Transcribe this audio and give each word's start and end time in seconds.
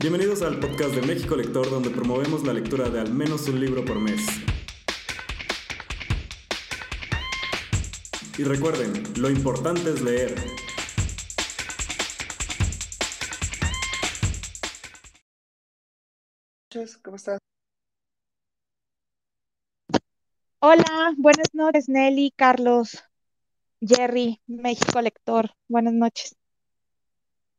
Bienvenidos 0.00 0.40
al 0.40 0.58
podcast 0.58 0.94
de 0.94 1.02
México 1.02 1.36
Lector, 1.36 1.68
donde 1.68 1.90
promovemos 1.90 2.42
la 2.42 2.54
lectura 2.54 2.88
de 2.88 3.00
al 3.00 3.12
menos 3.12 3.46
un 3.48 3.60
libro 3.60 3.84
por 3.84 4.00
mes. 4.00 4.26
Y 8.38 8.44
recuerden, 8.44 9.02
lo 9.20 9.28
importante 9.28 9.90
es 9.90 10.00
leer. 10.00 10.34
¿Cómo 17.02 17.16
estás? 17.16 17.38
Hola, 20.60 21.12
buenas 21.18 21.48
noches, 21.52 21.90
Nelly, 21.90 22.32
Carlos, 22.34 23.04
Jerry, 23.82 24.40
México 24.46 25.02
Lector. 25.02 25.50
Buenas 25.68 25.92
noches. 25.92 26.36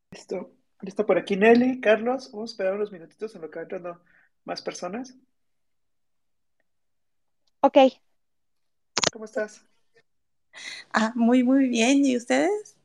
Listo. 0.10 0.61
Listo 0.82 1.06
por 1.06 1.18
aquí, 1.18 1.36
Nelly, 1.36 1.80
Carlos. 1.80 2.32
Vamos 2.32 2.50
a 2.50 2.54
esperar 2.54 2.74
unos 2.74 2.92
minutitos 2.92 3.36
en 3.36 3.42
lo 3.42 3.52
que 3.52 3.60
van 3.60 3.66
entrando 3.66 4.02
más 4.46 4.62
personas. 4.64 5.16
Ok. 7.60 7.78
¿Cómo 9.14 9.26
estás? 9.26 9.64
Ah, 10.92 11.12
muy, 11.14 11.44
muy 11.44 11.70
bien. 11.70 12.04
¿Y 12.04 12.18
ustedes? 12.18 12.76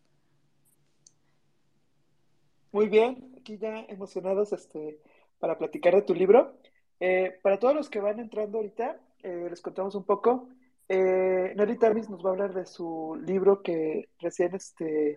Muy 2.70 2.88
bien. 2.88 3.34
Aquí 3.40 3.56
ya 3.56 3.86
emocionados 3.88 4.52
este, 4.52 5.00
para 5.38 5.56
platicar 5.56 5.94
de 5.94 6.02
tu 6.02 6.14
libro. 6.14 6.58
Eh, 7.00 7.38
para 7.42 7.58
todos 7.58 7.74
los 7.74 7.88
que 7.88 8.00
van 8.00 8.20
entrando 8.20 8.58
ahorita, 8.58 9.00
eh, 9.22 9.46
les 9.48 9.62
contamos 9.62 9.94
un 9.94 10.04
poco. 10.04 10.50
Eh, 10.88 11.54
Nelly 11.56 11.78
Tavis 11.78 12.10
nos 12.10 12.22
va 12.24 12.28
a 12.28 12.32
hablar 12.32 12.52
de 12.52 12.66
su 12.66 13.18
libro 13.24 13.62
que 13.62 14.10
recién 14.18 14.54
este, 14.54 15.16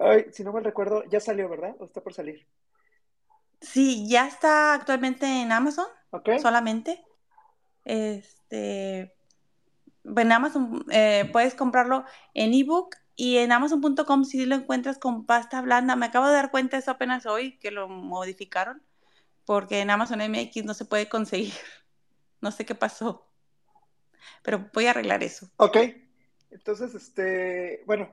Ay, 0.00 0.26
si 0.32 0.42
no 0.42 0.52
me 0.52 0.60
recuerdo, 0.60 1.04
ya 1.10 1.20
salió, 1.20 1.48
¿verdad? 1.48 1.76
¿O 1.78 1.84
está 1.84 2.00
por 2.00 2.14
salir? 2.14 2.46
Sí, 3.60 4.08
ya 4.08 4.26
está 4.26 4.72
actualmente 4.72 5.26
en 5.26 5.52
Amazon. 5.52 5.86
Ok. 6.10 6.30
Solamente. 6.40 7.04
Este. 7.84 9.14
En 10.04 10.32
Amazon 10.32 10.86
eh, 10.90 11.28
puedes 11.30 11.54
comprarlo 11.54 12.06
en 12.32 12.54
ebook 12.54 12.96
y 13.14 13.36
en 13.36 13.52
Amazon.com 13.52 14.24
si 14.24 14.46
lo 14.46 14.54
encuentras 14.54 14.98
con 14.98 15.26
pasta 15.26 15.60
blanda. 15.60 15.96
Me 15.96 16.06
acabo 16.06 16.26
de 16.26 16.32
dar 16.32 16.50
cuenta 16.50 16.78
eso 16.78 16.90
apenas 16.90 17.26
hoy 17.26 17.58
que 17.58 17.70
lo 17.70 17.86
modificaron 17.86 18.82
porque 19.44 19.80
en 19.80 19.90
Amazon 19.90 20.20
MX 20.22 20.64
no 20.64 20.74
se 20.74 20.86
puede 20.86 21.08
conseguir. 21.08 21.52
No 22.42 22.50
sé 22.50 22.64
qué 22.64 22.74
pasó. 22.74 23.26
Pero 24.42 24.70
voy 24.72 24.86
a 24.86 24.92
arreglar 24.92 25.22
eso. 25.22 25.50
Ok. 25.58 25.76
Entonces, 26.50 26.94
este, 26.94 27.82
bueno, 27.84 28.08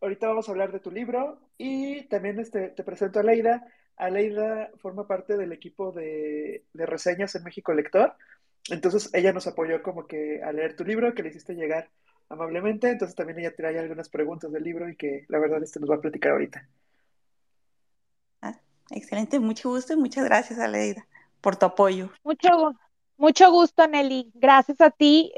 ahorita 0.00 0.28
vamos 0.28 0.48
a 0.48 0.52
hablar 0.52 0.72
de 0.72 0.80
tu 0.80 0.90
libro 0.90 1.38
y 1.58 2.02
también 2.04 2.38
este, 2.40 2.68
te 2.68 2.84
presento 2.84 3.20
a 3.20 3.22
Leida. 3.22 3.66
Aleida 3.96 4.70
forma 4.78 5.06
parte 5.06 5.36
del 5.36 5.52
equipo 5.52 5.92
de, 5.92 6.64
reseñas 6.74 7.34
en 7.34 7.44
México 7.44 7.72
Lector. 7.72 8.14
Entonces 8.70 9.10
ella 9.12 9.32
nos 9.32 9.46
apoyó 9.46 9.82
como 9.82 10.06
que 10.06 10.42
a 10.42 10.52
leer 10.52 10.76
tu 10.76 10.84
libro, 10.84 11.14
que 11.14 11.22
le 11.22 11.28
hiciste 11.28 11.54
llegar 11.54 11.90
amablemente. 12.28 12.90
Entonces 12.90 13.14
también 13.14 13.38
ella 13.38 13.54
trae 13.54 13.78
algunas 13.78 14.08
preguntas 14.08 14.50
del 14.52 14.64
libro 14.64 14.88
y 14.88 14.96
que 14.96 15.26
la 15.28 15.38
verdad 15.38 15.62
este 15.62 15.80
nos 15.80 15.90
va 15.90 15.96
a 15.96 16.00
platicar 16.00 16.32
ahorita. 16.32 16.68
Ah, 18.42 18.58
excelente, 18.90 19.38
mucho 19.38 19.68
gusto 19.68 19.92
y 19.92 19.96
muchas 19.96 20.24
gracias 20.24 20.58
Aleida 20.58 21.06
por 21.40 21.56
tu 21.56 21.66
apoyo. 21.66 22.10
Mucho, 22.24 22.74
mucho 23.18 23.50
gusto 23.50 23.86
Nelly, 23.86 24.32
gracias 24.34 24.80
a 24.80 24.90
ti. 24.90 25.30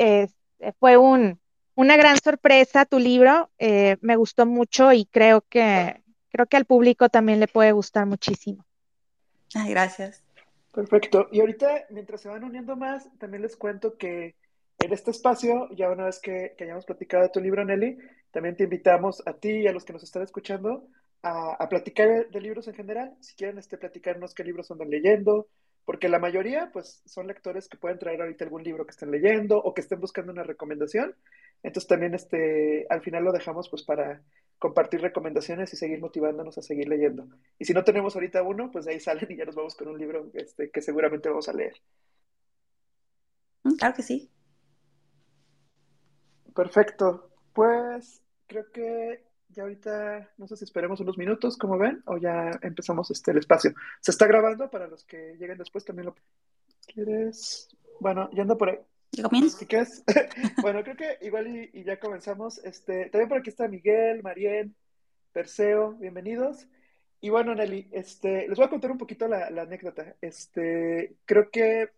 fue 0.78 0.96
un, 0.96 1.40
una 1.76 1.96
gran 1.96 2.16
sorpresa 2.16 2.86
tu 2.86 2.98
libro, 2.98 3.50
eh, 3.58 3.96
me 4.00 4.16
gustó 4.16 4.46
mucho 4.46 4.92
y 4.92 5.04
creo 5.04 5.42
que, 5.42 6.02
creo 6.30 6.46
que 6.46 6.56
al 6.56 6.64
público 6.64 7.08
también 7.08 7.38
le 7.38 7.46
puede 7.46 7.72
gustar 7.72 8.06
muchísimo. 8.06 8.64
Ay, 9.54 9.70
gracias. 9.70 10.24
Perfecto. 10.74 11.28
Y 11.30 11.40
ahorita, 11.40 11.86
mientras 11.90 12.20
se 12.22 12.28
van 12.28 12.44
uniendo 12.44 12.76
más, 12.76 13.08
también 13.18 13.42
les 13.42 13.56
cuento 13.56 13.96
que 13.96 14.34
en 14.78 14.92
este 14.92 15.10
espacio, 15.10 15.68
ya 15.74 15.90
una 15.90 16.04
vez 16.04 16.18
que, 16.20 16.54
hayamos 16.60 16.84
platicado 16.84 17.22
de 17.22 17.30
tu 17.30 17.40
libro, 17.40 17.64
Nelly, 17.64 17.98
también 18.30 18.56
te 18.56 18.64
invitamos 18.64 19.22
a 19.26 19.34
ti 19.34 19.50
y 19.50 19.66
a 19.66 19.72
los 19.72 19.84
que 19.84 19.92
nos 19.92 20.02
están 20.02 20.22
escuchando 20.22 20.88
a, 21.22 21.68
platicar 21.68 22.28
de, 22.28 22.40
libros 22.40 22.68
en 22.68 22.74
general. 22.74 23.14
Si 23.20 23.34
quieren 23.34 23.58
este, 23.58 23.78
platicarnos 23.78 24.34
qué 24.34 24.44
libros 24.44 24.70
andan 24.70 24.90
leyendo, 24.90 25.48
porque 25.84 26.08
la 26.08 26.18
mayoría, 26.18 26.70
pues, 26.72 27.02
son 27.06 27.26
lectores 27.26 27.68
que 27.68 27.78
pueden 27.78 27.98
traer 27.98 28.20
ahorita 28.20 28.44
algún 28.44 28.62
libro 28.62 28.84
que 28.84 28.90
estén 28.90 29.10
leyendo 29.10 29.58
o 29.58 29.72
que 29.72 29.80
estén 29.80 30.00
buscando 30.00 30.32
una 30.32 30.42
recomendación. 30.42 31.14
Entonces 31.66 31.88
también 31.88 32.14
este, 32.14 32.86
al 32.88 33.02
final 33.02 33.24
lo 33.24 33.32
dejamos 33.32 33.68
pues 33.68 33.82
para 33.82 34.22
compartir 34.56 35.00
recomendaciones 35.00 35.72
y 35.72 35.76
seguir 35.76 36.00
motivándonos 36.00 36.56
a 36.56 36.62
seguir 36.62 36.88
leyendo. 36.88 37.26
Y 37.58 37.64
si 37.64 37.74
no 37.74 37.82
tenemos 37.82 38.14
ahorita 38.14 38.40
uno, 38.44 38.70
pues 38.70 38.84
de 38.84 38.92
ahí 38.92 39.00
salen 39.00 39.26
y 39.28 39.36
ya 39.36 39.44
nos 39.44 39.56
vamos 39.56 39.74
con 39.74 39.88
un 39.88 39.98
libro 39.98 40.30
este, 40.34 40.70
que 40.70 40.80
seguramente 40.80 41.28
vamos 41.28 41.48
a 41.48 41.52
leer. 41.52 41.74
Mm, 43.64 43.74
claro 43.74 43.94
que 43.96 44.04
sí. 44.04 44.30
Perfecto. 46.54 47.32
Pues 47.52 48.22
creo 48.46 48.70
que 48.70 49.24
ya 49.48 49.64
ahorita, 49.64 50.30
no 50.38 50.46
sé 50.46 50.56
si 50.56 50.62
esperemos 50.62 51.00
unos 51.00 51.18
minutos, 51.18 51.56
como 51.56 51.78
ven, 51.78 52.00
o 52.06 52.16
ya 52.16 52.52
empezamos 52.62 53.10
este, 53.10 53.32
el 53.32 53.38
espacio. 53.38 53.74
Se 54.00 54.12
está 54.12 54.28
grabando 54.28 54.70
para 54.70 54.86
los 54.86 55.02
que 55.02 55.34
lleguen 55.36 55.58
después 55.58 55.84
también 55.84 56.06
lo... 56.06 56.14
¿Quieres? 56.86 57.76
Bueno, 57.98 58.30
ya 58.32 58.42
ando 58.42 58.56
por 58.56 58.70
ahí. 58.70 58.78
¿Qué 59.68 59.78
es? 59.78 60.04
bueno, 60.62 60.82
creo 60.82 60.96
que 60.96 61.18
igual 61.22 61.70
y, 61.72 61.84
ya 61.84 61.98
comenzamos. 61.98 62.58
Este, 62.58 63.08
también 63.08 63.28
por 63.28 63.38
aquí 63.38 63.48
está 63.48 63.66
Miguel, 63.66 64.22
Mariel, 64.22 64.74
Perseo, 65.32 65.92
bienvenidos. 65.94 66.68
Y 67.20 67.30
bueno, 67.30 67.54
Nelly, 67.54 67.88
este, 67.92 68.46
les 68.46 68.58
voy 68.58 68.66
a 68.66 68.70
contar 68.70 68.90
un 68.90 68.98
poquito 68.98 69.26
la, 69.26 69.46
anécdota. 69.46 70.16
Este, 70.20 71.16
creo 71.24 71.50
que, 71.50 71.90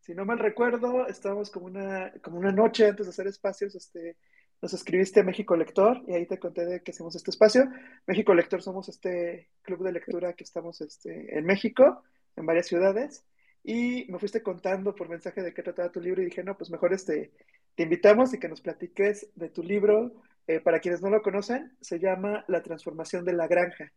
si 0.00 0.14
no 0.14 0.26
mal 0.26 0.38
recuerdo, 0.38 1.06
estábamos 1.06 1.50
como 1.50 1.66
una, 1.66 2.12
como 2.22 2.38
una 2.38 2.52
noche 2.52 2.88
antes 2.88 3.06
de 3.06 3.10
hacer 3.10 3.26
espacios, 3.26 3.74
este, 3.74 4.16
nos 4.60 4.74
escribiste 4.74 5.20
a 5.20 5.24
México 5.24 5.56
Lector 5.56 6.02
y 6.06 6.12
ahí 6.12 6.26
te 6.26 6.38
conté 6.38 6.66
de 6.66 6.82
que 6.82 6.90
hacemos 6.90 7.16
este 7.16 7.30
espacio. 7.30 7.70
México 8.06 8.34
Lector 8.34 8.60
somos 8.60 8.90
este 8.90 9.48
club 9.62 9.82
de 9.82 9.92
lectura 9.92 10.34
que 10.34 10.44
estamos 10.44 10.82
este, 10.82 11.38
en 11.38 11.46
México, 11.46 12.02
en 12.36 12.44
varias 12.44 12.66
ciudades. 12.66 13.24
Y 13.64 14.04
me 14.10 14.18
fuiste 14.18 14.42
contando 14.42 14.94
por 14.94 15.08
mensaje 15.08 15.42
de 15.42 15.54
qué 15.54 15.62
trataba 15.62 15.90
tu 15.90 16.00
libro 16.00 16.20
y 16.20 16.26
dije, 16.26 16.44
no, 16.44 16.56
pues 16.56 16.70
mejor 16.70 16.92
este, 16.92 17.32
te 17.74 17.82
invitamos 17.84 18.34
y 18.34 18.38
que 18.38 18.48
nos 18.48 18.60
platiques 18.60 19.28
de 19.34 19.48
tu 19.48 19.62
libro. 19.62 20.12
Eh, 20.46 20.60
para 20.60 20.80
quienes 20.80 21.00
no 21.00 21.08
lo 21.08 21.22
conocen, 21.22 21.74
se 21.80 21.98
llama 21.98 22.44
La 22.48 22.62
transformación 22.62 23.24
de 23.24 23.32
la 23.32 23.48
granja. 23.48 23.90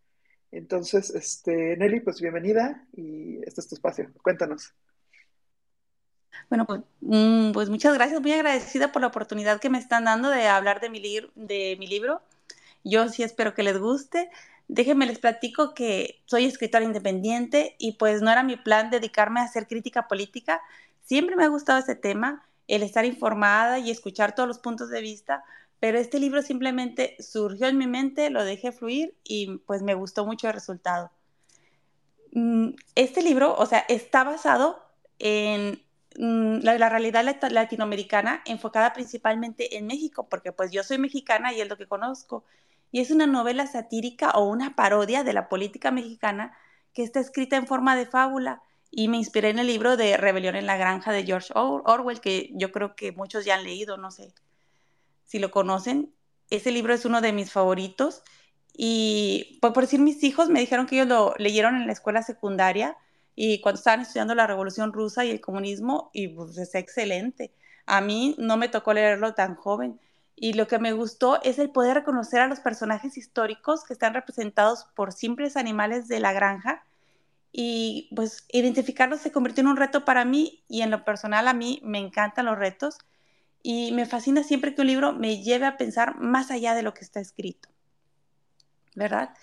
Entonces, 0.52 1.10
este, 1.10 1.76
Nelly, 1.76 2.00
pues 2.00 2.22
bienvenida 2.22 2.88
y 2.94 3.40
este 3.46 3.60
es 3.60 3.68
tu 3.68 3.76
espacio. 3.76 4.10
Cuéntanos. 4.22 4.74
Bueno, 6.50 6.66
pues, 6.66 6.82
mm, 7.02 7.52
pues 7.52 7.70
muchas 7.70 7.94
gracias, 7.94 8.22
muy 8.22 8.32
agradecida 8.32 8.94
por 8.94 9.02
la 9.02 9.10
oportunidad 9.10 9.60
que 9.60 9.70
me 9.70 9.78
están 9.78 10.06
dando 10.06 10.30
de 10.30 10.48
hablar 10.48 10.80
de 10.80 10.90
mi, 10.90 11.02
de 11.36 11.76
mi 11.78 11.88
libro. 11.88 12.22
Yo 12.86 13.10
sí 13.10 13.24
espero 13.24 13.54
que 13.54 13.64
les 13.64 13.78
guste. 13.78 14.30
Déjenme 14.68 15.06
les 15.06 15.20
platico 15.20 15.74
que 15.74 16.22
soy 16.26 16.46
escritora 16.46 16.84
independiente 16.84 17.76
y 17.80 17.94
pues 17.94 18.22
no 18.22 18.32
era 18.32 18.44
mi 18.44 18.58
plan 18.58 18.90
dedicarme 18.90 19.40
a 19.40 19.44
hacer 19.44 19.68
crítica 19.68 20.08
política. 20.08 20.62
Siempre 21.04 21.38
me 21.38 21.46
ha 21.46 21.48
gustado 21.48 21.80
ese 21.80 21.96
tema, 21.96 22.46
el 22.68 22.84
estar 22.84 23.06
informada 23.06 23.80
y 23.80 23.92
escuchar 23.92 24.36
todos 24.36 24.48
los 24.48 24.60
puntos 24.60 24.90
de 24.90 25.02
vista, 25.02 25.46
pero 25.80 25.98
este 25.98 26.20
libro 26.20 26.42
simplemente 26.42 27.16
surgió 27.20 27.68
en 27.68 27.78
mi 27.78 27.88
mente, 27.88 28.30
lo 28.30 28.44
dejé 28.44 28.74
fluir 28.74 29.16
y 29.24 29.60
pues 29.60 29.84
me 29.84 29.94
gustó 29.94 30.26
mucho 30.26 30.48
el 30.48 30.54
resultado. 30.54 31.12
Mm, 32.34 32.72
este 32.96 33.22
libro, 33.22 33.56
o 33.58 33.66
sea, 33.66 33.86
está 33.88 34.26
basado 34.26 34.84
en 35.20 35.82
mm, 36.18 36.60
la, 36.64 36.78
la, 36.78 36.90
realidad 36.90 37.24
latinoamericana 37.50 38.42
enfocada 38.46 38.92
principalmente 38.94 39.78
en 39.78 39.88
México, 39.88 40.28
porque 40.30 40.52
pues 40.52 40.72
yo 40.72 40.84
soy 40.84 40.98
mexicana 40.98 41.54
y 41.54 41.62
es 41.62 41.70
lo 41.70 41.78
que 41.78 41.88
conozco 41.88 42.44
y 42.92 43.02
es 43.02 43.12
una 43.12 43.28
novela 43.28 43.68
satírica 43.68 44.32
o 44.32 44.46
una 44.46 44.76
parodia 44.76 45.24
de 45.24 45.34
la 45.34 45.50
política 45.50 45.92
mexicana 45.92 46.58
que 46.94 47.04
está 47.04 47.20
escrita 47.20 47.56
en 47.58 47.68
forma 47.68 47.96
de 47.96 48.06
fábula 48.06 48.62
y 48.90 49.08
me 49.08 49.18
inspiré 49.18 49.50
en 49.50 49.60
el 49.60 49.68
libro 49.68 49.98
de 49.98 50.18
Rebelión 50.18 50.56
en 50.56 50.66
la 50.66 50.78
Granja 50.78 51.12
de 51.12 51.26
George 51.26 51.52
Orwell, 51.56 52.22
que 52.22 52.50
yo 52.54 52.72
creo 52.72 52.96
que 52.96 53.12
muchos 53.12 53.46
ya 53.46 53.56
han 53.56 53.64
leído, 53.64 53.98
no 53.98 54.12
sé 54.12 54.34
si 55.26 55.40
lo 55.40 55.52
conocen. 55.52 56.14
Ese 56.50 56.72
libro 56.72 56.94
es 56.94 57.06
uno 57.06 57.22
de 57.22 57.34
mis 57.34 57.52
favoritos 57.52 58.24
y 58.74 59.60
por 59.62 59.74
decir 59.82 60.00
mis 60.00 60.24
hijos 60.24 60.50
me 60.50 60.60
dijeron 60.60 60.86
que 60.86 60.96
ellos 60.96 61.08
lo 61.08 61.34
leyeron 61.38 61.76
en 61.76 61.88
la 61.88 61.94
escuela 61.94 62.24
secundaria 62.24 62.98
y 63.36 63.60
cuando 63.62 63.78
estaban 63.78 64.02
estudiando 64.02 64.34
la 64.34 64.48
Revolución 64.48 64.94
Rusa 64.94 65.26
y 65.26 65.30
el 65.30 65.42
comunismo 65.42 66.10
y 66.14 66.30
pues 66.30 66.58
es 66.58 66.74
excelente. 66.74 67.54
A 67.86 68.02
mí 68.02 68.36
no 68.40 68.58
me 68.58 68.70
tocó 68.70 68.94
leerlo 68.94 69.34
tan 69.34 69.56
joven, 69.56 70.00
y 70.40 70.54
lo 70.54 70.68
que 70.68 70.78
me 70.78 70.94
gustó 70.94 71.42
es 71.42 71.58
el 71.58 71.72
poder 71.72 71.96
reconocer 71.96 72.42
a 72.42 72.48
los 72.48 72.60
personajes 72.60 73.18
históricos 73.18 73.84
que 73.84 73.94
están 73.94 74.14
representados 74.14 74.86
por 74.96 75.12
simples 75.12 75.58
animales 75.58 76.08
de 76.08 76.20
la 76.20 76.32
granja 76.32 76.86
y 77.52 78.12
pues 78.16 78.46
identificarlos 78.52 79.20
se 79.20 79.32
convirtió 79.32 79.62
en 79.62 79.70
un 79.70 79.78
reto 79.78 80.06
para 80.06 80.26
mí 80.26 80.64
y 80.70 80.84
en 80.84 80.92
lo 80.92 81.04
personal 81.04 81.48
a 81.48 81.56
mí 81.56 81.82
me 81.84 81.98
encantan 81.98 82.46
los 82.46 82.58
retos 82.58 83.00
y 83.64 83.92
me 83.94 84.06
fascina 84.06 84.44
siempre 84.44 84.76
que 84.76 84.82
un 84.82 84.88
libro 84.88 85.12
me 85.12 85.42
lleve 85.42 85.66
a 85.66 85.76
pensar 85.76 86.20
más 86.20 86.52
allá 86.52 86.76
de 86.76 86.84
lo 86.84 86.94
que 86.94 87.04
está 87.04 87.20
escrito. 87.20 87.68
¿Verdad? 88.96 89.34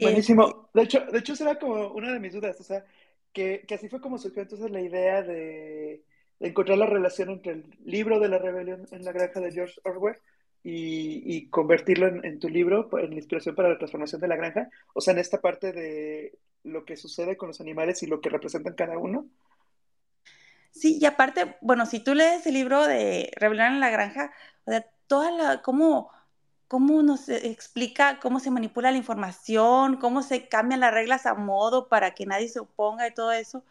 Buenísimo. 0.00 0.70
De 0.72 0.82
hecho, 0.82 1.00
de 1.00 1.18
hecho, 1.18 1.34
será 1.34 1.58
como 1.58 1.88
una 1.88 2.12
de 2.12 2.20
mis 2.20 2.32
dudas, 2.32 2.60
o 2.60 2.62
sea, 2.62 2.84
que, 3.32 3.64
que 3.66 3.74
así 3.74 3.88
fue 3.88 4.00
como 4.00 4.16
surgió 4.18 4.42
entonces 4.42 4.70
la 4.70 4.80
idea 4.80 5.22
de, 5.22 5.34
de, 5.34 6.04
encontrar 6.40 6.78
la 6.78 6.86
relación 6.86 7.30
entre 7.30 7.52
el 7.52 7.64
libro 7.84 8.20
de 8.20 8.28
la 8.28 8.38
rebelión 8.38 8.86
en 8.90 9.04
la 9.04 9.12
granja 9.12 9.40
de 9.40 9.52
George 9.52 9.80
Orwell 9.84 10.16
y, 10.62 11.22
y 11.24 11.48
convertirlo 11.48 12.08
en, 12.08 12.24
en, 12.24 12.38
tu 12.38 12.48
libro, 12.48 12.88
en 12.98 13.10
la 13.10 13.16
inspiración 13.16 13.54
para 13.54 13.68
la 13.68 13.78
transformación 13.78 14.20
de 14.20 14.28
la 14.28 14.36
granja, 14.36 14.68
o 14.94 15.00
sea, 15.00 15.12
en 15.12 15.18
esta 15.18 15.40
parte 15.40 15.72
de 15.72 16.38
lo 16.64 16.84
que 16.84 16.96
sucede 16.96 17.36
con 17.36 17.48
los 17.48 17.60
animales 17.60 18.02
y 18.02 18.06
lo 18.06 18.20
que 18.20 18.28
representan 18.28 18.74
cada 18.74 18.98
uno. 18.98 19.26
Sí, 20.76 20.98
y 21.00 21.06
aparte, 21.06 21.56
bueno, 21.62 21.86
si 21.86 22.00
tú 22.00 22.14
lees 22.14 22.46
el 22.46 22.52
libro 22.54 22.86
de 22.86 23.30
Rebelión 23.36 23.74
en 23.74 23.80
la 23.80 23.88
Granja, 23.88 24.32
o 24.66 24.70
sea, 24.70 24.84
toda 25.06 25.30
la, 25.30 25.62
cómo, 25.62 26.10
cómo 26.68 27.02
nos 27.02 27.30
explica 27.30 28.18
cómo 28.20 28.40
se 28.40 28.50
manipula 28.50 28.90
la 28.90 28.98
información, 28.98 29.96
cómo 29.96 30.22
se 30.22 30.48
cambian 30.48 30.80
las 30.80 30.92
reglas 30.92 31.24
a 31.24 31.34
modo 31.34 31.88
para 31.88 32.10
que 32.10 32.26
nadie 32.26 32.48
se 32.48 32.60
oponga 32.60 33.08
y 33.08 33.14
todo 33.14 33.32
eso. 33.32 33.64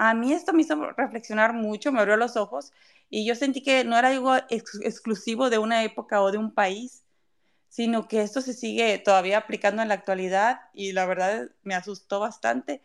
A 0.00 0.14
mí 0.14 0.32
esto 0.32 0.52
me 0.54 0.62
hizo 0.62 0.74
reflexionar 0.92 1.52
mucho, 1.52 1.92
me 1.92 2.00
abrió 2.00 2.16
los 2.16 2.36
ojos 2.36 2.72
y 3.10 3.26
yo 3.26 3.34
sentí 3.34 3.62
que 3.62 3.84
no 3.84 3.98
era 3.98 4.08
algo 4.08 4.34
ex 4.48 4.80
exclusivo 4.82 5.50
de 5.50 5.58
una 5.58 5.84
época 5.84 6.22
o 6.22 6.32
de 6.32 6.38
un 6.38 6.54
país, 6.54 7.04
sino 7.68 8.08
que 8.08 8.22
esto 8.22 8.40
se 8.40 8.54
sigue 8.54 8.98
todavía 8.98 9.38
aplicando 9.38 9.82
en 9.82 9.88
la 9.88 9.94
actualidad 9.94 10.60
y 10.74 10.92
la 10.92 11.06
verdad 11.06 11.50
me 11.64 11.74
asustó 11.74 12.20
bastante 12.20 12.82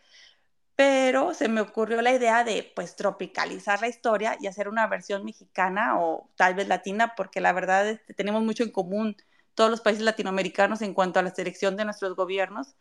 pero 0.76 1.34
se 1.34 1.48
me 1.48 1.60
ocurrió 1.62 2.02
la 2.02 2.12
idea 2.14 2.44
de 2.44 2.70
pues 2.76 2.96
tropicalizar 2.96 3.80
la 3.80 3.88
historia 3.88 4.36
y 4.40 4.46
hacer 4.46 4.68
una 4.68 4.86
versión 4.86 5.24
mexicana 5.24 5.98
o 6.00 6.30
tal 6.36 6.54
vez 6.54 6.68
latina, 6.68 7.14
porque 7.16 7.40
la 7.40 7.52
verdad 7.52 7.88
es 7.88 8.00
que 8.02 8.14
tenemos 8.14 8.42
mucho 8.42 8.62
en 8.64 8.70
común 8.72 9.16
todos 9.54 9.70
los 9.70 9.80
países 9.80 10.04
latinoamericanos 10.04 10.82
en 10.82 10.94
cuanto 10.94 11.18
a 11.18 11.22
la 11.22 11.34
selección 11.34 11.76
de 11.76 11.86
nuestros 11.86 12.14
gobiernos. 12.14 12.76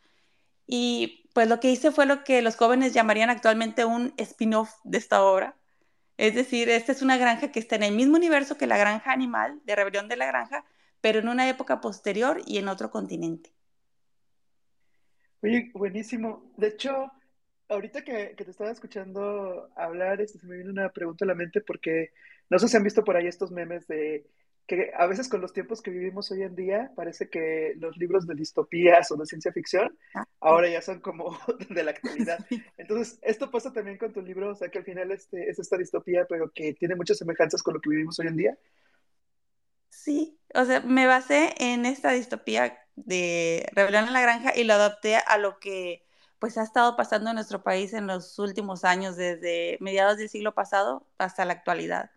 Y 0.68 1.30
pues 1.34 1.48
lo 1.48 1.60
que 1.60 1.72
hice 1.72 1.92
fue 1.92 2.06
lo 2.06 2.24
que 2.24 2.42
los 2.42 2.56
jóvenes 2.56 2.94
llamarían 2.94 3.30
actualmente 3.30 3.86
un 3.86 4.14
spin-off 4.18 4.74
de 4.84 4.98
esta 4.98 5.24
obra. 5.24 5.58
Es 6.18 6.34
decir, 6.34 6.70
esta 6.70 6.92
es 6.92 7.02
una 7.02 7.18
granja 7.18 7.52
que 7.52 7.60
está 7.60 7.76
en 7.76 7.84
el 7.84 7.96
mismo 7.96 8.16
universo 8.16 8.58
que 8.58 8.68
la 8.68 8.78
granja 8.78 9.12
animal 9.12 9.60
de 9.66 9.76
Rebelión 9.76 10.08
de 10.08 10.16
la 10.16 10.28
Granja, 10.28 10.64
pero 11.02 11.20
en 11.20 11.28
una 11.28 11.50
época 11.50 11.82
posterior 11.82 12.42
y 12.46 12.58
en 12.58 12.70
otro 12.70 12.90
continente. 12.90 13.52
Oye, 15.42 15.72
buenísimo. 15.74 16.52
De 16.56 16.70
hecho, 16.70 17.12
ahorita 17.68 18.04
que, 18.04 18.34
te 18.36 18.50
estaba 18.50 18.72
escuchando 18.72 19.70
hablar, 19.76 20.22
este, 20.22 20.40
se 20.40 20.48
me 20.48 20.56
viene 20.56 20.72
una 20.72 20.90
pregunta 20.90 21.26
a 21.26 21.28
la 21.28 21.36
mente 21.36 21.62
porque 21.62 22.14
no 22.50 22.60
sé 22.60 22.68
si 22.68 22.78
han 22.78 22.84
visto 22.84 23.04
por 23.04 23.18
ahí 23.18 23.28
estos 23.28 23.52
memes 23.52 23.86
de 23.88 24.26
que 24.68 24.92
a 24.96 25.06
veces 25.06 25.30
con 25.30 25.42
los 25.42 25.54
tiempos 25.54 25.82
que 25.82 25.92
vivimos 25.92 26.32
hoy 26.32 26.44
en 26.44 26.56
día 26.56 26.92
parece 26.96 27.30
que 27.30 27.74
los 27.78 27.98
libros 27.98 28.26
de 28.26 28.36
distopías 28.36 29.12
o 29.12 29.16
de 29.16 29.26
ciencia 29.26 29.52
ficción 29.52 29.98
ah, 30.16 30.26
ahora 30.40 30.70
ya 30.70 30.82
son 30.82 31.02
como 31.02 31.38
de 31.70 31.84
la 31.84 31.92
actualidad. 31.92 32.40
Entonces, 32.78 33.20
esto 33.22 33.52
pasa 33.52 33.72
también 33.74 33.98
con 33.98 34.12
tu 34.12 34.22
libro, 34.22 34.52
o 34.52 34.56
sea 34.56 34.70
que 34.70 34.80
al 34.80 34.84
final 34.84 35.12
este, 35.12 35.50
es 35.50 35.60
esta 35.60 35.78
distopía, 35.78 36.26
pero 36.28 36.52
que 36.52 36.74
tiene 36.74 36.96
muchas 36.96 37.18
semejanzas 37.18 37.62
con 37.62 37.76
lo 37.76 37.82
que 37.82 37.90
vivimos 37.90 38.20
hoy 38.20 38.28
en 38.28 38.38
día. 38.38 38.58
Sí, 39.90 40.38
o 40.54 40.66
sea, 40.66 40.82
me 40.82 41.08
basé 41.08 41.54
en 41.58 41.86
esta 41.86 42.12
distopía 42.12 42.78
de 42.96 43.68
Rebelión 43.74 44.06
en 44.08 44.14
la 44.14 44.22
Granja 44.22 44.54
y 44.56 44.64
lo 44.64 44.74
adapté 44.74 45.16
a 45.16 45.38
lo 45.38 45.60
que 45.60 46.06
pues 46.40 46.58
ha 46.58 46.64
estado 46.64 46.96
pasando 46.96 47.30
en 47.30 47.36
nuestro 47.36 47.64
país 47.64 47.94
en 47.94 48.08
los 48.08 48.38
últimos 48.40 48.84
años, 48.84 49.16
desde 49.16 49.78
mediados 49.80 50.18
del 50.18 50.30
siglo 50.30 50.54
pasado 50.54 51.08
hasta 51.18 51.46
la 51.46 51.54
actualidad. 51.54 52.12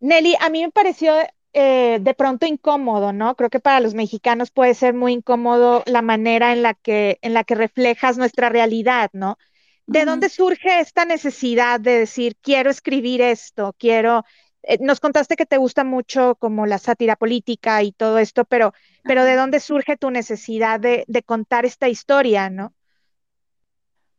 Nelly, 0.00 0.36
a 0.40 0.50
mí 0.50 0.62
me 0.62 0.70
pareció 0.70 1.14
eh, 1.52 1.98
de 2.02 2.14
pronto 2.14 2.44
incómodo, 2.46 3.12
¿no? 3.14 3.34
Creo 3.34 3.48
que 3.48 3.60
para 3.60 3.80
los 3.80 3.94
mexicanos 3.94 4.50
puede 4.50 4.74
ser 4.74 4.92
muy 4.92 5.14
incómodo 5.14 5.82
la 5.86 6.02
manera 6.02 6.52
en 6.52 6.62
la 6.62 6.74
que, 6.74 7.18
en 7.22 7.32
la 7.32 7.44
que 7.44 7.54
reflejas 7.54 8.18
nuestra 8.18 8.50
realidad, 8.50 9.08
¿no? 9.14 9.38
¿De 9.86 10.00
uh 10.00 10.02
-huh. 10.02 10.06
dónde 10.06 10.28
surge 10.28 10.80
esta 10.80 11.04
necesidad 11.06 11.80
de 11.80 12.00
decir, 12.00 12.36
quiero 12.42 12.70
escribir 12.70 13.22
esto, 13.22 13.74
quiero... 13.78 14.24
Eh, 14.62 14.78
nos 14.80 15.00
contaste 15.00 15.36
que 15.36 15.46
te 15.46 15.56
gusta 15.56 15.84
mucho 15.84 16.34
como 16.36 16.66
la 16.66 16.78
sátira 16.78 17.16
política 17.16 17.82
y 17.82 17.92
todo 17.92 18.18
esto, 18.18 18.44
pero, 18.44 18.74
pero 19.02 19.24
¿de 19.24 19.36
dónde 19.36 19.60
surge 19.60 19.96
tu 19.96 20.10
necesidad 20.10 20.80
de, 20.80 21.04
de 21.06 21.22
contar 21.22 21.64
esta 21.64 21.88
historia, 21.88 22.50
no? 22.50 22.74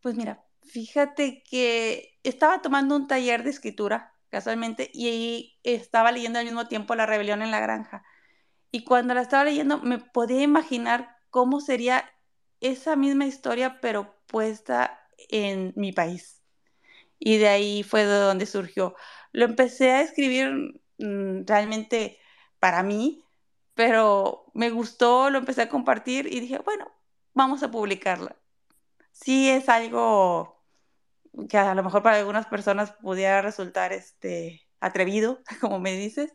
Pues 0.01 0.15
mira, 0.15 0.43
fíjate 0.63 1.43
que 1.43 2.17
estaba 2.23 2.61
tomando 2.61 2.95
un 2.95 3.07
taller 3.07 3.43
de 3.43 3.49
escritura 3.51 4.16
casualmente, 4.29 4.89
y 4.93 5.59
estaba 5.63 6.11
leyendo 6.11 6.39
al 6.39 6.45
mismo 6.45 6.67
tiempo 6.67 6.95
La 6.95 7.05
rebelión 7.05 7.41
en 7.41 7.51
la 7.51 7.59
granja. 7.59 8.03
Y 8.71 8.83
cuando 8.83 9.13
la 9.13 9.21
estaba 9.21 9.45
leyendo 9.45 9.79
me 9.79 9.99
podía 9.99 10.41
imaginar 10.41 11.17
cómo 11.29 11.61
sería 11.61 12.05
esa 12.61 12.95
misma 12.95 13.25
historia, 13.25 13.79
pero 13.81 14.15
puesta 14.27 14.99
en 15.29 15.73
mi 15.75 15.91
país. 15.91 16.41
Y 17.19 17.37
de 17.37 17.47
ahí 17.47 17.83
fue 17.83 18.05
de 18.05 18.17
donde 18.17 18.45
surgió. 18.45 18.95
Lo 19.31 19.45
empecé 19.45 19.91
a 19.91 20.01
escribir 20.01 20.81
mmm, 20.97 21.45
realmente 21.45 22.19
para 22.59 22.83
mí, 22.83 23.23
pero 23.73 24.45
me 24.53 24.69
gustó, 24.69 25.29
lo 25.29 25.39
empecé 25.39 25.63
a 25.63 25.69
compartir 25.69 26.27
y 26.31 26.39
dije, 26.39 26.59
bueno, 26.59 26.91
vamos 27.33 27.63
a 27.63 27.71
publicarla. 27.71 28.35
Sí 29.11 29.49
es 29.49 29.69
algo 29.69 30.56
que 31.49 31.57
a 31.57 31.75
lo 31.75 31.83
mejor 31.83 32.03
para 32.03 32.17
algunas 32.17 32.47
personas 32.47 32.91
pudiera 32.93 33.41
resultar 33.41 33.93
este, 33.93 34.61
atrevido, 34.79 35.41
como 35.61 35.79
me 35.79 35.93
dices, 35.93 36.33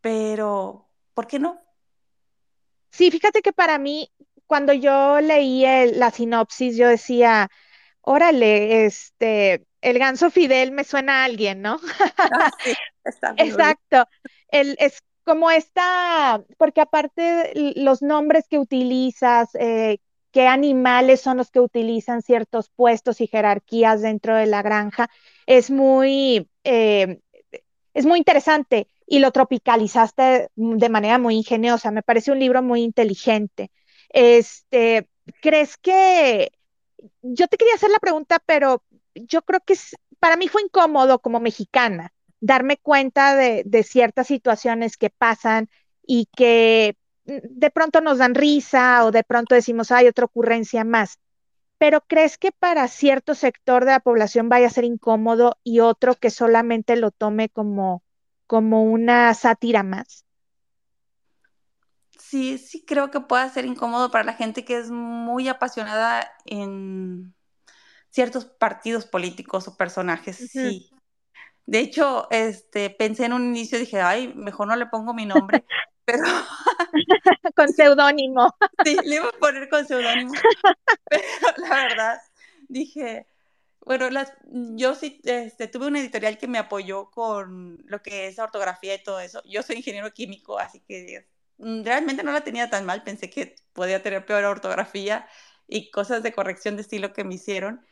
pero 0.00 0.88
¿por 1.14 1.26
qué 1.26 1.38
no? 1.38 1.60
Sí, 2.90 3.10
fíjate 3.10 3.42
que 3.42 3.52
para 3.52 3.78
mí, 3.78 4.10
cuando 4.46 4.72
yo 4.72 5.20
leí 5.20 5.64
el, 5.64 5.98
la 5.98 6.10
sinopsis, 6.10 6.76
yo 6.76 6.88
decía, 6.88 7.48
órale, 8.00 8.86
este, 8.86 9.64
el 9.80 9.98
ganso 9.98 10.30
Fidel 10.30 10.72
me 10.72 10.84
suena 10.84 11.22
a 11.22 11.24
alguien, 11.24 11.62
¿no? 11.62 11.80
Ah, 12.18 12.50
sí, 12.64 12.74
está 13.04 13.34
Exacto. 13.36 14.06
El, 14.48 14.76
es 14.80 15.02
como 15.24 15.50
esta, 15.50 16.42
porque 16.58 16.80
aparte 16.80 17.52
los 17.76 18.02
nombres 18.02 18.48
que 18.48 18.58
utilizas, 18.58 19.54
eh, 19.54 19.98
qué 20.32 20.46
animales 20.46 21.20
son 21.20 21.36
los 21.38 21.50
que 21.50 21.60
utilizan 21.60 22.22
ciertos 22.22 22.70
puestos 22.70 23.20
y 23.20 23.26
jerarquías 23.26 24.02
dentro 24.02 24.36
de 24.36 24.46
la 24.46 24.62
granja, 24.62 25.10
es 25.46 25.70
muy, 25.70 26.48
eh, 26.64 27.20
es 27.94 28.06
muy 28.06 28.18
interesante 28.18 28.88
y 29.06 29.18
lo 29.18 29.32
tropicalizaste 29.32 30.50
de 30.54 30.88
manera 30.88 31.18
muy 31.18 31.36
ingeniosa. 31.36 31.90
Me 31.90 32.02
parece 32.02 32.32
un 32.32 32.38
libro 32.38 32.62
muy 32.62 32.82
inteligente. 32.82 33.70
Este, 34.10 35.08
¿crees 35.40 35.76
que 35.76 36.52
yo 37.22 37.48
te 37.48 37.56
quería 37.56 37.74
hacer 37.74 37.90
la 37.90 37.98
pregunta, 37.98 38.42
pero 38.46 38.84
yo 39.14 39.42
creo 39.42 39.60
que 39.60 39.74
para 40.18 40.36
mí 40.36 40.48
fue 40.48 40.62
incómodo 40.62 41.20
como 41.20 41.40
mexicana 41.40 42.12
darme 42.40 42.78
cuenta 42.78 43.36
de, 43.36 43.62
de 43.66 43.82
ciertas 43.82 44.26
situaciones 44.26 44.96
que 44.96 45.10
pasan 45.10 45.68
y 46.06 46.26
que 46.36 46.96
de 47.24 47.70
pronto 47.70 48.00
nos 48.00 48.18
dan 48.18 48.34
risa 48.34 49.04
o 49.04 49.10
de 49.10 49.24
pronto 49.24 49.54
decimos, 49.54 49.90
hay 49.90 50.06
otra 50.06 50.24
ocurrencia 50.24 50.84
más. 50.84 51.18
Pero 51.78 52.02
¿crees 52.06 52.36
que 52.36 52.52
para 52.52 52.88
cierto 52.88 53.34
sector 53.34 53.84
de 53.84 53.92
la 53.92 54.00
población 54.00 54.48
vaya 54.48 54.66
a 54.66 54.70
ser 54.70 54.84
incómodo 54.84 55.58
y 55.64 55.80
otro 55.80 56.14
que 56.14 56.30
solamente 56.30 56.96
lo 56.96 57.10
tome 57.10 57.48
como, 57.48 58.02
como 58.46 58.84
una 58.84 59.32
sátira 59.34 59.82
más? 59.82 60.24
Sí, 62.18 62.58
sí 62.58 62.84
creo 62.84 63.10
que 63.10 63.20
pueda 63.20 63.48
ser 63.48 63.64
incómodo 63.64 64.10
para 64.10 64.24
la 64.24 64.34
gente 64.34 64.64
que 64.64 64.78
es 64.78 64.90
muy 64.90 65.48
apasionada 65.48 66.30
en 66.44 67.34
ciertos 68.10 68.44
partidos 68.44 69.06
políticos 69.06 69.66
o 69.66 69.76
personajes, 69.76 70.40
uh 70.40 70.44
-huh. 70.44 70.48
sí. 70.48 70.90
De 71.66 71.78
hecho, 71.78 72.28
este, 72.30 72.90
pensé 72.90 73.26
en 73.26 73.32
un 73.32 73.44
inicio, 73.44 73.78
dije, 73.78 74.00
ay, 74.00 74.34
mejor 74.34 74.66
no 74.66 74.76
le 74.76 74.86
pongo 74.86 75.14
mi 75.14 75.24
nombre, 75.24 75.64
pero... 76.10 76.24
con 77.56 77.68
seudónimo. 77.72 78.54
sí, 78.84 78.96
le 79.04 79.16
iba 79.16 79.28
a 79.28 79.32
poner 79.32 79.68
con 79.68 79.86
seudónimo. 79.86 80.32
pero 81.10 81.22
la 81.58 81.68
verdad, 81.68 82.22
dije, 82.68 83.26
bueno, 83.84 84.10
las, 84.10 84.32
yo 84.50 84.94
sí 84.94 85.20
este, 85.24 85.68
tuve 85.68 85.86
una 85.86 86.00
editorial 86.00 86.38
que 86.38 86.48
me 86.48 86.58
apoyó 86.58 87.10
con 87.10 87.82
lo 87.86 88.02
que 88.02 88.26
es 88.26 88.38
ortografía 88.38 88.94
y 88.94 89.02
todo 89.02 89.20
eso. 89.20 89.42
Yo 89.44 89.62
soy 89.62 89.76
ingeniero 89.76 90.12
químico, 90.12 90.58
así 90.58 90.80
que 90.80 91.26
mm, 91.58 91.82
realmente 91.84 92.22
no 92.22 92.32
la 92.32 92.42
tenía 92.42 92.70
tan 92.70 92.86
mal. 92.86 93.02
Pensé 93.02 93.30
que 93.30 93.56
podía 93.72 94.02
tener 94.02 94.26
peor 94.26 94.44
ortografía 94.44 95.26
y 95.66 95.90
cosas 95.90 96.22
de 96.22 96.32
corrección 96.32 96.76
de 96.76 96.82
estilo 96.82 97.12
que 97.12 97.24
me 97.24 97.34
hicieron. 97.34 97.84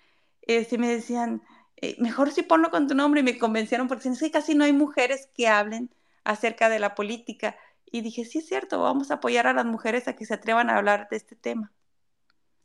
Eh, 0.42 0.64
sí 0.64 0.78
me 0.78 0.88
decían, 0.88 1.42
eh, 1.76 1.96
mejor 1.98 2.32
si 2.32 2.42
ponlo 2.42 2.70
con 2.70 2.88
tu 2.88 2.94
nombre 2.94 3.20
y 3.20 3.24
me 3.24 3.38
convencieron 3.38 3.88
porque 3.88 4.08
es 4.08 4.20
que 4.20 4.30
casi 4.30 4.54
no 4.54 4.64
hay 4.64 4.72
mujeres 4.72 5.28
que 5.34 5.48
hablen 5.48 5.90
acerca 6.24 6.68
de 6.68 6.78
la 6.78 6.94
política. 6.94 7.56
Y 7.90 8.00
dije, 8.02 8.24
sí 8.24 8.38
es 8.38 8.46
cierto, 8.46 8.80
vamos 8.80 9.10
a 9.10 9.14
apoyar 9.14 9.46
a 9.46 9.52
las 9.52 9.64
mujeres 9.64 10.08
a 10.08 10.16
que 10.16 10.26
se 10.26 10.34
atrevan 10.34 10.70
a 10.70 10.76
hablar 10.76 11.08
de 11.10 11.16
este 11.16 11.36
tema. 11.36 11.72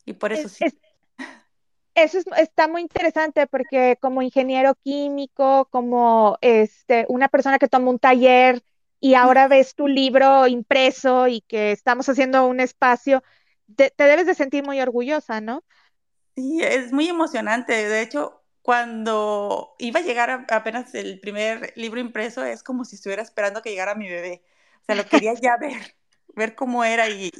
Y 0.06 0.14
por 0.14 0.34
eso 0.34 0.48
es, 0.48 0.54
sí. 0.54 0.66
Es, 0.66 0.78
eso 1.96 2.18
es, 2.18 2.26
está 2.38 2.68
muy 2.68 2.82
interesante 2.82 3.48
porque 3.48 3.98
como 4.02 4.22
ingeniero 4.22 4.76
químico, 4.76 5.66
como 5.72 6.38
este, 6.42 7.06
una 7.08 7.30
persona 7.30 7.60
que 7.60 7.68
toma 7.68 7.92
un 7.92 8.00
taller 8.00 8.64
y 9.00 9.16
ahora 9.16 9.48
ves 9.48 9.76
tu 9.76 9.88
libro 9.88 10.48
impreso 10.48 11.28
y 11.28 11.42
que 11.42 11.72
estamos 11.72 12.08
haciendo 12.08 12.48
un 12.48 12.60
espacio, 12.60 13.22
te, 13.76 13.92
debes 13.98 14.26
de 14.26 14.34
sentir 14.34 14.64
muy 14.64 14.80
orgullosa, 14.80 15.42
¿no? 15.42 15.64
Sí, 16.36 16.62
es 16.64 16.92
muy 16.92 17.10
emocionante. 17.10 17.74
De 17.74 18.02
hecho, 18.02 18.42
cuando 18.62 19.76
iba 19.78 20.00
a 20.00 20.04
llegar 20.04 20.46
apenas 20.50 20.96
el 20.96 21.20
primer 21.20 21.74
libro 21.76 22.00
impreso, 22.00 22.44
es 22.44 22.64
como 22.64 22.86
si 22.86 22.96
estuviera 22.96 23.22
esperando 23.22 23.62
que 23.62 23.72
llegara 23.72 23.94
mi 23.94 24.10
bebé. 24.10 24.42
O 24.84 24.86
sea, 24.86 24.96
lo 24.96 25.06
quería 25.06 25.34
ya 25.34 25.58
ver, 25.58 25.96
ver 26.36 26.56
cómo 26.56 26.84
era 26.84 27.10
y, 27.10 27.32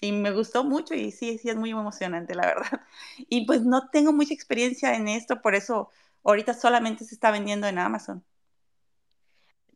y, 0.00 0.12
me 0.12 0.32
gustó 0.32 0.64
mucho 0.64 0.94
y 0.94 1.10
sí, 1.10 1.38
sí 1.38 1.48
es 1.48 1.56
muy 1.56 1.70
emocionante, 1.70 2.34
la 2.34 2.46
verdad. 2.46 2.80
Y 3.28 3.46
pues 3.46 3.62
no 3.62 3.88
tengo 3.90 4.12
mucha 4.12 4.34
experiencia 4.34 4.94
en 4.94 5.08
esto, 5.08 5.40
por 5.40 5.54
eso 5.54 5.90
ahorita 6.24 6.54
solamente 6.54 7.04
se 7.04 7.14
está 7.14 7.30
vendiendo 7.30 7.66
en 7.66 7.78
Amazon. 7.78 8.24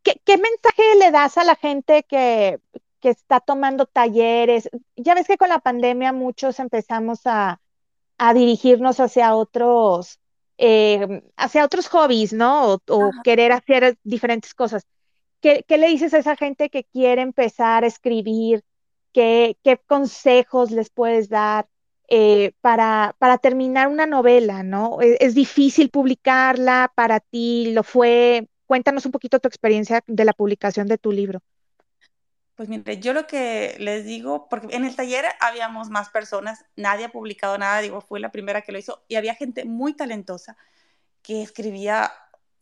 ¿Qué, 0.03 0.21
qué 0.25 0.37
mensaje 0.37 0.83
le 0.99 1.11
das 1.11 1.39
a 1.39 1.45
la 1.45 1.57
gente 1.57 2.03
que, 2.03 2.61
que 3.05 3.11
está 3.11 3.39
tomando 3.39 3.85
talleres. 3.85 4.71
Ya 4.97 5.15
ves 5.15 5.27
que 5.27 5.37
con 5.37 5.51
la 5.51 5.59
pandemia 5.59 6.15
muchos 6.15 6.59
empezamos 6.59 7.21
a, 7.27 7.61
dirigirnos 8.33 8.99
hacia 8.99 9.35
otros, 9.35 10.21
eh, 10.57 11.23
hacia 11.37 11.67
otros 11.67 11.87
hobbies, 11.89 12.33
¿no? 12.33 12.81
O, 12.89 13.11
querer 13.23 13.53
hacer 13.53 13.99
diferentes 14.05 14.55
cosas. 14.55 14.87
¿Qué, 15.45 15.77
le 15.77 15.89
dices 15.89 16.15
a 16.15 16.19
esa 16.19 16.37
gente 16.37 16.71
que 16.71 16.85
quiere 16.85 17.21
empezar 17.21 17.85
a 17.85 17.87
escribir? 17.87 18.65
¿Qué, 19.13 19.59
consejos 19.87 20.71
les 20.71 20.89
puedes 20.89 21.29
dar 21.29 21.69
eh, 22.09 22.53
para, 22.63 23.15
para, 23.19 23.37
terminar 23.37 23.89
una 23.89 24.07
novela, 24.07 24.63
¿no? 24.63 25.03
¿Es, 25.03 25.19
¿Es, 25.21 25.35
difícil 25.35 25.91
publicarla? 25.91 26.91
¿Para 26.95 27.21
ti 27.21 27.73
lo 27.73 27.83
fue? 27.83 28.49
Cuéntanos 28.65 29.05
un 29.05 29.13
poquito 29.13 29.39
tu 29.39 29.47
experiencia 29.47 30.03
de 30.07 30.25
la 30.25 30.33
publicación 30.33 30.87
de 30.87 30.97
tu 30.97 31.13
libro. 31.13 31.43
Pues 32.55 32.71
mire, 32.71 32.99
yo 32.99 33.13
lo 33.13 33.27
que 33.27 33.77
les 33.79 34.07
digo, 34.07 34.49
porque 34.49 34.75
en 34.75 34.87
el 34.87 34.97
taller 34.97 35.27
habíamos 35.41 35.91
más 35.91 36.09
personas, 36.09 36.65
nadie 36.75 37.05
ha 37.05 37.13
publicado 37.13 37.59
nada, 37.59 37.81
digo, 37.81 38.01
fue 38.01 38.19
la 38.19 38.33
primera 38.33 38.63
que 38.63 38.73
lo 38.73 38.79
hizo, 38.79 39.05
y 39.09 39.17
había 39.17 39.35
gente 39.35 39.67
muy 39.67 39.95
talentosa 39.95 40.57
que 41.21 41.43
escribía 41.43 42.13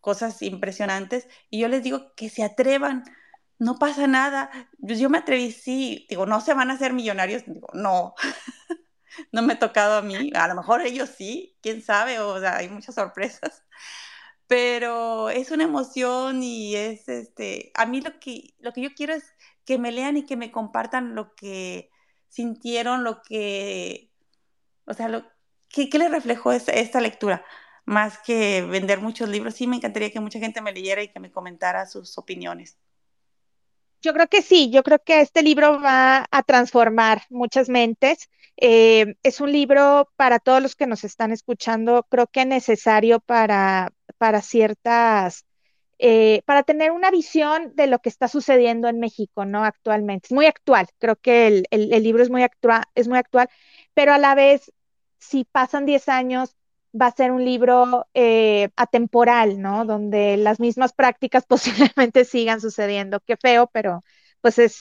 cosas 0.02 0.42
impresionantes, 0.42 1.28
y 1.48 1.60
yo 1.60 1.68
les 1.68 1.82
digo 1.82 2.14
que 2.16 2.28
se 2.28 2.44
atrevan, 2.44 3.04
no 3.58 3.78
pasa 3.78 4.06
nada. 4.08 4.50
Pues 4.80 4.98
yo 4.98 5.08
me 5.08 5.18
atreví, 5.18 5.52
sí, 5.52 6.06
digo, 6.10 6.26
no 6.26 6.40
se 6.42 6.54
van 6.54 6.70
a 6.70 6.74
hacer 6.74 6.92
millonarios, 6.92 7.44
digo, 7.46 7.68
no, 7.74 8.14
no 9.32 9.42
me 9.42 9.54
ha 9.54 9.58
tocado 9.58 9.96
a 9.98 10.02
mí, 10.02 10.30
a 10.34 10.48
lo 10.48 10.54
mejor 10.56 10.82
ellos 10.82 11.10
sí, 11.10 11.56
quién 11.62 11.82
sabe, 11.82 12.18
o 12.20 12.40
sea, 12.40 12.56
hay 12.56 12.68
muchas 12.68 12.96
sorpresas, 12.96 13.64
pero 14.46 15.30
es 15.30 15.50
una 15.50 15.64
emoción 15.64 16.42
y 16.42 16.76
es, 16.76 17.08
este, 17.08 17.72
a 17.74 17.86
mí 17.86 18.00
lo 18.00 18.18
que, 18.20 18.54
lo 18.58 18.72
que 18.72 18.82
yo 18.82 18.94
quiero 18.94 19.14
es 19.14 19.24
que 19.64 19.78
me 19.78 19.92
lean 19.92 20.16
y 20.16 20.26
que 20.26 20.36
me 20.36 20.50
compartan 20.52 21.14
lo 21.14 21.34
que 21.34 21.90
sintieron, 22.28 23.04
lo 23.04 23.22
que, 23.22 24.10
o 24.86 24.94
sea, 24.94 25.08
lo, 25.08 25.24
¿qué, 25.68 25.88
qué 25.88 25.98
les 25.98 26.10
reflejó 26.10 26.52
esta, 26.52 26.72
esta 26.72 27.00
lectura? 27.00 27.44
Más 27.84 28.18
que 28.18 28.62
vender 28.62 29.00
muchos 29.00 29.28
libros, 29.28 29.54
sí 29.54 29.66
me 29.66 29.76
encantaría 29.76 30.10
que 30.10 30.20
mucha 30.20 30.38
gente 30.38 30.60
me 30.60 30.72
leyera 30.72 31.02
y 31.02 31.08
que 31.08 31.20
me 31.20 31.32
comentara 31.32 31.86
sus 31.86 32.16
opiniones. 32.18 32.78
Yo 34.00 34.12
creo 34.12 34.28
que 34.28 34.42
sí, 34.42 34.70
yo 34.70 34.82
creo 34.82 34.98
que 35.04 35.20
este 35.20 35.42
libro 35.42 35.80
va 35.80 36.26
a 36.30 36.42
transformar 36.42 37.22
muchas 37.30 37.68
mentes. 37.68 38.28
Eh, 38.56 39.14
es 39.22 39.40
un 39.40 39.52
libro 39.52 40.10
para 40.16 40.38
todos 40.38 40.60
los 40.62 40.74
que 40.74 40.86
nos 40.86 41.04
están 41.04 41.32
escuchando, 41.32 42.06
creo 42.08 42.26
que 42.26 42.44
necesario 42.44 43.20
para, 43.20 43.92
para 44.18 44.42
ciertas 44.42 45.44
eh, 46.04 46.42
para 46.46 46.64
tener 46.64 46.90
una 46.90 47.12
visión 47.12 47.76
de 47.76 47.86
lo 47.86 48.00
que 48.00 48.08
está 48.08 48.26
sucediendo 48.26 48.88
en 48.88 48.98
México, 48.98 49.44
¿no? 49.44 49.64
Actualmente. 49.64 50.26
Es 50.26 50.32
muy 50.32 50.46
actual, 50.46 50.88
creo 50.98 51.14
que 51.14 51.64
el, 51.70 52.02
libro 52.02 52.24
es 52.24 52.28
muy, 52.28 52.42
actual, 52.42 52.82
es 52.96 53.06
muy 53.06 53.18
actual, 53.18 53.48
pero 53.94 54.12
a 54.12 54.18
la 54.18 54.34
vez, 54.34 54.72
si 55.18 55.44
pasan 55.44 55.86
10 55.86 56.08
años, 56.08 56.56
va 57.00 57.06
a 57.06 57.16
ser 57.16 57.32
un 57.32 57.44
libro 57.44 58.06
eh, 58.14 58.70
atemporal, 58.76 59.60
¿no? 59.60 59.84
Donde 59.84 60.36
las 60.36 60.60
mismas 60.60 60.92
prácticas 60.92 61.44
posiblemente 61.96 62.24
sigan 62.24 62.60
sucediendo. 62.60 63.20
Qué 63.20 63.36
feo, 63.36 63.68
pero 63.72 64.02
pues 64.40 64.58
es, 64.58 64.80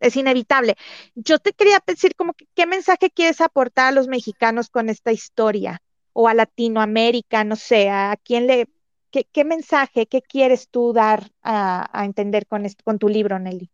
es 0.00 0.16
inevitable. 0.16 0.76
Yo 1.14 1.38
te 1.38 1.52
quería 1.52 1.82
decir 1.86 2.14
como 2.16 2.34
qué 2.54 2.66
mensaje 2.66 3.10
quieres 3.10 3.40
aportar 3.40 3.88
a 3.88 3.92
los 3.92 4.08
mexicanos 4.08 4.70
con 4.70 4.88
esta 4.88 5.12
historia 5.12 5.82
o 6.12 6.28
a 6.28 6.34
Latinoamérica, 6.34 7.44
no 7.44 7.56
sé, 7.56 7.90
a 7.90 8.16
quién 8.22 8.46
le, 8.46 8.68
¿Qué, 9.10 9.44
mensaje, 9.44 10.06
qué 10.06 10.20
quieres 10.20 10.68
tú 10.68 10.92
dar 10.92 11.30
a, 11.42 12.04
entender 12.04 12.46
con, 12.46 12.66
con 12.84 12.98
tu 12.98 13.08
libro, 13.08 13.38
Nelly? 13.38 13.70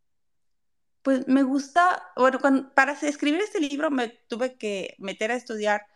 Pues 1.03 1.27
me 1.27 1.43
gusta, 1.43 2.13
bueno, 2.17 2.39
para 2.75 2.93
escribir 2.93 3.41
este 3.41 3.61
libro 3.61 3.91
me 3.91 4.09
tuve 4.09 4.57
que 4.57 4.95
meter 4.99 5.33
a 5.33 5.37
estudiar 5.37 5.87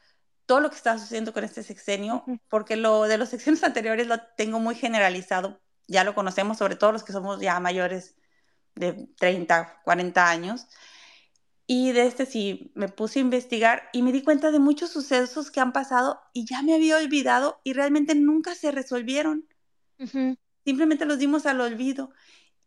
todo 0.48 0.60
lo 0.60 0.70
que 0.70 0.76
está 0.76 0.98
sucediendo 0.98 1.34
con 1.34 1.44
este 1.44 1.62
sexenio, 1.62 2.24
porque 2.48 2.74
lo 2.76 3.02
de 3.02 3.18
los 3.18 3.28
sexenios 3.28 3.62
anteriores 3.64 4.06
lo 4.06 4.18
tengo 4.36 4.58
muy 4.58 4.74
generalizado, 4.74 5.60
ya 5.86 6.04
lo 6.04 6.14
conocemos, 6.14 6.56
sobre 6.56 6.74
todo 6.74 6.90
los 6.90 7.04
que 7.04 7.12
somos 7.12 7.38
ya 7.40 7.60
mayores 7.60 8.16
de 8.74 9.08
30, 9.18 9.82
40 9.84 10.28
años. 10.28 10.66
Y 11.66 11.92
de 11.92 12.06
este 12.06 12.24
sí, 12.24 12.72
me 12.74 12.88
puse 12.88 13.18
a 13.18 13.22
investigar 13.22 13.90
y 13.92 14.00
me 14.00 14.10
di 14.10 14.22
cuenta 14.22 14.50
de 14.50 14.58
muchos 14.58 14.90
sucesos 14.90 15.50
que 15.50 15.60
han 15.60 15.72
pasado 15.72 16.18
y 16.32 16.46
ya 16.46 16.62
me 16.62 16.74
había 16.74 16.96
olvidado 16.96 17.60
y 17.62 17.74
realmente 17.74 18.14
nunca 18.14 18.54
se 18.54 18.72
resolvieron. 18.72 19.46
Simplemente 20.64 21.04
los 21.04 21.18
dimos 21.18 21.44
al 21.44 21.60
olvido. 21.60 22.10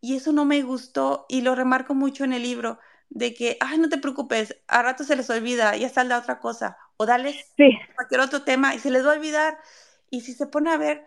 Y 0.00 0.14
eso 0.14 0.32
no 0.32 0.44
me 0.44 0.62
gustó 0.62 1.26
y 1.28 1.40
lo 1.40 1.56
remarco 1.56 1.94
mucho 1.94 2.22
en 2.22 2.32
el 2.32 2.42
libro, 2.42 2.78
de 3.14 3.34
que, 3.34 3.58
ay, 3.60 3.78
no 3.78 3.88
te 3.88 3.98
preocupes, 3.98 4.56
a 4.68 4.82
rato 4.82 5.04
se 5.04 5.16
les 5.16 5.28
olvida, 5.28 5.76
ya 5.76 5.88
sale 5.88 6.14
otra 6.14 6.40
cosa. 6.40 6.78
O 6.96 7.04
dale 7.04 7.34
cualquier 7.94 8.20
otro 8.20 8.42
tema 8.42 8.74
y 8.74 8.78
se 8.78 8.90
les 8.90 9.04
va 9.04 9.12
a 9.12 9.16
olvidar. 9.16 9.58
Y 10.08 10.22
si 10.22 10.32
se 10.32 10.46
pone 10.46 10.70
a 10.70 10.78
ver, 10.78 11.06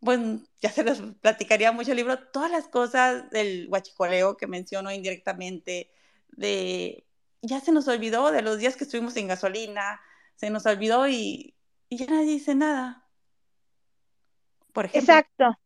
bueno, 0.00 0.42
ya 0.60 0.70
se 0.70 0.84
les 0.84 1.00
platicaría 1.20 1.72
mucho 1.72 1.92
el 1.92 1.96
libro, 1.96 2.18
todas 2.18 2.50
las 2.50 2.68
cosas 2.68 3.30
del 3.30 3.66
huachicoleo 3.70 4.36
que 4.36 4.46
menciono 4.46 4.92
indirectamente, 4.92 5.90
de 6.28 7.06
ya 7.40 7.60
se 7.60 7.72
nos 7.72 7.88
olvidó 7.88 8.30
de 8.30 8.42
los 8.42 8.58
días 8.58 8.76
que 8.76 8.84
estuvimos 8.84 9.14
sin 9.14 9.28
gasolina, 9.28 10.00
se 10.36 10.50
nos 10.50 10.66
olvidó 10.66 11.08
y, 11.08 11.54
ya 11.90 12.06
nadie 12.06 12.32
dice 12.32 12.54
nada. 12.54 13.06
Por 14.72 14.86
ejemplo. 14.86 15.14
Exacto. 15.14 15.58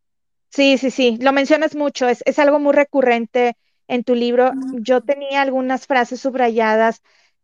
Sí, 0.49 0.79
sí, 0.79 0.91
sí, 0.91 1.19
lo 1.21 1.33
mencionas 1.33 1.75
mucho, 1.75 2.09
es, 2.09 2.23
es 2.27 2.39
algo 2.39 2.59
muy 2.61 2.75
recurrente 2.75 3.57
en 3.95 4.05
tu 4.05 4.15
libro. 4.15 4.53
Yo 4.81 5.03
tenía 5.03 5.43
algunas 5.43 5.87
frases 5.87 6.21
subrayadas 6.21 7.03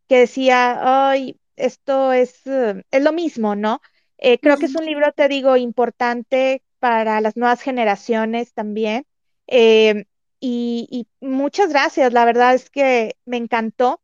que 0.09 0.21
decía, 0.21 1.11
ay, 1.11 1.39
esto 1.57 2.13
es, 2.13 2.47
eh, 2.47 2.83
es 2.91 3.03
lo 3.03 3.13
mismo, 3.13 3.55
¿no? 3.55 3.81
Eh, 4.19 4.39
creo 4.39 4.57
que 4.57 4.67
es 4.67 4.75
un 4.75 4.87
libro, 4.87 5.13
te 5.13 5.29
digo, 5.29 5.57
importante 5.57 6.63
para 6.79 7.21
las 7.21 7.37
nuevas 7.37 7.63
generaciones 7.63 8.53
también. 8.53 9.07
Eh, 9.47 10.05
y, 10.41 10.89
y, 10.91 11.27
muchas 11.27 11.71
gracias, 11.71 12.13
la 12.13 12.25
verdad 12.25 12.55
es 12.55 12.71
que 12.71 13.17
me 13.25 13.37
encantó. 13.37 14.01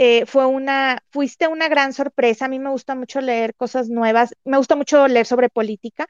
Eh, 0.00 0.26
fue 0.26 0.46
una, 0.46 1.02
fuiste 1.10 1.48
una 1.48 1.68
gran 1.68 1.92
sorpresa. 1.92 2.44
A 2.44 2.48
mí 2.48 2.60
me 2.60 2.70
gusta 2.70 2.94
mucho 2.94 3.20
leer 3.20 3.54
cosas 3.56 3.88
nuevas, 3.88 4.34
me 4.44 4.56
gusta 4.56 4.76
mucho 4.76 5.08
leer 5.08 5.26
sobre 5.26 5.50
política, 5.50 6.06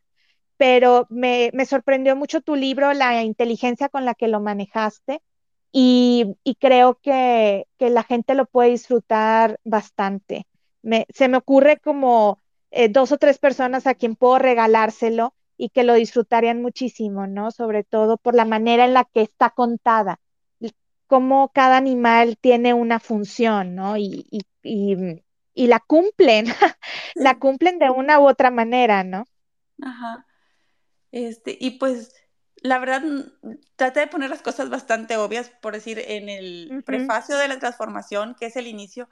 pero 0.58 1.06
me, 1.10 1.50
sorprendió 1.66 2.14
mucho 2.16 2.42
tu 2.42 2.54
libro, 2.54 2.92
la 2.92 3.22
inteligencia 3.22 3.88
con 3.88 4.04
la 4.04 4.14
que 4.14 4.28
lo 4.28 4.40
manejaste 4.40 5.22
y, 5.72 6.36
creo 6.60 6.98
que, 7.00 7.66
la 7.78 8.02
gente 8.02 8.34
lo 8.34 8.46
puede 8.46 8.70
disfrutar 8.70 9.60
bastante. 9.64 10.46
se 11.10 11.28
me 11.28 11.36
ocurre 11.36 11.78
como 11.78 12.40
eh, 12.70 12.88
dos 12.88 13.12
o 13.12 13.18
tres 13.18 13.38
personas 13.38 13.86
a 13.86 13.94
quien 13.94 14.16
puedo 14.16 14.38
regalárselo 14.38 15.34
y 15.56 15.70
que 15.70 15.84
lo 15.84 15.94
disfrutarían 15.94 16.62
muchísimo, 16.62 17.26
¿no? 17.26 17.50
Sobre 17.50 17.84
todo 17.84 18.16
por 18.16 18.34
la 18.34 18.44
manera 18.44 18.84
en 18.84 18.94
la 18.94 19.04
que 19.04 19.22
está 19.22 19.50
contada 19.50 20.20
cómo 21.08 21.50
cada 21.52 21.76
animal 21.76 22.36
tiene 22.40 22.74
una 22.74 23.00
función, 23.00 23.74
¿no? 23.74 23.96
Y, 23.96 24.44
la 25.54 25.80
cumplen, 25.80 26.46
la 27.16 27.38
cumplen 27.40 27.80
de 27.80 27.90
una 27.90 28.20
u 28.20 28.28
otra 28.28 28.52
manera, 28.52 29.02
¿no? 29.02 29.24
Ajá. 29.82 30.24
Este, 31.10 31.56
y 31.58 31.72
pues 31.72 32.14
la 32.62 32.78
verdad, 32.78 33.02
traté 33.76 34.00
de 34.00 34.06
poner 34.06 34.30
las 34.30 34.42
cosas 34.42 34.70
bastante 34.70 35.16
obvias, 35.16 35.50
por 35.60 35.74
decir, 35.74 35.98
en 35.98 36.28
el 36.28 36.82
prefacio 36.84 37.36
de 37.36 37.48
la 37.48 37.58
transformación, 37.58 38.36
que 38.38 38.46
es 38.46 38.56
el 38.56 38.66
inicio, 38.66 39.08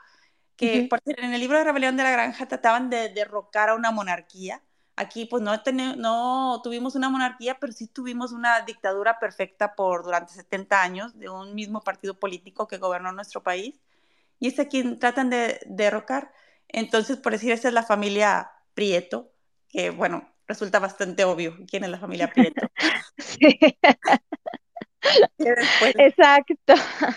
que 0.57 0.87
por 0.89 1.01
decir, 1.03 1.23
en 1.23 1.33
el 1.33 1.41
libro 1.41 1.59
de 1.59 1.65
Rebelión 1.65 1.97
de 1.97 2.03
la 2.03 2.11
Granja 2.11 2.47
trataban 2.47 2.91
de 2.91 3.11
derrocar 3.11 3.69
a 3.69 3.75
una 3.75 3.91
monarquía 3.91 4.63
Aquí 4.97 5.27
pues 5.27 5.43
no, 5.43 5.53
no 5.97 6.61
tuvimos 6.65 6.95
una 6.95 7.11
monarquía, 7.11 7.59
pero 7.61 7.73
sí 7.73 7.87
tuvimos 7.87 8.33
una 8.33 8.63
dictadura 8.63 9.19
perfecta 9.19 9.75
por 9.75 10.03
durante 10.05 10.33
70 10.33 10.83
años 10.83 11.19
de 11.19 11.29
un 11.29 11.55
mismo 11.55 11.83
partido 11.83 12.19
político 12.19 12.67
que 12.67 12.79
gobernó 12.79 13.13
nuestro 13.13 13.43
país. 13.43 13.79
Y 14.41 14.49
es 14.49 14.59
a 14.59 14.69
quien 14.69 14.99
tratan 14.99 15.29
de 15.29 15.61
derrocar. 15.67 16.33
Entonces, 16.69 17.19
por 17.19 17.33
decir, 17.33 17.53
esa 17.53 17.69
es 17.69 17.75
la 17.75 17.83
familia 17.83 18.51
Prieto, 18.73 19.31
que 19.69 19.91
bueno, 19.91 20.27
resulta 20.47 20.79
bastante 20.79 21.25
obvio 21.25 21.57
quién 21.69 21.85
es 21.85 21.91
la 21.91 21.99
familia 21.99 22.31
Prieto. 22.31 22.69
Exacto. 25.39 26.75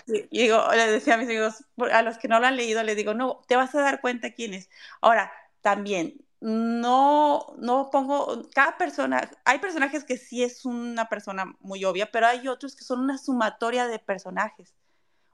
Y 0.07 0.39
digo, 0.39 0.63
le 0.73 0.91
decía 0.91 1.15
a 1.15 1.17
mis 1.17 1.27
amigos, 1.27 1.65
a 1.91 2.01
los 2.01 2.17
que 2.17 2.27
no 2.27 2.39
lo 2.39 2.47
han 2.47 2.57
leído, 2.57 2.83
les 2.83 2.95
digo, 2.95 3.13
no, 3.13 3.41
te 3.47 3.55
vas 3.55 3.73
a 3.75 3.81
dar 3.81 4.01
cuenta 4.01 4.33
quién 4.33 4.53
es. 4.53 4.69
Ahora, 5.01 5.31
también, 5.61 6.25
no, 6.41 7.55
no 7.57 7.89
pongo, 7.91 8.47
cada 8.53 8.77
persona, 8.77 9.29
hay 9.45 9.59
personajes 9.59 10.03
que 10.03 10.17
sí 10.17 10.43
es 10.43 10.65
una 10.65 11.09
persona 11.09 11.55
muy 11.59 11.83
obvia, 11.85 12.11
pero 12.11 12.27
hay 12.27 12.47
otros 12.47 12.75
que 12.75 12.83
son 12.83 13.01
una 13.01 13.17
sumatoria 13.17 13.87
de 13.87 13.99
personajes. 13.99 14.75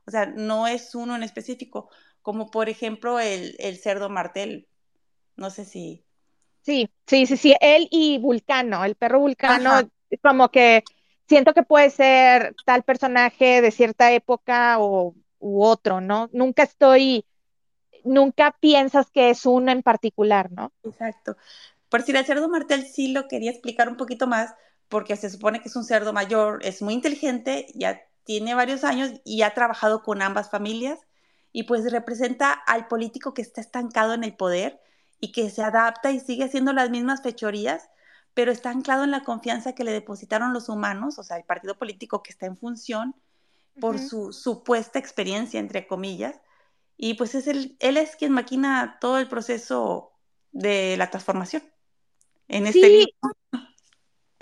O 0.07 0.11
sea, 0.11 0.25
no 0.27 0.67
es 0.67 0.95
uno 0.95 1.15
en 1.15 1.23
específico, 1.23 1.89
como 2.21 2.51
por 2.51 2.69
ejemplo 2.69 3.19
el, 3.19 3.55
el 3.59 3.77
cerdo 3.77 4.09
martel. 4.09 4.67
No 5.35 5.49
sé 5.49 5.65
si... 5.65 6.04
Sí, 6.65 6.89
sí, 7.05 7.27
sí, 7.27 7.37
sí, 7.37 7.55
él 7.61 7.87
y 7.91 8.17
Vulcano, 8.17 8.83
el 8.83 8.95
perro 8.95 9.19
Vulcano, 9.19 9.87
como 10.23 10.49
que 10.49 10.83
siento 11.27 11.53
que 11.53 11.61
puede 11.61 11.91
ser 11.91 12.55
tal 12.65 12.81
personaje 12.81 13.61
de 13.61 13.69
cierta 13.69 14.11
época 14.11 14.79
o 14.79 15.13
u 15.37 15.63
otro, 15.63 16.01
¿no? 16.01 16.29
Nunca 16.33 16.63
estoy 16.63 17.25
nunca 18.03 18.55
piensas 18.59 19.11
que 19.11 19.29
es 19.29 19.45
uno 19.45 19.71
en 19.71 19.83
particular, 19.83 20.51
¿no? 20.51 20.71
Exacto. 20.83 21.37
Por 21.89 22.01
si 22.01 22.11
el 22.11 22.25
cerdo 22.25 22.49
martel 22.49 22.85
sí 22.85 23.11
lo 23.11 23.27
quería 23.27 23.51
explicar 23.51 23.89
un 23.89 23.97
poquito 23.97 24.27
más, 24.27 24.53
porque 24.89 25.15
se 25.15 25.29
supone 25.29 25.61
que 25.61 25.69
es 25.69 25.75
un 25.75 25.83
cerdo 25.83 26.13
mayor, 26.13 26.59
es 26.63 26.81
muy 26.81 26.93
inteligente, 26.93 27.67
ya 27.73 28.01
tiene 28.23 28.55
varios 28.55 28.83
años 28.83 29.11
y 29.23 29.41
ha 29.43 29.53
trabajado 29.53 30.01
con 30.01 30.21
ambas 30.21 30.49
familias 30.49 30.99
y 31.51 31.63
pues 31.63 31.91
representa 31.91 32.51
al 32.51 32.87
político 32.87 33.33
que 33.33 33.41
está 33.41 33.61
estancado 33.61 34.13
en 34.13 34.23
el 34.23 34.35
poder 34.35 34.79
y 35.25 35.31
que 35.31 35.49
se 35.49 35.63
adapta 35.63 36.11
y 36.11 36.19
sigue 36.19 36.43
haciendo 36.43 36.71
las 36.71 36.91
mismas 36.91 37.23
fechorías, 37.23 37.89
pero 38.35 38.51
está 38.51 38.69
anclado 38.69 39.03
en 39.03 39.09
la 39.09 39.23
confianza 39.23 39.73
que 39.73 39.83
le 39.83 39.91
depositaron 39.91 40.53
los 40.53 40.69
humanos, 40.69 41.17
o 41.17 41.23
sea, 41.23 41.37
el 41.37 41.43
partido 41.43 41.75
político 41.79 42.21
que 42.21 42.31
está 42.31 42.45
en 42.45 42.55
función 42.55 43.15
por 43.79 43.97
su 43.97 44.31
supuesta 44.31 44.99
experiencia, 44.99 45.59
entre 45.59 45.87
comillas, 45.87 46.39
y 46.95 47.15
pues 47.15 47.33
es 47.33 47.47
él, 47.47 47.75
él 47.79 47.97
es 47.97 48.15
quien 48.15 48.33
maquina 48.33 48.99
todo 49.01 49.17
el 49.17 49.27
proceso 49.27 50.11
de 50.51 50.95
la 50.95 51.09
transformación 51.09 51.63
en 52.47 52.67
este 52.67 52.87
libro. 52.87 53.11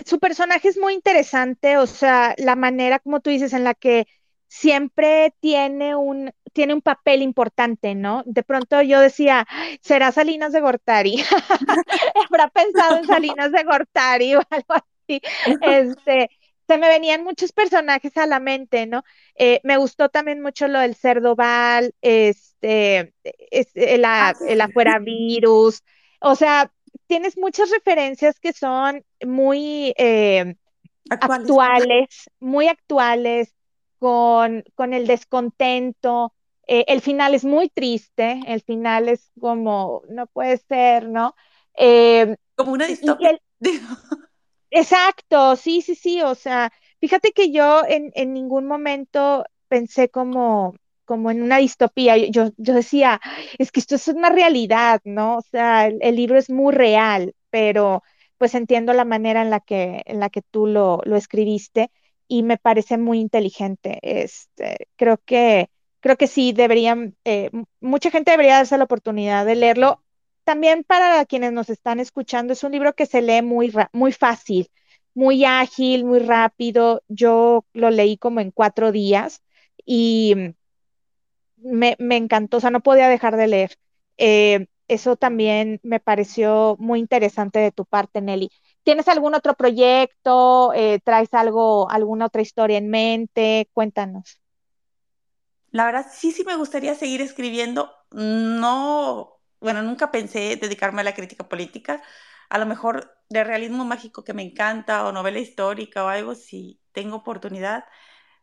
Su 0.04 0.18
personaje 0.18 0.68
es 0.68 0.76
muy 0.76 0.92
interesante, 0.92 1.78
o 1.78 1.86
sea, 1.86 2.34
la 2.36 2.56
manera, 2.56 2.98
como 2.98 3.20
tú 3.20 3.30
dices, 3.30 3.54
en 3.54 3.64
la 3.64 3.72
que 3.72 4.06
siempre 4.48 5.34
tiene 5.40 5.96
un, 5.96 6.30
tiene 6.54 6.72
un 6.72 6.80
papel 6.80 7.20
importante, 7.20 7.94
¿no? 7.94 8.22
De 8.24 8.42
pronto 8.42 8.80
yo 8.80 9.00
decía, 9.00 9.46
será 9.82 10.12
Salinas 10.12 10.52
de 10.52 10.60
Gortari, 10.60 11.16
habrá 12.30 12.48
pensado 12.48 12.96
en 12.96 13.04
Salinas 13.04 13.52
de 13.52 13.64
Gortari 13.64 14.36
o 14.36 14.42
algo 14.48 14.74
así. 14.74 15.20
Este, 15.60 16.30
se 16.66 16.78
me 16.78 16.88
venían 16.88 17.24
muchos 17.24 17.52
personajes 17.52 18.16
a 18.16 18.26
la 18.26 18.40
mente, 18.40 18.86
¿no? 18.86 19.02
Eh, 19.34 19.60
me 19.64 19.76
gustó 19.76 20.08
también 20.08 20.40
mucho 20.40 20.68
lo 20.68 20.78
del 20.78 20.94
cerdoval, 20.94 21.92
este, 22.00 23.12
es, 23.50 23.68
el, 23.74 24.04
el 24.48 24.60
afuera 24.60 24.98
virus, 25.00 25.82
o 26.20 26.36
sea, 26.36 26.72
tienes 27.06 27.36
muchas 27.36 27.70
referencias 27.70 28.38
que 28.40 28.52
son 28.52 29.04
muy 29.26 29.92
eh, 29.98 30.54
actuales. 31.10 32.30
muy 32.38 32.68
actuales, 32.68 33.54
con, 33.98 34.64
con 34.74 34.94
el 34.94 35.06
descontento. 35.06 36.32
Eh, 36.66 36.84
el 36.88 37.00
final 37.00 37.34
es 37.34 37.44
muy 37.44 37.68
triste, 37.68 38.40
el 38.46 38.62
final 38.62 39.08
es 39.08 39.30
como, 39.40 40.02
no 40.08 40.26
puede 40.26 40.58
ser, 40.58 41.08
¿no? 41.08 41.34
como 42.56 42.72
una 42.72 42.86
distopía. 42.86 43.38
Exacto, 44.70 45.56
sí, 45.56 45.82
sí, 45.82 45.94
sí, 45.94 46.22
o 46.22 46.34
sea, 46.34 46.72
fíjate 47.00 47.32
que 47.32 47.52
yo 47.52 47.82
en, 47.86 48.10
en 48.14 48.32
ningún 48.32 48.66
momento 48.66 49.44
pensé 49.68 50.08
como, 50.08 50.74
como 51.04 51.30
en 51.30 51.42
una 51.42 51.58
distopía, 51.58 52.16
yo, 52.16 52.50
yo 52.56 52.74
decía, 52.74 53.20
es 53.58 53.70
que 53.70 53.80
esto 53.80 53.94
es 53.96 54.08
una 54.08 54.30
realidad, 54.30 55.00
¿no? 55.04 55.38
O 55.38 55.42
sea, 55.42 55.86
el, 55.86 56.16
libro 56.16 56.38
es 56.38 56.50
muy 56.50 56.74
real, 56.74 57.34
pero 57.50 58.02
pues 58.38 58.54
entiendo 58.54 58.92
la 58.92 59.04
manera 59.04 59.42
en 59.42 59.50
la 59.50 59.60
que, 59.60 60.02
en 60.06 60.20
la 60.20 60.30
que 60.30 60.42
tú 60.42 60.66
lo, 60.66 61.00
lo 61.04 61.16
escribiste 61.16 61.90
y 62.28 62.42
me 62.42 62.58
parece 62.58 62.98
muy 62.98 63.20
inteligente. 63.20 63.98
Este, 64.02 64.88
creo 64.96 65.18
que, 65.24 65.70
creo 66.04 66.18
que 66.18 66.26
sí 66.26 66.52
deberían, 66.52 67.16
eh, 67.24 67.50
mucha 67.80 68.10
gente 68.10 68.30
debería 68.30 68.56
darse 68.58 68.76
la 68.76 68.84
oportunidad 68.84 69.46
de 69.46 69.54
leerlo 69.54 70.02
también 70.44 70.84
para 70.84 71.24
quienes 71.24 71.52
nos 71.54 71.70
están 71.70 71.98
escuchando, 71.98 72.52
es 72.52 72.62
un 72.62 72.72
libro 72.72 72.94
que 72.94 73.06
se 73.06 73.22
lee 73.22 73.40
muy, 73.40 73.72
muy 73.94 74.12
fácil, 74.12 74.70
muy 75.14 75.46
ágil, 75.46 76.04
muy 76.04 76.18
rápido. 76.18 77.02
Yo 77.08 77.64
lo 77.72 77.88
leí 77.88 78.18
como 78.18 78.40
en 78.40 78.50
cuatro 78.50 78.92
días 78.92 79.42
y 79.86 80.34
me, 81.56 81.96
encantó, 81.98 82.58
o 82.58 82.60
sea, 82.60 82.70
no 82.70 82.82
podía 82.82 83.08
dejar 83.08 83.38
de 83.38 83.46
leer. 83.46 83.78
Eh, 84.18 84.66
eso 84.88 85.16
también 85.16 85.80
me 85.82 86.00
pareció 86.00 86.76
muy 86.78 87.00
interesante 87.00 87.60
de 87.60 87.72
tu 87.72 87.86
parte, 87.86 88.20
Nelly. 88.20 88.50
¿Tienes 88.82 89.08
algún 89.08 89.34
otro 89.34 89.54
proyecto? 89.54 90.74
Eh, 90.74 91.00
¿Traes 91.02 91.32
algo, 91.32 91.90
alguna 91.90 92.26
otra 92.26 92.42
historia 92.42 92.76
en 92.76 92.90
mente? 92.90 93.70
Cuéntanos. 93.72 94.43
La 95.74 95.86
verdad, 95.86 96.06
sí, 96.08 96.30
sí 96.30 96.44
me 96.44 96.54
gustaría 96.54 96.94
seguir 96.94 97.20
escribiendo. 97.20 97.92
No 98.12 99.40
bueno, 99.58 99.82
nunca 99.82 100.12
pensé 100.12 100.54
dedicarme 100.56 101.00
a 101.00 101.04
la 101.04 101.14
crítica 101.14 101.48
política. 101.48 102.00
A 102.48 102.58
lo 102.58 102.66
mejor 102.66 103.18
de 103.28 103.42
realismo 103.42 103.84
mágico 103.84 104.22
que 104.22 104.34
me 104.34 104.42
encanta 104.42 105.04
o 105.04 105.10
novela 105.10 105.40
histórica 105.40 106.04
o 106.04 106.08
algo, 106.08 106.36
si 106.36 106.80
tengo 106.92 107.16
oportunidad. 107.16 107.86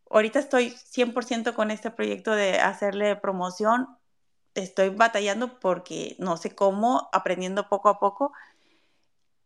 Ahorita 0.10 0.40
estoy 0.40 0.72
100% 0.72 1.56
con 1.56 1.72
este 1.72 1.90
proyecto 1.92 2.34
de 2.34 2.60
hacerle 2.60 3.16
promoción. 3.16 3.88
Estoy 4.56 4.90
batallando 4.90 5.60
porque 5.60 6.18
no 6.20 6.36
sé 6.36 6.54
cómo, 6.54 7.10
aprendiendo 7.14 7.70
poco 7.70 7.88
a 7.90 8.00
poco. 8.00 8.34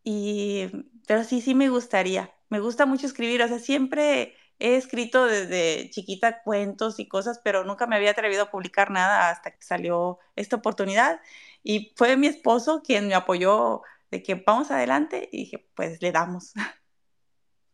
Y, 0.03 0.69
pero 1.07 1.23
sí, 1.23 1.41
sí 1.41 1.55
me 1.55 1.69
gustaría. 1.69 2.33
Me 2.49 2.59
gusta 2.59 2.85
mucho 2.85 3.05
escribir. 3.07 3.43
O 3.43 3.47
sea, 3.47 3.59
siempre 3.59 4.35
he 4.59 4.75
escrito 4.75 5.25
desde 5.25 5.89
chiquita 5.89 6.41
cuentos 6.41 6.99
y 6.99 7.07
cosas, 7.07 7.39
pero 7.43 7.63
nunca 7.63 7.87
me 7.87 7.95
había 7.95 8.11
atrevido 8.11 8.43
a 8.43 8.51
publicar 8.51 8.91
nada 8.91 9.29
hasta 9.29 9.51
que 9.51 9.61
salió 9.61 10.19
esta 10.35 10.55
oportunidad. 10.55 11.19
Y 11.63 11.93
fue 11.95 12.17
mi 12.17 12.27
esposo 12.27 12.81
quien 12.83 13.07
me 13.07 13.15
apoyó 13.15 13.81
de 14.11 14.23
que 14.23 14.35
vamos 14.35 14.71
adelante 14.71 15.29
y 15.31 15.37
dije, 15.39 15.67
pues 15.75 16.01
le 16.01 16.11
damos. 16.11 16.53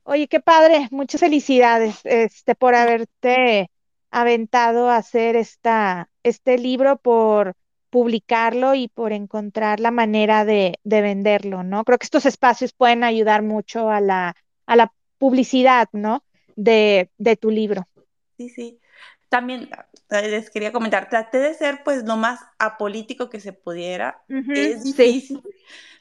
Oye, 0.04 0.28
qué 0.28 0.40
padre, 0.40 0.88
muchas 0.92 1.22
felicidades 1.22 2.00
este, 2.04 2.56
por 2.56 2.74
haberte 2.74 3.70
aventado 4.10 4.90
a 4.90 4.98
hacer 4.98 5.36
esta, 5.36 6.10
este 6.24 6.58
libro, 6.58 6.98
por 6.98 7.56
publicarlo 7.92 8.74
y 8.74 8.88
por 8.88 9.12
encontrar 9.12 9.80
la 9.80 9.92
manera 9.92 10.44
de, 10.44 10.80
de 10.84 11.02
venderlo, 11.02 11.64
¿no? 11.64 11.84
Creo 11.84 12.00
que 12.00 12.06
estos 12.06 12.26
espacios 12.26 12.74
pueden 12.74 13.04
ayudar 13.04 13.44
mucho 13.44 13.90
a 13.90 14.02
la, 14.02 14.36
a 14.66 14.76
la 14.76 14.92
publicidad, 15.18 15.88
¿no? 15.92 16.24
De, 16.56 17.10
de 17.18 17.36
tu 17.36 17.52
libro. 17.52 17.88
Sí, 18.38 18.50
sí 18.50 18.82
también 19.32 19.70
eh, 20.10 20.28
les 20.30 20.50
quería 20.50 20.74
comentar, 20.74 21.08
traté 21.08 21.38
de 21.38 21.54
ser 21.54 21.84
pues 21.86 22.04
lo 22.04 22.18
más 22.18 22.42
apolítico 22.60 23.30
que 23.30 23.40
se 23.40 23.54
pudiera. 23.54 24.22
es 24.28 24.84
difícil. 24.84 25.42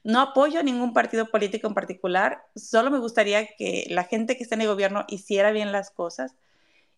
No 0.03 0.21
apoyo 0.21 0.59
a 0.59 0.65
ningún 0.65 0.93
partido 0.93 1.31
político 1.31 1.69
en 1.69 1.75
particular, 1.75 2.43
solo 2.57 2.91
me 2.91 2.99
gustaría 2.99 3.47
que 3.47 3.87
la 3.89 4.03
gente 4.03 4.37
que 4.37 4.43
está 4.43 4.57
en 4.57 4.63
el 4.63 4.67
gobierno 4.67 5.05
hiciera 5.07 5.53
bien 5.53 5.71
las 5.71 5.93
cosas. 5.93 6.35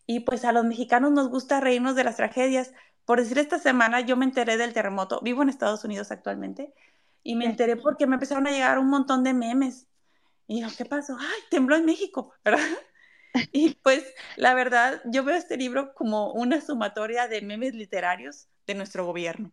Y 0.07 0.21
pues 0.21 0.43
a 0.43 0.53
los 0.53 0.65
mexicanos 0.65 1.11
nos 1.11 1.29
gusta 1.29 1.59
reírnos 1.59 1.95
de 1.95 2.03
las 2.03 2.15
tragedias. 2.15 2.73
Por 3.05 3.19
decir, 3.19 3.37
esta 3.37 3.59
semana 3.59 4.01
yo 4.01 4.17
me 4.17 4.25
enteré 4.25 4.57
del 4.57 4.73
terremoto, 4.73 5.19
vivo 5.21 5.43
en 5.43 5.49
Estados 5.49 5.83
Unidos 5.83 6.09
actualmente, 6.09 6.73
y 7.21 7.35
me 7.35 7.45
enteré 7.45 7.75
porque 7.75 8.07
me 8.07 8.15
empezaron 8.15 8.47
a 8.47 8.51
llegar 8.51 8.79
un 8.79 8.89
montón 8.89 9.23
de 9.23 9.35
memes. 9.35 9.85
Y 10.47 10.61
yo, 10.61 10.67
¿qué 10.75 10.85
pasó? 10.85 11.15
¡Ay, 11.19 11.41
tembló 11.51 11.75
en 11.75 11.85
México! 11.85 12.33
¿verdad? 12.43 12.59
Y 13.51 13.75
pues 13.83 14.03
la 14.35 14.53
verdad, 14.53 15.01
yo 15.05 15.23
veo 15.23 15.35
este 15.35 15.57
libro 15.57 15.93
como 15.93 16.33
una 16.33 16.61
sumatoria 16.61 17.27
de 17.27 17.41
memes 17.41 17.73
literarios 17.73 18.47
de 18.67 18.75
nuestro 18.75 19.05
gobierno. 19.05 19.51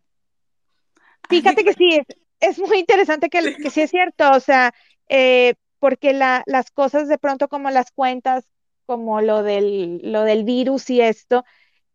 Fíjate 1.29 1.63
que 1.63 1.73
sí, 1.73 2.01
es, 2.39 2.59
muy 2.59 2.79
interesante 2.79 3.29
que, 3.29 3.55
que, 3.55 3.69
sí 3.69 3.81
es 3.81 3.89
cierto, 3.89 4.31
o 4.31 4.39
sea, 4.39 4.73
eh, 5.07 5.53
porque 5.79 6.13
la, 6.13 6.43
las 6.45 6.71
cosas 6.71 7.07
de 7.07 7.17
pronto 7.17 7.47
como 7.47 7.69
las 7.69 7.91
cuentas, 7.91 8.45
como 8.85 9.21
lo 9.21 9.43
del, 9.43 9.99
lo 10.03 10.23
del 10.23 10.43
virus 10.43 10.89
y 10.89 11.01
esto, 11.01 11.45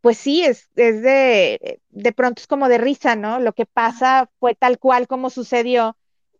pues 0.01 0.19
sí, 0.19 0.45
es, 0.45 0.71
es 0.77 1.03
de, 1.03 1.81
de 1.91 2.13
pronto 2.13 2.41
es 2.41 2.47
como 2.47 2.69
de 2.69 2.79
risa, 2.79 3.17
¿no? 3.17 3.41
Lo 3.41 3.53
que 3.53 3.67
pasa 3.67 4.31
fue 4.39 4.55
tal 4.55 4.79
cual 4.79 5.07
como 5.07 5.31
sucedió, 5.31 5.97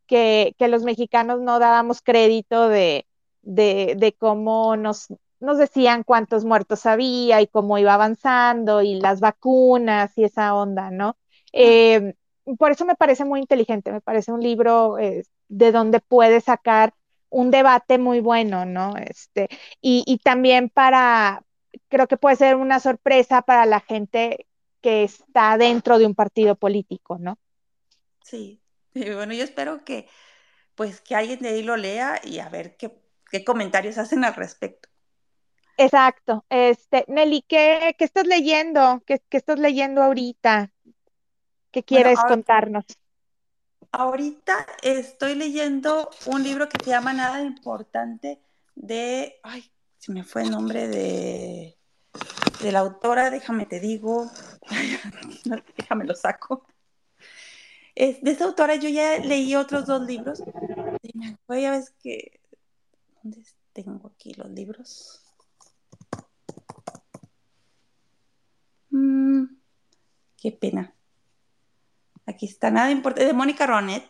que, 0.07 0.55
que 0.57 0.69
los 0.69 0.85
mexicanos 0.85 1.41
no 1.41 1.59
dábamos 1.59 2.01
crédito 2.01 2.69
de, 2.69 3.07
de, 3.43 3.95
de 3.99 4.13
cómo 4.13 4.77
nos, 4.77 5.09
nos 5.41 5.59
decían 5.59 6.03
cuántos 6.05 6.45
muertos 6.45 6.87
había 6.87 7.41
y 7.41 7.47
cómo 7.47 7.79
iba 7.79 7.95
avanzando 7.95 8.83
y 8.83 9.01
las 9.01 9.21
vacunas 9.21 10.17
y 10.17 10.25
esa 10.25 10.55
onda, 10.55 10.91
¿no? 10.91 11.17
Eh, 11.53 12.15
por 12.59 12.71
eso 12.71 12.85
me 12.85 12.95
parece 12.97 13.25
muy 13.25 13.41
inteligente, 13.41 13.93
me 13.93 14.01
parece 14.01 14.33
un 14.33 14.41
libro 14.43 14.99
eh, 14.99 15.25
de 15.49 15.73
donde 15.73 16.01
puede 16.01 16.41
sacar 16.41 16.95
un 17.29 17.51
debate 17.51 17.99
muy 17.99 18.21
bueno, 18.21 18.65
¿no? 18.67 18.97
Este, 18.97 19.49
y, 19.81 20.05
y 20.07 20.19
también 20.19 20.71
para, 20.71 21.45
creo 21.89 22.07
que 22.07 22.17
puede 22.17 22.37
ser 22.37 22.57
una 22.57 22.81
sorpresa 22.81 23.43
para 23.43 23.67
la 23.67 23.81
gente 23.81 24.47
que 24.81 25.05
está 25.05 25.59
dentro 25.59 25.99
de 25.99 26.07
un 26.07 26.15
partido 26.15 26.55
político, 26.57 27.19
¿no? 27.19 27.39
Sí, 28.23 28.63
bueno, 28.95 29.35
yo 29.35 29.45
espero 29.45 29.85
que 29.85 30.09
pues 30.75 31.01
que 31.01 31.15
alguien 31.17 31.41
de 31.41 31.51
ahí 31.51 31.63
lo 31.63 31.77
lea 31.77 32.21
y 32.25 32.41
a 32.41 32.49
ver 32.49 32.77
qué, 32.77 32.93
qué 33.31 33.45
comentarios 33.45 33.99
hacen 33.99 34.25
al 34.25 34.35
respecto. 34.35 34.89
Exacto. 35.77 36.45
Este, 36.49 37.05
Nelly, 37.09 37.45
¿qué, 37.47 37.95
qué 37.99 38.05
estás 38.05 38.27
leyendo? 38.27 39.03
¿Qué, 39.07 39.21
¿Qué, 39.29 39.37
estás 39.37 39.59
leyendo 39.59 40.03
ahorita? 40.03 40.73
¿Qué 41.71 41.83
quieres 41.83 42.15
bueno, 42.15 42.29
contarnos? 42.29 42.85
Ahorita 43.93 44.67
estoy 44.83 45.35
leyendo 45.35 46.11
un 46.27 46.43
libro 46.43 46.69
que 46.69 46.83
se 46.83 46.91
llama 46.91 47.13
Nada 47.13 47.43
Importante 47.43 48.41
de, 48.75 49.39
ay, 49.43 49.71
se 49.99 50.13
me 50.13 50.25
fue 50.25 50.43
el 50.43 50.51
nombre 50.51 50.89
de, 50.89 51.77
de 52.63 52.73
la 52.73 52.81
autora, 52.81 53.31
déjame 53.31 53.67
te 53.67 53.81
digo, 53.81 54.31
déjame 55.77 56.05
lo 56.05 56.15
saco. 56.15 56.67
Es, 57.95 58.23
de 58.23 58.33
esa 58.33 58.45
autora 58.45 58.77
yo 58.77 58.89
ya 58.89 59.19
leí 59.19 59.55
otros 59.55 59.87
dos 59.87 60.03
libros. 60.03 60.43
Voy 61.49 61.65
a 61.65 61.71
ver 61.71 61.85
que, 62.03 62.41
¿dónde 63.23 63.43
tengo 63.73 64.13
aquí 64.15 64.35
los 64.35 64.51
libros? 64.51 65.26
Mm, 68.97 69.45
qué 70.39 70.53
pena. 70.53 70.95
Aquí 72.25 72.47
está, 72.47 72.71
nada 72.71 72.91
importante, 72.91 73.27
de 73.27 73.35
Mónica 73.35 73.67
Ronet. 73.67 74.05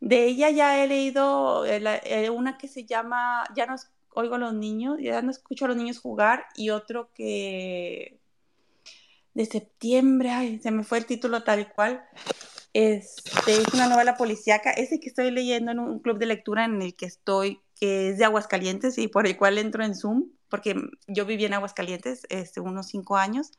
De 0.00 0.26
ella 0.26 0.50
ya 0.50 0.82
he 0.82 0.86
leído 0.86 1.64
eh, 1.66 2.30
una 2.30 2.56
que 2.56 2.68
se 2.68 2.84
llama 2.84 3.44
Ya 3.56 3.66
no 3.66 3.74
oigo 4.14 4.36
a 4.36 4.38
los 4.38 4.54
niños, 4.54 4.98
ya 5.00 5.22
no 5.22 5.30
escucho 5.30 5.64
a 5.64 5.68
los 5.68 5.76
niños 5.76 5.98
jugar, 5.98 6.44
y 6.54 6.70
otro 6.70 7.10
que 7.14 8.20
de 9.34 9.46
septiembre, 9.46 10.30
ay, 10.30 10.60
se 10.60 10.70
me 10.70 10.84
fue 10.84 10.98
el 10.98 11.06
título 11.06 11.42
tal 11.42 11.72
cual. 11.72 12.04
Este, 12.74 13.52
es 13.52 13.74
una 13.74 13.88
novela 13.88 14.16
policíaca, 14.16 14.70
ese 14.70 15.00
que 15.00 15.08
estoy 15.08 15.30
leyendo 15.30 15.72
en 15.72 15.78
un 15.80 15.98
club 15.98 16.18
de 16.18 16.26
lectura 16.26 16.64
en 16.64 16.80
el 16.80 16.94
que 16.94 17.06
estoy, 17.06 17.60
que 17.74 18.10
es 18.10 18.18
de 18.18 18.24
Aguascalientes 18.24 18.98
y 18.98 19.08
por 19.08 19.26
el 19.26 19.36
cual 19.36 19.58
entro 19.58 19.84
en 19.84 19.94
Zoom, 19.96 20.30
porque 20.48 20.76
yo 21.08 21.26
viví 21.26 21.44
en 21.44 21.54
Aguascalientes 21.54 22.22
este, 22.28 22.60
unos 22.60 22.88
cinco 22.88 23.16
años 23.16 23.52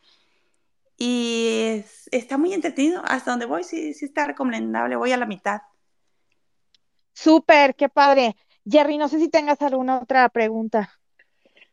y 0.98 1.58
es, 1.80 2.08
está 2.12 2.38
muy 2.38 2.54
entretenido. 2.54 3.02
Hasta 3.06 3.32
donde 3.32 3.46
voy, 3.46 3.64
sí, 3.64 3.94
sí 3.94 4.06
está 4.06 4.28
recomendable. 4.28 4.96
Voy 4.96 5.12
a 5.12 5.18
la 5.18 5.26
mitad. 5.26 5.62
Súper, 7.14 7.76
qué 7.76 7.90
padre. 7.90 8.36
Jerry, 8.66 8.98
no 8.98 9.08
sé 9.08 9.20
si 9.20 9.30
tengas 9.30 9.62
alguna 9.62 10.00
otra 10.00 10.28
pregunta. 10.30 10.92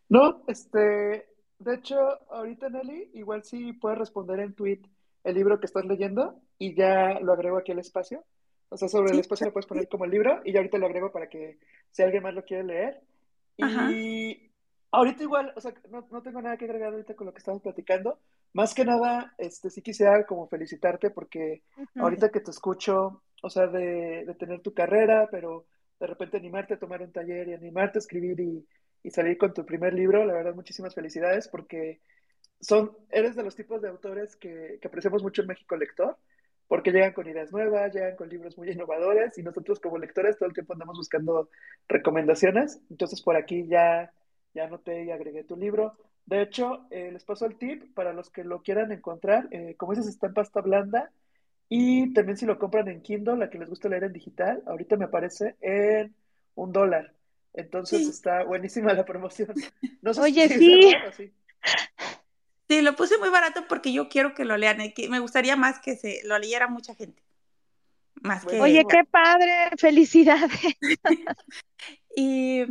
No, 0.09 0.43
este, 0.49 1.29
de 1.59 1.75
hecho, 1.75 1.97
ahorita 2.33 2.69
Nelly, 2.69 3.11
igual 3.15 3.45
sí 3.45 3.73
puedes 3.73 3.99
responder 3.99 4.41
en 4.41 4.55
tweet 4.55 4.81
el 5.23 5.35
libro 5.35 5.61
que 5.61 5.67
estás 5.67 5.85
leyendo 5.85 6.41
y 6.59 6.75
ya 6.75 7.21
lo 7.21 7.33
agrego 7.33 7.59
aquí 7.59 7.73
al 7.73 7.79
espacio. 7.79 8.25
O 8.71 8.77
sea, 8.77 8.89
sobre 8.89 9.09
Sí. 9.09 9.15
el 9.15 9.21
espacio 9.21 9.47
lo 9.47 9.53
puedes 9.53 9.67
poner 9.67 9.89
como 9.89 10.05
el 10.05 10.11
libro 10.11 10.41
y 10.45 10.53
ya 10.53 10.61
ahorita 10.61 10.79
lo 10.79 10.87
agrego 10.87 11.13
para 11.13 11.29
que 11.29 11.59
si 11.91 12.03
alguien 12.03 12.23
más 12.23 12.35
lo 12.35 12.45
quiere 12.45 12.65
leer. 12.65 13.01
Ajá. 13.61 13.91
Y 13.93 14.51
ahorita 14.91 15.23
igual, 15.23 15.53
o 15.57 15.61
sea, 15.61 15.75
no, 15.91 16.07
no 16.11 16.23
tengo 16.23 16.41
nada 16.43 16.57
que 16.57 16.65
agregar 16.65 16.93
ahorita 16.93 17.15
con 17.15 17.27
lo 17.27 17.33
que 17.33 17.39
estamos 17.39 17.63
platicando. 17.63 18.19
Más 18.53 18.75
que 18.75 18.85
nada, 18.85 19.35
este, 19.39 19.71
sí 19.71 19.83
quisiera 19.83 20.27
como 20.27 20.49
felicitarte 20.49 21.11
porque 21.11 21.63
ahorita 21.97 22.31
que 22.31 22.41
te 22.41 22.51
escucho, 22.51 23.23
o 23.43 23.51
sea, 23.51 23.67
de, 23.69 24.25
de 24.27 24.35
tener 24.35 24.61
tu 24.61 24.75
carrera, 24.75 25.29
pero 25.31 25.67
de 26.01 26.07
repente 26.07 26.37
animarte 26.39 26.75
a 26.75 26.79
tomar 26.79 27.03
un 27.03 27.13
taller 27.13 27.49
y 27.49 27.55
animarte 27.55 27.99
a 27.99 28.01
escribir 28.01 28.41
y, 28.41 28.67
y 29.03 29.11
salir 29.11 29.39
con 29.39 29.55
tu 29.55 29.65
primer 29.65 29.95
libro, 29.95 30.25
la 30.25 30.33
verdad, 30.35 30.55
muchísimas 30.55 30.95
felicidades 30.95 31.49
porque 31.49 32.01
son, 32.61 32.97
eres 33.11 33.37
de 33.37 33.43
los 33.43 33.57
tipos 33.57 33.83
de 33.83 33.89
autores 33.89 34.37
que, 34.37 34.79
que 34.81 34.89
apreciamos 34.89 35.23
mucho 35.23 35.43
en 35.43 35.49
México 35.49 35.77
Lector, 35.77 36.19
porque 36.69 36.93
llegan 36.93 37.13
con 37.13 37.29
ideas 37.29 37.53
nuevas, 37.53 37.93
llegan 37.93 38.17
con 38.17 38.29
libros 38.29 38.57
muy 38.57 38.71
innovadores 38.71 39.37
y 39.39 39.43
nosotros 39.43 39.81
como 39.81 39.99
lectores 39.99 40.39
todo 40.39 40.49
el 40.49 40.55
tiempo 40.55 40.73
andamos 40.75 40.97
buscando 40.99 41.51
recomendaciones. 41.89 42.81
Entonces 42.91 43.23
por 43.23 43.37
aquí 43.37 43.67
ya, 43.67 44.13
ya 44.55 44.65
anoté 44.65 45.05
y 45.05 45.11
agregué 45.11 45.45
tu 45.45 45.57
libro. 45.57 45.97
De 46.31 46.43
hecho, 46.43 46.87
eh, 46.91 47.11
les 47.13 47.25
paso 47.25 47.45
el 47.47 47.59
tip 47.59 47.93
para 47.95 48.13
los 48.15 48.31
que 48.31 48.45
lo 48.45 48.63
quieran 48.63 48.93
encontrar. 48.93 49.49
Eh, 49.51 49.75
como 49.77 49.93
dices, 49.93 50.09
está 50.09 50.29
en 50.29 50.35
pasta 50.35 50.61
blanda 50.63 51.13
y 51.69 52.13
también 52.15 52.37
si 52.39 52.47
lo 52.47 52.59
compran 52.59 52.89
en 52.89 53.03
Kindle, 53.03 53.37
la 53.37 53.51
que 53.51 53.59
les 53.59 53.69
gusta 53.69 53.89
leer 53.89 54.05
en 54.05 54.13
digital, 54.13 54.63
ahorita 54.67 54.97
me 54.97 55.07
aparece 55.07 55.57
en 55.61 56.15
un 56.55 56.73
dólar. 56.73 57.15
Entonces 57.55 58.03
Sí, 58.03 58.11
está 58.11 58.45
buenísima 58.45 58.95
la 58.95 59.05
promoción. 59.05 59.55
No 60.03 60.15
sé 60.15 60.23
Oye, 60.23 60.49
si 60.49 60.59
sí, 60.59 60.95
sí. 61.17 61.33
sí, 62.69 62.81
lo 62.83 62.97
puse 62.97 63.19
muy 63.19 63.29
barato 63.29 63.67
porque 63.69 63.93
yo 63.93 64.09
quiero 64.09 64.35
que 64.35 64.45
lo 64.45 64.57
lean. 64.57 64.81
y 64.81 64.93
que 64.95 65.09
Me 65.09 65.19
gustaría 65.21 65.57
más 65.57 65.81
que 65.81 65.97
se 65.97 66.21
lo 66.25 66.39
leyera 66.39 66.69
mucha 66.69 66.95
gente. 66.95 67.23
Más 68.23 68.45
que. 68.47 68.61
oye, 68.61 68.85
qué 68.89 69.05
padre, 69.11 69.71
felicidades. 69.79 70.51
Y 72.17 72.65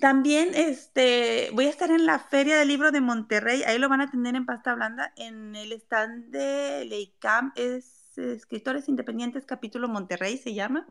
también 0.00 0.50
este, 0.54 1.50
voy 1.54 1.66
a 1.66 1.70
estar 1.70 1.90
en 1.90 2.06
la 2.06 2.18
Feria 2.18 2.56
del 2.58 2.68
Libro 2.68 2.90
de 2.92 3.00
Monterrey. 3.00 3.62
Ahí 3.64 3.78
lo 3.78 3.88
van 3.88 4.00
a 4.00 4.10
tener 4.10 4.34
en 4.36 4.46
pasta 4.46 4.74
blanda. 4.74 5.12
En 5.16 5.54
el 5.56 5.72
stand 5.72 6.30
de 6.30 6.84
Leicam. 6.86 7.52
Es 7.56 8.16
Escritores 8.18 8.88
Independientes 8.88 9.46
Capítulo 9.46 9.88
Monterrey, 9.88 10.36
se 10.38 10.54
llama. 10.54 10.86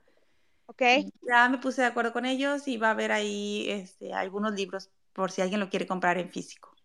Ok, 0.67 0.81
Ya 1.21 1.49
me 1.49 1.57
puse 1.57 1.81
de 1.81 1.87
acuerdo 1.87 2.13
con 2.13 2.25
ellos 2.25 2.67
y 2.67 2.77
va 2.77 2.89
a 2.89 2.91
haber 2.91 3.11
ahí 3.11 3.65
este, 3.69 4.13
algunos 4.13 4.53
libros 4.53 4.91
por 5.13 5.31
si 5.31 5.41
alguien 5.41 5.59
lo 5.59 5.69
quiere 5.69 5.87
comprar 5.87 6.17
en 6.17 6.29
físico. 6.31 6.75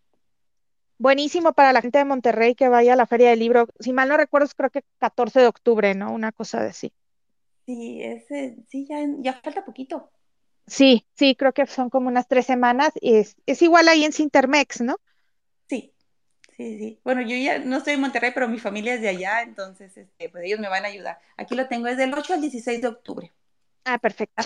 buenísimo 0.99 1.53
para 1.55 1.73
la 1.73 1.81
gente 1.83 1.99
de 1.99 2.05
Monterrey 2.05 2.55
que 2.55 2.69
vaya 2.69 2.93
a 2.95 2.97
la 2.97 3.07
Feria 3.07 3.31
del 3.31 3.39
Libro. 3.41 3.67
Si 3.81 3.93
mal 3.95 4.09
no 4.09 4.17
recuerdo, 4.19 4.49
creo 4.57 4.71
que 4.71 4.83
14 4.99 5.41
de 5.41 5.47
octubre, 5.49 5.95
¿no? 5.95 6.13
Una 6.13 6.33
cosa 6.33 6.61
de 6.63 6.69
así. 6.71 6.93
Sí, 7.67 8.01
ese, 8.03 8.57
sí, 8.69 8.87
ya, 8.89 8.99
ya 9.19 9.33
falta 9.43 9.65
poquito. 9.65 10.13
Sí, 10.69 11.07
sí, 11.15 11.35
creo 11.37 11.53
que 11.53 11.67
son 11.67 11.91
como 11.91 12.09
unas 12.09 12.29
tres 12.29 12.47
semanas. 12.47 12.93
y 13.01 13.17
Es, 13.17 13.37
es 13.47 13.63
igual 13.63 13.89
ahí 13.89 14.05
en 14.05 14.13
Cintermex, 14.13 14.81
¿no? 14.81 14.97
Sí, 15.69 15.95
sí, 16.57 16.79
sí. 16.79 17.01
Bueno, 17.05 17.23
yo 17.23 17.37
ya 17.37 17.59
no 17.61 17.79
estoy 17.79 17.95
en 17.95 18.01
Monterrey, 18.03 18.33
pero 18.35 18.49
mi 18.49 18.59
familia 18.59 18.95
es 18.95 19.01
de 19.03 19.09
allá, 19.09 19.43
entonces 19.43 19.97
este, 19.97 20.29
pues 20.31 20.45
ellos 20.45 20.61
me 20.61 20.69
van 20.69 20.85
a 20.85 20.89
ayudar. 20.89 21.19
Aquí 21.37 21.55
lo 21.55 21.69
tengo, 21.69 21.89
es 21.89 21.97
del 21.97 22.15
8 22.15 22.35
al 22.35 22.41
16 22.41 22.83
de 22.83 22.89
octubre. 22.89 23.33
Ah, 23.85 23.99
perfecto. 23.99 24.43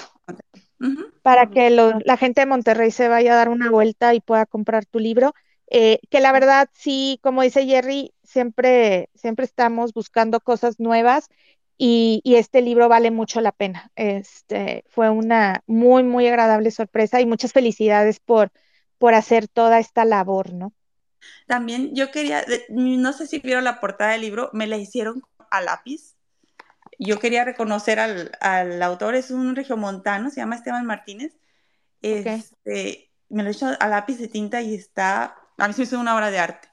Para 1.23 1.47
que 1.47 1.71
lo- 1.71 1.93
la 2.05 2.17
gente 2.17 2.41
de 2.43 2.47
Monterrey 2.47 2.91
se 2.91 3.09
vaya 3.09 3.33
a 3.35 3.37
dar 3.37 3.49
una 3.51 3.71
vuelta 3.71 4.15
y 4.15 4.21
pueda 4.21 4.47
comprar 4.47 4.87
tu 4.87 4.99
libro. 4.99 5.35
Eh, 5.71 6.01
que 6.11 6.21
la 6.21 6.33
verdad, 6.33 6.69
sí, 6.75 7.21
como 7.23 7.43
dice 7.43 7.67
Jerry, 7.67 8.13
siempre, 8.25 9.09
siempre 9.15 9.45
estamos 9.45 9.93
buscando 9.93 10.41
cosas 10.41 10.81
nuevas 10.81 11.29
y, 11.83 12.21
y 12.25 12.35
este 12.35 12.61
libro 12.61 12.91
vale 12.91 13.11
mucho 13.11 13.41
la 13.41 13.53
pena. 13.53 13.91
Este, 13.97 14.85
fue 14.91 15.09
una 15.09 15.63
muy, 15.67 16.03
muy 16.03 16.29
agradable 16.29 16.71
sorpresa 16.71 17.23
y 17.23 17.27
muchas 17.27 17.55
felicidades 17.55 18.21
por, 18.21 18.53
por 18.99 19.15
hacer 19.15 19.49
toda 19.49 19.79
esta 19.79 20.05
labor, 20.05 20.53
¿no? 20.53 20.75
También 21.47 21.95
yo 21.95 22.11
quería, 22.11 22.45
no 22.69 23.15
sé 23.15 23.27
si 23.27 23.39
vieron 23.39 23.65
la 23.65 23.81
portada 23.81 24.13
del 24.13 24.21
libro, 24.21 24.51
me 24.53 24.67
la 24.67 24.77
hicieron 24.77 25.23
a 25.51 25.63
lápiz. 25.63 26.17
Yo 26.99 27.19
quería 27.19 27.45
reconocer 27.45 27.99
al, 27.99 28.33
al 28.43 28.83
autor, 28.83 29.15
es 29.15 29.31
un 29.31 29.57
regiomontano, 29.57 30.29
se 30.29 30.37
llama 30.37 30.57
Esteban 30.57 30.85
Martínez. 30.85 31.39
Este, 32.03 33.11
me 33.31 33.43
lo 33.43 33.49
he 33.49 33.53
hecho 33.53 33.69
a 33.81 33.89
lápiz 33.89 34.19
de 34.19 34.29
tinta 34.29 34.61
y 34.61 34.75
está, 34.75 35.35
a 35.57 35.67
mí 35.67 35.73
se 35.73 35.81
me 35.81 35.85
hizo 35.85 35.99
una 35.99 36.15
obra 36.15 36.31
de 36.31 36.41
arte. 36.41 36.69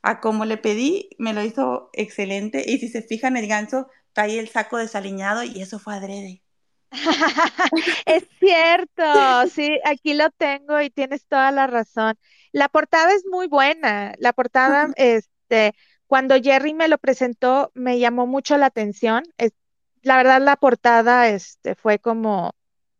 A 0.00 0.20
como 0.20 0.46
le 0.46 0.56
pedí, 0.56 1.10
me 1.18 1.34
lo 1.34 1.44
hizo 1.44 1.90
excelente. 1.92 2.64
Y 2.66 2.78
si 2.78 2.88
se 2.88 3.02
fijan, 3.02 3.36
el 3.36 3.48
ganso 3.48 3.88
trae 4.16 4.40
el 4.40 4.48
saco 4.48 4.78
desaliñado 4.78 5.44
y 5.44 5.62
eso 5.62 5.78
fue 5.78 5.94
adrede. 5.94 6.42
Es 8.06 8.24
cierto, 8.38 9.02
sí, 9.48 9.78
aquí 9.84 10.14
lo 10.14 10.30
tengo 10.30 10.80
y 10.80 10.90
tienes 10.90 11.26
toda 11.26 11.50
la 11.52 11.66
razón. 11.66 12.16
La 12.52 12.68
portada 12.68 13.12
es 13.14 13.24
muy 13.30 13.46
buena. 13.48 14.14
La 14.18 14.32
portada, 14.32 14.88
este, 14.96 15.74
cuando 16.06 16.36
Jerry 16.40 16.74
me 16.74 16.88
lo 16.88 16.98
presentó, 16.98 17.70
me 17.74 17.98
llamó 17.98 18.26
mucho 18.26 18.56
la 18.56 18.66
atención. 18.66 19.24
Es- 19.38 19.52
la 20.02 20.16
verdad, 20.18 20.40
la 20.40 20.56
portada, 20.56 21.28
este, 21.28 21.74
fue 21.74 21.98
como, 21.98 22.52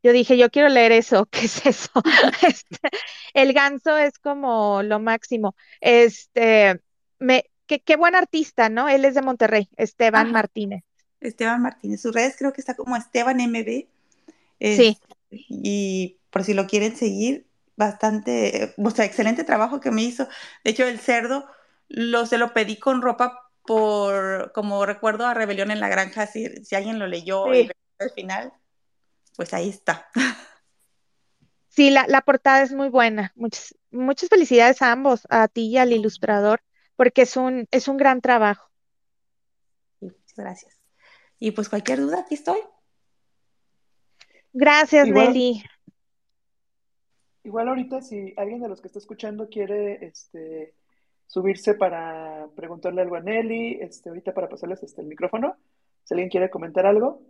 yo 0.03 0.13
dije, 0.13 0.37
yo 0.37 0.51
quiero 0.51 0.69
leer 0.69 0.93
eso, 0.93 1.27
¿qué 1.31 1.47
es 1.47 1.65
eso? 1.67 1.91
Este, 2.47 2.79
el 3.35 3.53
ganso 3.53 3.97
es 3.97 4.19
como 4.19 4.83
lo 4.83 4.99
máximo. 5.01 5.55
Este, 5.81 6.81
me, 7.19 7.45
qué, 7.67 7.81
qué 7.81 7.97
buen 7.97 8.15
artista, 8.17 8.69
¿no? 8.69 8.89
Él 8.89 9.05
es 9.05 9.15
de 9.15 9.23
Monterrey, 9.23 9.69
Esteban 9.77 10.31
Ajá. 10.31 10.33
Martínez. 10.33 10.83
Esteban 11.21 11.63
Martínez. 11.63 12.01
Sus 12.01 12.15
redes 12.15 12.37
creo 12.39 12.53
que 12.53 12.61
está 12.61 12.75
como 12.75 12.97
Esteban 12.97 13.39
MB. 13.39 13.87
Sí. 14.61 14.99
Y 15.31 16.19
por 16.31 16.45
si 16.45 16.55
lo 16.55 16.67
quieren 16.67 16.97
seguir, 16.97 17.47
bastante, 17.77 18.75
o 18.77 18.91
sea, 18.91 19.05
excelente 19.05 19.45
trabajo 19.45 19.81
que 19.81 19.91
me 19.91 20.03
hizo. 20.03 20.29
De 20.65 20.71
hecho, 20.71 20.85
el 20.87 20.99
cerdo 20.99 21.47
lo, 21.89 22.27
se 22.27 22.39
lo 22.39 22.53
pedí 22.53 22.79
con 22.79 23.03
ropa 23.03 23.51
por, 23.67 24.53
como 24.53 24.87
recuerdo 24.87 25.27
a 25.27 25.35
Rebelión 25.35 25.71
en 25.71 25.81
la 25.81 25.89
Granja, 25.89 26.27
si, 26.27 26.65
si 26.65 26.75
alguien 26.75 26.99
lo 26.99 27.07
leyó 27.07 27.53
y 27.53 27.67
Sí. 27.67 27.71
al 27.99 28.11
final, 28.11 28.53
pues 29.37 29.53
ahí 29.55 29.69
está. 29.71 30.09
Sí, 31.69 31.91
la, 31.91 32.07
la 32.09 32.23
portada 32.23 32.63
es 32.63 32.73
muy 32.73 32.89
buena, 32.89 33.33
muchas, 33.35 33.75
muchas 33.91 34.29
felicidades 34.31 34.81
a 34.83 34.93
ambos, 34.93 35.27
a 35.29 35.49
ti 35.49 35.67
y 35.69 35.77
al 35.79 35.93
ilustrador, 35.93 36.63
porque 36.97 37.23
es 37.23 37.37
un, 37.37 37.67
es 37.71 37.89
un 37.89 37.97
gran 37.99 38.21
trabajo. 38.23 38.71
Muchas 40.01 40.37
gracias. 40.37 40.76
Y 41.39 41.51
pues 41.51 41.69
cualquier 41.69 42.01
duda, 42.01 42.21
aquí 42.21 42.35
estoy. 42.35 42.59
Gracias, 44.53 45.09
Nelly. 45.09 45.63
Igual 47.45 47.69
ahorita 47.69 48.01
si 48.01 48.33
alguien 48.37 48.61
de 48.61 48.69
los 48.69 48.81
que 48.81 48.89
está 48.89 48.99
escuchando 48.99 49.49
quiere 49.49 50.05
este, 50.05 50.75
subirse 51.27 51.75
para 51.75 52.49
preguntarle 52.57 53.03
algo 53.03 53.17
a 53.17 53.21
Nelly, 53.21 53.79
este, 53.81 54.09
ahorita 54.09 54.33
para 54.33 54.49
pasarles 54.49 54.83
este, 54.83 55.03
el 55.03 55.09
micrófono, 55.09 55.57
si 56.05 56.15
alguien 56.15 56.31
quiere 56.31 56.51
comentar 56.51 56.87
algo. 56.87 57.23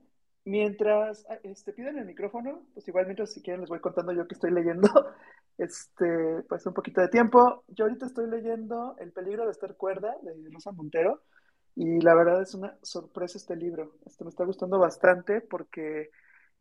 Mientras 0.45 1.27
ah, 1.29 1.38
este, 1.42 1.73
piden 1.73 1.99
el 1.99 2.07
micrófono, 2.07 2.62
pues 2.73 2.87
igual 2.87 3.07
mientras 3.07 3.33
si 3.33 3.42
quieren 3.42 3.61
les 3.61 3.69
voy 3.69 3.81
contando 3.81 4.12
yo 4.12 4.29
que 4.29 4.35
estoy 4.35 4.53
leyendo, 4.53 4.88
este, 5.59 6.45
pues 6.49 6.64
un 6.64 6.75
poquito 6.75 7.01
de 7.01 7.09
tiempo. 7.09 7.64
Yo 7.66 7.87
ahorita 7.87 8.07
estoy 8.07 8.31
leyendo 8.31 8.95
El 9.01 9.12
peligro 9.12 9.45
de 9.45 9.51
estar 9.51 9.77
cuerda 9.77 10.16
de 10.23 10.33
Rosa 10.53 10.71
Montero 10.71 11.25
y 11.76 12.00
la 12.00 12.14
verdad 12.14 12.40
es 12.40 12.54
una 12.54 12.74
sorpresa 12.82 13.36
este 13.36 13.54
libro. 13.54 13.92
Este 14.06 14.24
me 14.24 14.30
está 14.30 14.44
gustando 14.44 14.78
bastante 14.78 15.42
porque 15.42 16.10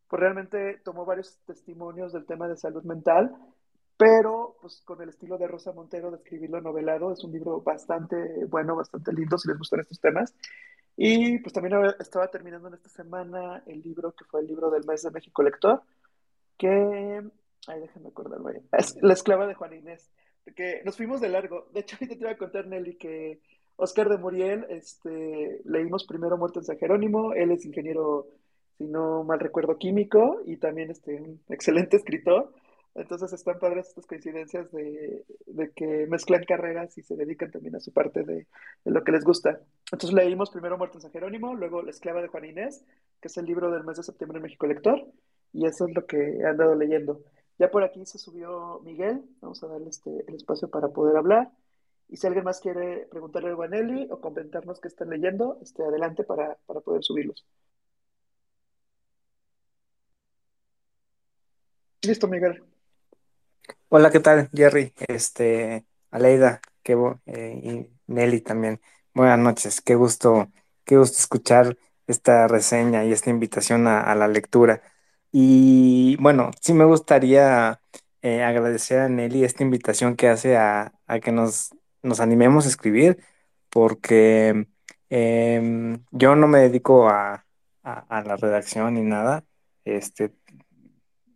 pues 0.10 0.20
realmente 0.20 0.82
tomó 0.84 1.06
varios 1.06 1.40
testimonios 1.46 2.12
del 2.12 2.26
tema 2.26 2.50
de 2.50 2.58
salud 2.58 2.84
mental, 2.84 3.34
pero 3.98 4.58
pues 4.62 4.82
con 4.84 5.02
el 5.02 5.10
estilo 5.10 5.38
de 5.38 5.48
Rosa 5.48 5.72
Montero 5.72 6.12
de 6.12 6.18
escribirlo 6.18 6.60
novelado, 6.60 7.14
es 7.14 7.24
un 7.24 7.32
libro 7.32 7.62
bastante 7.62 8.18
bueno, 8.50 8.76
bastante 8.76 9.14
lindo 9.14 9.38
si 9.38 9.48
les 9.48 9.58
gustan 9.58 9.80
estos 9.80 10.02
temas. 10.02 10.36
Y 10.98 11.40
pues 11.40 11.54
también 11.54 11.76
estaba 11.98 12.30
terminando 12.30 12.68
en 12.68 12.74
esta 12.74 12.90
semana 12.90 13.64
el 13.66 13.82
libro 13.82 14.12
que 14.12 14.26
fue 14.26 14.42
el 14.42 14.48
libro 14.48 14.70
del 14.70 14.86
mes 14.86 15.02
de 15.02 15.12
México 15.12 15.44
Lector, 15.44 15.82
que, 16.58 17.22
ay, 17.68 17.80
déjenme 17.80 18.10
acordar, 18.10 18.42
vaya, 18.42 18.62
es 18.74 18.98
La 19.02 19.14
esclava 19.14 19.48
de 19.48 19.56
Juan 19.56 19.74
Inés, 19.74 20.12
que 20.58 20.82
nos 20.84 20.98
fuimos 20.98 21.22
de 21.22 21.30
largo. 21.30 21.70
De 21.74 21.80
hecho, 21.80 21.96
ahorita 21.96 22.16
te 22.16 22.22
iba 22.22 22.32
a 22.32 22.38
contar, 22.38 22.68
Nelly, 22.68 22.98
que 22.98 23.40
Oscar 23.78 24.10
de 24.10 24.18
Muriel, 24.18 24.66
este, 24.70 25.62
leímos 25.66 26.06
primero 26.06 26.38
Muerte 26.38 26.60
en 26.60 26.66
San 26.66 26.78
Jerónimo, 26.78 27.34
él 27.34 27.52
es 27.52 27.66
ingeniero 27.66 28.28
si 28.78 28.86
no 28.86 29.24
mal 29.24 29.40
recuerdo, 29.40 29.78
químico 29.78 30.42
y 30.46 30.58
también 30.58 30.92
este, 30.92 31.22
un 31.22 31.40
excelente 31.50 31.98
escritor. 31.98 32.52
Entonces 32.94 33.34
están 33.34 33.60
padres 33.60 33.90
estas 33.90 34.06
coincidencias 34.06 34.72
de, 34.72 35.26
que 35.76 36.08
mezclan 36.08 36.46
carreras 36.46 36.98
y 36.98 37.04
se 37.04 37.16
dedican 37.16 37.52
también 37.52 37.76
a 37.76 37.82
su 37.82 37.92
parte 37.92 38.24
de, 38.24 38.48
lo 38.86 39.04
que 39.04 39.12
les 39.12 39.26
gusta. 39.26 39.60
Entonces 39.92 40.14
leímos 40.14 40.50
primero 40.50 40.78
Muerto 40.78 40.98
en 40.98 41.02
San 41.02 41.12
Jerónimo, 41.12 41.56
luego 41.56 41.82
La 41.82 41.90
esclava 41.90 42.22
de 42.22 42.30
Juan 42.30 42.46
Inés, 42.46 42.86
que 43.22 43.28
es 43.28 43.38
el 43.38 43.46
libro 43.46 43.70
del 43.70 43.84
mes 43.84 43.98
de 43.98 44.04
septiembre 44.04 44.38
en 44.38 44.44
México 44.44 44.66
Lector, 44.66 45.06
y 45.52 45.66
eso 45.66 45.86
es 45.88 45.94
lo 45.94 46.06
que 46.06 46.18
he 46.18 46.46
andado 46.46 46.74
leyendo. 46.76 47.22
Ya 47.60 47.70
por 47.70 47.84
aquí 47.84 48.06
se 48.06 48.18
subió 48.18 48.80
Miguel, 48.86 49.24
vamos 49.42 49.62
a 49.64 49.68
darle 49.68 49.90
este, 49.90 50.24
el 50.28 50.36
espacio 50.36 50.70
para 50.70 50.88
poder 50.88 51.18
hablar. 51.18 51.52
Y 52.08 52.18
si 52.18 52.28
alguien 52.28 52.44
más 52.46 52.60
quiere 52.60 53.08
preguntarle 53.10 53.50
algo 53.50 53.64
a 53.64 53.68
Nelly 53.68 54.08
o 54.12 54.22
comentarnos 54.22 54.80
qué 54.80 54.88
están 54.88 55.10
leyendo, 55.10 55.60
este, 55.62 55.84
adelante 55.84 56.24
para, 56.24 56.58
para 56.66 56.82
poder 56.82 57.04
subirlos. 57.04 57.46
Listo, 62.04 62.28
Miguel. 62.28 62.64
Hola, 63.90 64.12
¿qué 64.12 64.20
tal, 64.20 64.50
Jerry? 64.54 64.94
Este, 65.08 65.86
Aleida, 66.12 66.62
qué 66.84 66.94
eh, 67.26 67.60
y 67.64 67.90
Nelly 68.08 68.42
también. 68.42 68.82
Buenas 69.14 69.40
noches, 69.40 69.82
qué 69.82 69.96
gusto, 69.96 70.52
qué 70.84 70.98
gusto 70.98 71.18
escuchar 71.18 71.78
esta 72.08 72.48
reseña 72.48 73.06
y 73.06 73.12
esta 73.12 73.30
invitación 73.30 73.88
a, 73.88 74.14
la 74.16 74.28
lectura. 74.28 74.82
Y 75.32 76.18
bueno, 76.18 76.52
sí 76.62 76.74
me 76.74 76.86
gustaría 76.86 77.82
eh, 78.22 78.44
agradecer 78.44 79.00
a 79.00 79.10
Nelly 79.10 79.44
esta 79.44 79.64
invitación 79.64 80.16
que 80.16 80.30
hace 80.30 80.58
a, 80.58 80.94
que 81.24 81.32
nos, 81.32 81.72
nos, 82.06 82.20
animemos 82.20 82.66
a 82.66 82.70
escribir, 82.70 83.18
porque 83.70 84.68
em, 85.10 86.04
yo 86.12 86.36
no 86.36 86.48
me 86.48 86.60
dedico 86.60 87.10
a, 87.10 87.46
a, 87.84 88.24
la 88.24 88.36
redacción 88.38 88.96
ni 88.96 89.02
nada. 89.02 89.46
Este, 89.86 90.34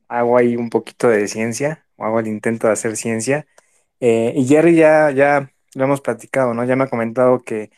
hago 0.08 0.38
ahí 0.38 0.56
un 0.58 0.70
poquito 0.70 1.10
de 1.10 1.28
ciencia, 1.28 1.86
o 1.96 2.06
hago 2.06 2.20
el 2.20 2.28
intento 2.28 2.68
de 2.68 2.74
hacer 2.74 2.98
ciencia. 2.98 3.48
Eh, 4.00 4.34
y 4.36 4.48
Jerry 4.48 4.76
ya, 4.76 5.12
ya 5.12 5.52
lo 5.76 5.84
hemos 5.86 6.02
platicado, 6.02 6.54
¿no? 6.54 6.66
Ya 6.66 6.76
me 6.76 6.86
ha 6.86 6.90
comentado 6.90 7.42
que 7.44 7.72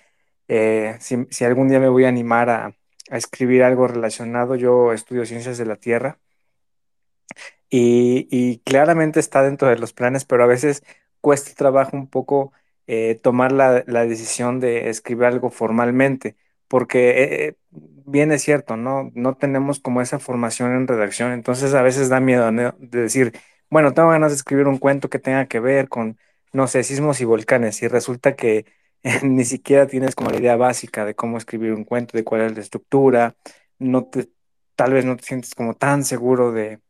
eh, 0.48 0.98
si, 1.00 1.46
algún 1.46 1.70
día 1.70 1.80
me 1.80 1.90
voy 1.90 2.06
a 2.06 2.10
animar 2.10 2.50
a, 2.50 2.76
escribir 3.10 3.64
algo 3.64 3.88
relacionado, 3.88 4.56
yo 4.56 4.94
estudio 4.94 5.26
ciencias 5.26 5.58
de 5.58 5.66
la 5.66 5.76
Tierra. 5.78 6.20
Y, 7.70 8.60
claramente 8.66 9.20
está 9.20 9.44
dentro 9.44 9.68
de 9.70 9.78
los 9.78 9.94
planes, 9.94 10.26
pero 10.26 10.44
a 10.44 10.48
veces 10.48 10.84
cuesta 11.22 11.52
trabajo 11.56 11.96
un 11.96 12.08
poco 12.08 12.52
eh, 12.94 13.16
tomar 13.16 13.54
la, 13.54 13.84
la, 13.88 14.06
decisión 14.06 14.60
de 14.60 14.90
escribir 14.90 15.26
algo 15.26 15.50
formalmente 15.50 16.36
porque 16.72 17.48
eh, 17.48 17.56
bien 18.06 18.32
es 18.32 18.44
cierto, 18.44 18.78
¿no? 18.78 19.12
No 19.16 19.36
tenemos 19.36 19.80
como 19.80 20.02
esa 20.02 20.20
formación 20.20 20.74
en 20.74 20.88
redacción, 20.88 21.34
entonces 21.34 21.74
a 21.74 21.82
veces 21.84 22.10
da 22.10 22.20
miedo 22.22 22.52
de 22.52 23.02
decir, 23.02 23.34
bueno, 23.70 23.94
tengo 23.94 24.10
ganas 24.10 24.32
de 24.32 24.38
escribir 24.38 24.68
un 24.68 24.78
cuento 24.78 25.10
que 25.10 25.20
tenga 25.20 25.48
que 25.48 25.60
ver 25.60 25.90
con, 25.90 26.18
no 26.54 26.68
sé, 26.68 26.84
sismos 26.84 27.22
y 27.22 27.26
volcanes, 27.26 27.82
y 27.84 27.88
resulta 27.88 28.36
que 28.36 28.66
ni 29.24 29.46
siquiera 29.46 29.88
tienes 29.88 30.16
como 30.16 30.32
la 30.32 30.40
idea 30.40 30.56
básica 30.58 31.06
de 31.06 31.16
cómo 31.16 31.38
escribir 31.38 31.74
un 31.74 31.86
cuento, 31.86 32.18
de 32.18 32.24
cuál 32.24 32.42
es 32.42 32.56
la 32.56 32.62
estructura, 32.62 33.36
no 33.80 34.06
te, 34.06 34.30
tal 34.76 34.94
vez 34.94 35.06
no 35.06 35.18
te 35.18 35.24
sientes 35.24 35.56
como 35.56 35.76
tan 35.76 36.04
seguro 36.06 36.52
de, 36.52 36.82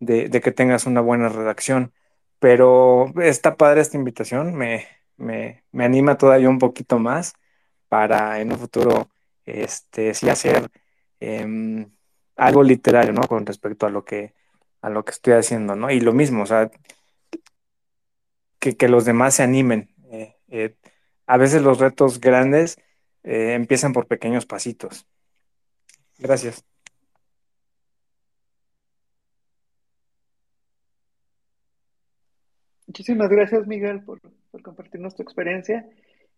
de, 0.00 0.40
que 0.40 0.52
tengas 0.52 0.86
una 0.86 1.00
buena 1.00 1.28
redacción, 1.28 1.92
pero 2.38 3.12
está 3.22 3.56
padre 3.56 3.80
esta 3.82 3.96
invitación, 3.98 4.54
me, 4.54 4.86
me, 5.18 5.64
me 5.72 5.84
anima 5.84 6.16
todavía 6.16 6.48
un 6.48 6.58
poquito 6.58 6.98
más 6.98 7.34
para 7.88 8.40
en 8.40 8.52
un 8.52 8.58
futuro 8.58 9.10
este, 9.44 10.14
sí 10.14 10.28
hacer 10.28 10.70
em, 11.20 11.90
algo 12.36 12.62
literario, 12.62 13.12
¿no? 13.12 13.22
Con 13.22 13.46
respecto 13.46 13.86
a 13.86 13.90
lo 13.90 14.04
que, 14.04 14.34
a 14.82 14.90
lo 14.90 15.04
que 15.04 15.12
estoy 15.12 15.34
haciendo, 15.34 15.76
¿no? 15.76 15.90
Y 15.90 16.00
lo 16.00 16.12
mismo, 16.12 16.42
o 16.42 16.46
sea, 16.46 16.70
que, 18.58 18.88
los 18.88 19.04
demás 19.04 19.34
se 19.34 19.42
animen. 19.42 19.94
Eh, 20.10 20.36
eh, 20.48 20.76
a 21.26 21.36
veces 21.36 21.62
los 21.62 21.78
retos 21.78 22.20
grandes 22.20 22.78
eh, 23.22 23.54
empiezan 23.54 23.92
por 23.92 24.06
pequeños 24.06 24.46
pasitos. 24.46 25.06
Gracias. 26.18 26.64
Muchísimas 32.88 33.28
gracias, 33.28 33.66
Miguel, 33.66 34.02
por, 34.02 34.18
por 34.50 34.62
compartirnos 34.62 35.14
tu 35.14 35.22
experiencia. 35.22 35.86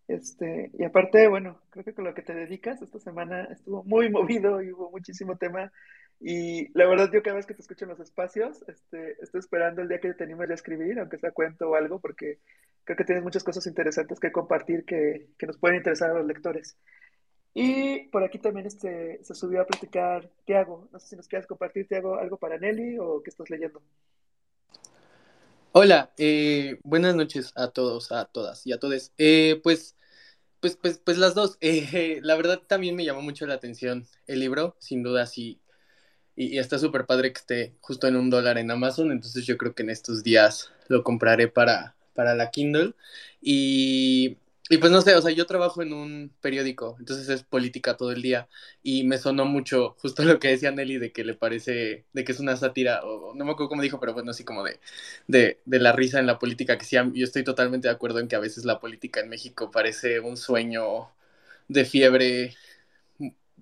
Este, 0.09 0.69
y 0.77 0.83
aparte, 0.83 1.29
bueno, 1.29 1.61
creo 1.69 1.85
que 1.85 1.93
con 1.93 2.03
lo 2.03 2.13
que 2.13 2.23
te 2.23 2.33
dedicas, 2.33 2.81
esta 2.81 2.99
semana 2.99 3.45
estuvo 3.45 3.85
muy 3.85 4.09
movido 4.11 4.61
y 4.61 4.73
hubo 4.73 4.91
muchísimo 4.91 5.37
tema. 5.37 5.71
Y 6.19 6.67
la 6.77 6.85
verdad, 6.87 7.09
yo 7.11 7.23
cada 7.23 7.37
vez 7.37 7.45
que 7.45 7.53
te 7.53 7.61
escucho 7.61 7.85
en 7.85 7.91
los 7.91 8.01
espacios, 8.01 8.63
este, 8.67 9.15
estoy 9.23 9.39
esperando 9.39 9.81
el 9.81 9.87
día 9.87 10.01
que 10.01 10.13
te 10.13 10.25
animes 10.25 10.51
a 10.51 10.55
escribir, 10.55 10.99
aunque 10.99 11.17
sea 11.17 11.31
cuento 11.31 11.69
o 11.69 11.75
algo, 11.75 11.99
porque 11.99 12.39
creo 12.83 12.97
que 12.97 13.05
tienes 13.05 13.23
muchas 13.23 13.45
cosas 13.45 13.65
interesantes 13.65 14.19
que 14.19 14.33
compartir 14.33 14.83
que, 14.83 15.29
que 15.37 15.47
nos 15.47 15.57
pueden 15.57 15.77
interesar 15.77 16.11
a 16.11 16.15
los 16.15 16.27
lectores. 16.27 16.77
Y 17.53 18.09
por 18.09 18.23
aquí 18.25 18.39
también 18.39 18.65
este, 18.65 19.23
se 19.23 19.35
subió 19.35 19.61
a 19.61 19.65
platicar 19.65 20.29
Tiago. 20.45 20.89
No 20.91 20.99
sé 20.99 21.07
si 21.07 21.15
nos 21.15 21.29
quieres 21.29 21.47
compartir, 21.47 21.87
Tiago, 21.87 22.15
algo 22.15 22.35
para 22.35 22.57
Nelly 22.57 22.97
o 22.99 23.23
qué 23.23 23.29
estás 23.29 23.49
leyendo. 23.49 23.81
Hola, 25.73 26.11
eh, 26.17 26.79
buenas 26.83 27.15
noches 27.15 27.53
a 27.55 27.69
todos, 27.69 28.11
a 28.11 28.25
todas 28.25 28.65
y 28.67 28.73
a 28.73 28.79
todos. 28.79 29.11
Eh, 29.17 29.59
pues, 29.63 29.95
pues, 30.59 30.77
pues, 30.77 30.99
pues 30.99 31.17
las 31.17 31.35
dos. 31.35 31.57
Eh, 31.61 32.19
la 32.23 32.35
verdad 32.35 32.61
también 32.67 32.95
me 32.95 33.05
llamó 33.05 33.21
mucho 33.21 33.45
la 33.47 33.55
atención 33.55 34.07
el 34.27 34.39
libro, 34.41 34.75
sin 34.79 35.03
duda 35.03 35.27
sí. 35.27 35.61
Y, 36.35 36.55
y 36.55 36.59
está 36.59 36.79
súper 36.79 37.05
padre 37.05 37.33
que 37.33 37.39
esté 37.39 37.75
justo 37.81 38.07
en 38.07 38.17
un 38.17 38.29
dólar 38.29 38.57
en 38.57 38.71
Amazon, 38.71 39.11
entonces 39.11 39.45
yo 39.45 39.57
creo 39.57 39.75
que 39.75 39.83
en 39.83 39.91
estos 39.91 40.23
días 40.23 40.71
lo 40.89 41.03
compraré 41.03 41.47
para, 41.47 41.95
para 42.15 42.35
la 42.35 42.51
Kindle. 42.51 42.95
Y 43.41 44.37
y 44.71 44.77
pues 44.79 44.91
no 44.91 45.01
sé, 45.01 45.15
o 45.15 45.21
sea, 45.21 45.31
yo 45.31 45.45
trabajo 45.45 45.81
en 45.81 45.93
un 45.93 46.33
periódico, 46.41 46.95
entonces 46.99 47.29
es 47.29 47.43
política 47.43 47.97
todo 47.97 48.11
el 48.11 48.21
día 48.21 48.47
y 48.83 49.03
me 49.03 49.17
sonó 49.17 49.45
mucho 49.45 49.95
justo 49.99 50.23
lo 50.25 50.39
que 50.39 50.49
decía 50.49 50.71
Nelly 50.71 50.97
de 50.97 51.11
que 51.11 51.23
le 51.25 51.35
parece, 51.35 52.05
de 52.13 52.23
que 52.23 52.31
es 52.31 52.39
una 52.39 52.55
sátira, 52.57 53.01
o 53.03 53.35
no 53.35 53.45
me 53.45 53.51
acuerdo 53.51 53.69
cómo 53.69 53.81
dijo, 53.83 53.99
pero 53.99 54.13
bueno, 54.13 54.31
así 54.31 54.43
como 54.45 54.63
de, 54.63 54.79
de, 55.27 55.59
de 55.65 55.79
la 55.79 55.91
risa 55.93 56.19
en 56.19 56.27
la 56.27 56.39
política, 56.39 56.77
que 56.77 56.85
sí, 56.85 56.95
yo 57.13 57.25
estoy 57.25 57.43
totalmente 57.43 57.87
de 57.89 57.93
acuerdo 57.93 58.19
en 58.19 58.27
que 58.29 58.35
a 58.37 58.39
veces 58.39 58.65
la 58.65 58.79
política 58.79 59.19
en 59.19 59.29
México 59.29 59.71
parece 59.71 60.19
un 60.21 60.37
sueño 60.37 61.09
de 61.69 61.85
fiebre, 61.85 62.55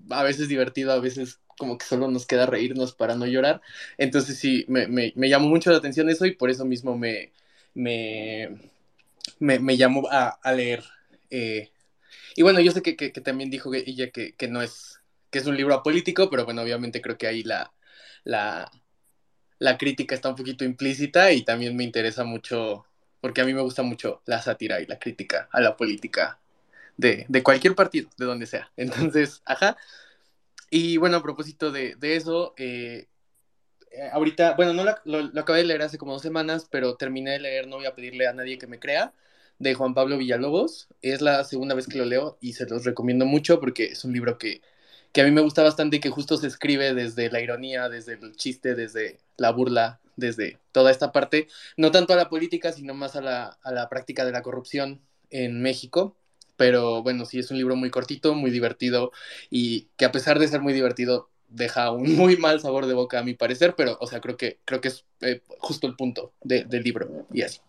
a 0.10 0.24
veces 0.24 0.48
divertido, 0.48 0.92
a 0.92 1.00
veces 1.00 1.40
como 1.58 1.78
que 1.78 1.86
solo 1.86 2.08
nos 2.10 2.26
queda 2.26 2.46
reírnos 2.46 2.94
para 2.94 3.16
no 3.16 3.26
llorar. 3.26 3.62
Entonces 3.98 4.38
sí, 4.40 4.66
me, 4.68 4.88
me, 4.88 5.14
me 5.16 5.30
llamó 5.30 5.48
mucho 5.48 5.72
la 5.72 5.78
atención 5.78 6.10
eso 6.10 6.26
y 6.26 6.36
por 6.36 6.50
eso 6.50 6.66
mismo 6.66 6.98
me, 6.98 7.32
me, 7.74 8.50
me, 9.40 9.60
me 9.60 9.78
llamó 9.78 10.08
a 10.12 10.40
leer 10.54 10.84
eh, 11.30 11.72
y 12.36 12.42
bueno, 12.42 12.60
yo 12.60 12.72
sé 12.72 12.82
que, 12.82 12.96
también 13.12 13.50
dijo 13.50 13.74
ella 13.74 14.10
que, 14.12 14.36
no 14.50 14.62
es, 14.62 15.02
que 15.30 15.40
es 15.40 15.46
un 15.46 15.58
libro 15.58 15.74
apolítico, 15.76 16.30
pero 16.30 16.46
bueno, 16.46 16.62
obviamente 16.62 17.02
creo 17.02 17.18
que 17.18 17.28
ahí 17.28 17.44
la, 17.44 17.74
la, 18.24 18.72
la 19.60 19.78
crítica 19.78 20.16
está 20.16 20.30
un 20.30 20.36
poquito 20.36 20.64
implícita 20.64 21.32
y 21.32 21.44
también 21.44 21.76
me 21.76 21.84
interesa 21.84 22.24
mucho 22.24 22.86
porque 23.22 23.42
a 23.42 23.46
mí 23.46 23.54
me 23.54 23.62
gusta 23.62 23.84
mucho 23.84 24.22
la 24.26 24.42
sátira 24.42 24.80
y 24.82 24.86
la 24.86 25.00
crítica 25.00 25.50
a 25.52 25.60
la 25.62 25.76
política 25.76 26.40
de, 26.98 27.26
de 27.28 27.44
cualquier 27.44 27.76
partido, 27.76 28.10
de 28.18 28.26
donde 28.26 28.46
sea. 28.46 28.72
Entonces, 28.78 29.42
ajá. 29.46 29.78
Y 30.70 30.98
bueno, 30.98 31.18
a 31.18 31.24
propósito 31.24 31.72
de, 31.72 31.96
de 31.96 32.16
eso, 32.16 32.54
eh, 32.58 33.08
eh, 33.92 34.10
ahorita, 34.12 34.54
bueno, 34.56 34.74
no 34.74 34.84
lo, 34.84 34.96
lo, 35.06 35.42
acabé 35.42 35.60
de 35.60 35.66
leer 35.66 35.82
hace 35.82 35.98
como 35.98 36.14
dos 36.14 36.22
semanas, 36.22 36.68
pero 36.70 36.96
terminé 36.96 37.32
de 37.32 37.40
leer 37.40 37.68
No 37.68 37.78
voy 37.78 37.86
a 37.88 37.96
pedirle 37.96 38.28
a 38.28 38.34
nadie 38.34 38.58
que 38.58 38.68
me 38.68 38.80
crea, 38.80 39.14
de 39.60 39.74
Juan 39.74 39.94
Pablo 39.94 40.18
Villalobos. 40.18 40.88
Es 41.02 41.22
la 41.22 41.44
segunda 41.44 41.76
vez 41.76 41.88
que 41.88 41.98
lo 41.98 42.06
leo 42.06 42.38
y 42.42 42.54
se 42.54 42.66
los 42.66 42.86
recomiendo 42.86 43.26
mucho 43.26 43.60
porque 43.60 43.86
es 43.86 44.04
un 44.04 44.14
libro 44.14 44.38
que, 44.38 44.62
que 45.12 45.22
a 45.22 45.26
mí 45.26 45.32
me 45.32 45.42
gusta 45.42 45.64
bastante 45.64 45.98
y 45.98 46.00
que 46.00 46.10
justo 46.10 46.38
se 46.38 46.48
escribe 46.48 46.94
desde 46.94 47.30
la 47.30 47.42
ironía, 47.42 47.90
desde 47.90 48.14
el 48.14 48.36
chiste, 48.36 48.76
desde 48.76 49.20
la 49.38 49.52
burla, 49.52 50.00
desde 50.16 50.58
toda 50.72 50.92
esta 50.92 51.12
parte, 51.12 51.48
no 51.78 51.92
tanto 51.92 52.14
a 52.14 52.18
la 52.18 52.30
política, 52.30 52.72
sino 52.72 52.94
más 52.94 53.16
a 53.16 53.22
la, 53.22 53.58
a 53.64 53.72
la 53.72 53.90
práctica 53.90 54.26
de 54.26 54.32
la 54.32 54.42
corrupción 54.42 55.02
en 55.30 55.62
México. 55.62 56.16
Pero 56.58 57.04
bueno, 57.04 57.26
sí, 57.26 57.40
es 57.40 57.52
un 57.52 57.58
libro 57.58 57.78
muy 57.78 57.90
cortito, 57.90 58.36
muy 58.36 58.52
divertido 58.52 59.12
y 59.50 59.88
que 59.98 60.06
a 60.06 60.12
pesar 60.12 60.40
de 60.40 60.48
ser 60.48 60.62
muy 60.62 60.74
divertido, 60.74 61.30
deja 61.50 61.92
un 61.92 62.04
muy 62.18 62.38
mal 62.38 62.60
sabor 62.60 62.86
de 62.86 62.94
boca 62.94 63.20
a 63.20 63.24
mi 63.24 63.34
parecer, 63.34 63.76
pero, 63.76 63.98
o 64.02 64.08
sea, 64.08 64.22
creo 64.22 64.38
que, 64.38 64.60
creo 64.66 64.82
que 64.82 64.90
es 64.90 65.06
eh, 65.22 65.42
justo 65.60 65.88
el 65.88 65.96
punto 65.96 66.34
de, 66.42 66.66
del 66.66 66.84
libro 66.84 67.10
y 67.34 67.42
así. 67.42 67.60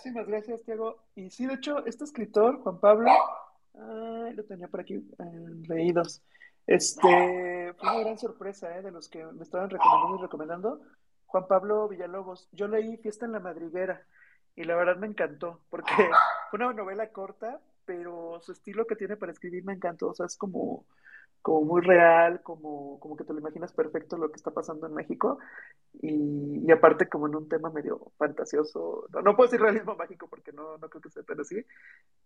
Muchísimas 0.00 0.28
gracias, 0.28 0.62
Tiago. 0.62 0.96
Y 1.14 1.28
sí, 1.28 1.44
de 1.44 1.52
hecho, 1.52 1.84
este 1.84 2.04
escritor, 2.04 2.62
Juan 2.62 2.80
Pablo, 2.80 3.10
lo 3.74 4.44
tenía 4.44 4.66
por 4.66 4.80
aquí 4.80 4.94
en 5.18 5.62
leídos. 5.64 6.22
Este, 6.66 7.74
fue 7.74 7.90
una 7.90 8.00
gran 8.00 8.18
sorpresa, 8.18 8.74
¿eh? 8.78 8.80
De 8.80 8.92
los 8.92 9.10
que 9.10 9.22
me 9.26 9.42
estaban 9.42 9.68
recomendando 9.68 10.16
y 10.16 10.22
recomendando. 10.22 10.80
Juan 11.26 11.46
Pablo 11.46 11.86
Villalobos. 11.86 12.48
Yo 12.52 12.66
leí 12.66 12.96
Fiesta 12.96 13.26
en 13.26 13.32
la 13.32 13.40
Madriguera 13.40 14.02
y 14.56 14.64
la 14.64 14.74
verdad 14.74 14.96
me 14.96 15.06
encantó, 15.06 15.60
porque 15.68 15.92
fue 16.50 16.58
una 16.58 16.72
novela 16.72 17.10
corta, 17.12 17.60
pero 17.84 18.40
su 18.40 18.52
estilo 18.52 18.86
que 18.86 18.96
tiene 18.96 19.18
para 19.18 19.32
escribir 19.32 19.64
me 19.64 19.74
encantó, 19.74 20.08
o 20.08 20.14
sea, 20.14 20.24
es 20.24 20.38
como, 20.38 20.86
como 21.42 21.62
muy 21.62 21.80
real, 21.80 22.42
como, 22.42 22.98
como 23.00 23.16
que 23.16 23.24
te 23.24 23.32
lo 23.32 23.38
imaginas 23.38 23.72
perfecto 23.72 24.16
lo 24.16 24.30
que 24.30 24.36
está 24.36 24.50
pasando 24.50 24.86
en 24.86 24.94
México, 24.94 25.38
y, 26.02 26.70
aparte 26.70 27.08
como 27.08 27.26
en 27.26 27.36
un 27.36 27.48
tema 27.48 27.70
medio 27.70 28.12
fantasioso, 28.18 29.06
no, 29.12 29.22
no, 29.22 29.36
puedo 29.36 29.48
decir 29.48 29.60
realismo 29.60 29.96
mágico 29.96 30.28
porque 30.28 30.52
no, 30.52 30.78
no 30.78 30.88
creo 30.88 31.02
que 31.02 31.10
sea 31.10 31.22
tan 31.22 31.40
así, 31.40 31.64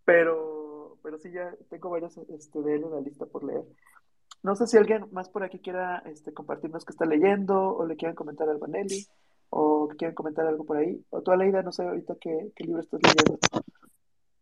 pero, 0.05 0.99
pero 1.03 1.19
sí 1.19 1.31
ya 1.31 1.55
tengo 1.71 1.91
varios 1.91 2.19
este, 2.19 2.63
de 2.63 2.77
él 2.77 2.85
en 2.85 2.91
la 2.91 3.01
lista 3.01 3.27
por 3.27 3.45
leer. 3.45 3.65
No 4.43 4.55
sé 4.57 4.67
si 4.67 4.77
alguien 4.77 5.07
más 5.13 5.31
por 5.31 5.43
aquí 5.43 5.59
quiera 5.59 6.03
este, 6.07 6.35
compartirnos 6.35 6.85
qué 6.85 6.93
está 6.93 7.07
leyendo 7.07 7.75
o 7.77 7.87
le 7.87 7.97
quieran 7.97 8.15
comentar 8.15 8.49
algo 8.49 8.67
a 8.67 8.69
Nelly 8.69 9.07
o 9.49 9.89
que 9.89 9.97
quieren 9.97 10.15
comentar 10.15 10.47
algo 10.47 10.65
por 10.65 10.77
ahí. 10.77 11.03
O 11.11 11.23
tú, 11.23 11.31
Aleida, 11.31 11.63
no 11.63 11.73
sé 11.73 11.85
ahorita 11.85 12.17
qué, 12.21 12.53
qué 12.55 12.65
libro 12.65 12.81
estás 12.81 13.01
leyendo. 13.03 13.39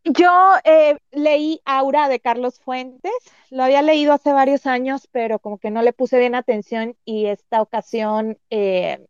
Yo 0.04 0.54
eh, 0.64 0.98
leí 1.12 1.60
Aura 1.64 2.08
de 2.08 2.18
Carlos 2.20 2.58
Fuentes, 2.60 3.12
lo 3.50 3.62
había 3.62 3.82
leído 3.82 4.12
hace 4.12 4.32
varios 4.32 4.66
años, 4.66 5.08
pero 5.12 5.38
como 5.38 5.58
que 5.58 5.70
no 5.70 5.82
le 5.82 5.92
puse 5.92 6.18
bien 6.18 6.34
atención 6.34 6.96
y 7.04 7.26
esta 7.26 7.62
ocasión 7.62 8.38
eh, 8.50 9.06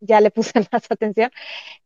ya 0.00 0.20
le 0.20 0.30
puse 0.30 0.52
más 0.72 0.90
atención. 0.90 1.30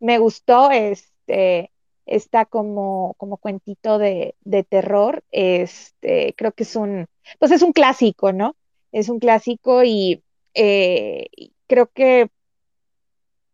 Me 0.01 0.19
gustó, 0.19 0.71
este, 0.71 1.73
está 2.07 2.47
como, 2.47 3.15
como 3.19 3.39
cuentito 3.39 3.99
de, 3.99 4.37
de 4.43 4.65
terror, 4.65 5.25
este, 5.33 6.35
creo 6.37 6.53
que 6.53 6.65
es 6.65 6.77
un, 6.77 7.07
pues 7.39 7.53
es 7.53 7.63
un 7.63 7.73
clásico, 7.73 8.33
¿no? 8.33 8.57
Es 8.93 9.09
un 9.11 9.21
clásico 9.21 9.85
y 9.85 10.23
eh, 10.55 11.29
creo 11.69 11.89
que 11.93 12.31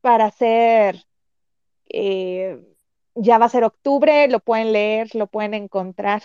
para 0.01 0.27
hacer, 0.27 1.05
eh, 1.91 2.72
ya 3.15 3.39
va 3.39 3.47
a 3.47 3.51
ser 3.51 3.65
octubre, 3.65 4.29
lo 4.29 4.41
pueden 4.41 4.73
leer, 4.73 5.15
lo 5.15 5.27
pueden 5.27 5.55
encontrar. 5.55 6.23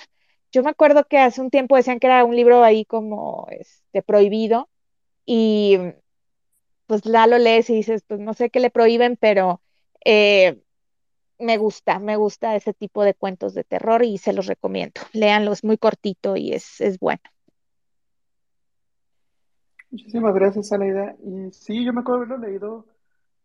Yo 0.52 0.64
me 0.64 0.70
acuerdo 0.70 1.06
que 1.06 1.18
hace 1.18 1.42
un 1.42 1.50
tiempo 1.50 1.76
decían 1.76 2.00
que 2.00 2.08
era 2.08 2.24
un 2.26 2.36
libro 2.36 2.64
ahí 2.64 2.86
como 2.86 3.48
este, 3.52 4.02
prohibido 4.02 4.70
y 5.26 5.78
pues 6.86 7.06
la 7.06 7.28
lo 7.28 7.38
lees 7.38 7.70
y 7.70 7.76
dices, 7.76 8.04
pues 8.08 8.20
no 8.20 8.34
sé 8.34 8.50
qué 8.50 8.60
le 8.60 8.70
prohíben, 8.70 9.18
pero 9.18 9.62
eh, 10.06 10.62
me 11.40 11.58
gusta, 11.58 12.00
me 12.00 12.16
gusta 12.16 12.56
ese 12.56 12.74
tipo 12.74 13.04
de 13.04 13.14
cuentos 13.14 13.54
de 13.54 13.64
terror 13.64 14.04
y 14.04 14.18
se 14.18 14.34
los 14.34 14.48
recomiendo. 14.48 15.02
Léanlo, 15.14 15.52
es 15.52 15.64
muy 15.64 15.78
cortito 15.78 16.36
y 16.38 16.54
es, 16.54 16.82
es 16.82 17.00
bueno. 17.00 17.22
Muchísimas 19.92 20.34
gracias, 20.34 20.72
Aleida. 20.72 21.16
Y 21.24 21.52
sí, 21.52 21.86
yo 21.86 21.94
me 21.94 22.02
acuerdo 22.02 22.24
haberlo 22.24 22.48
leído 22.48 22.86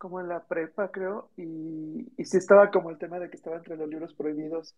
como 0.03 0.21
en 0.21 0.27
la 0.27 0.43
prepa, 0.43 0.91
creo, 0.91 1.31
y, 1.37 2.11
y 2.17 2.25
sí 2.25 2.37
estaba 2.37 2.73
como 2.73 2.91
el 2.91 2.99
tema 2.99 3.21
de 3.21 3.31
que 3.31 3.37
estaba 3.37 3.57
entre 3.57 3.77
los 3.77 3.89
libros 3.89 4.13
prohibidos 4.15 4.75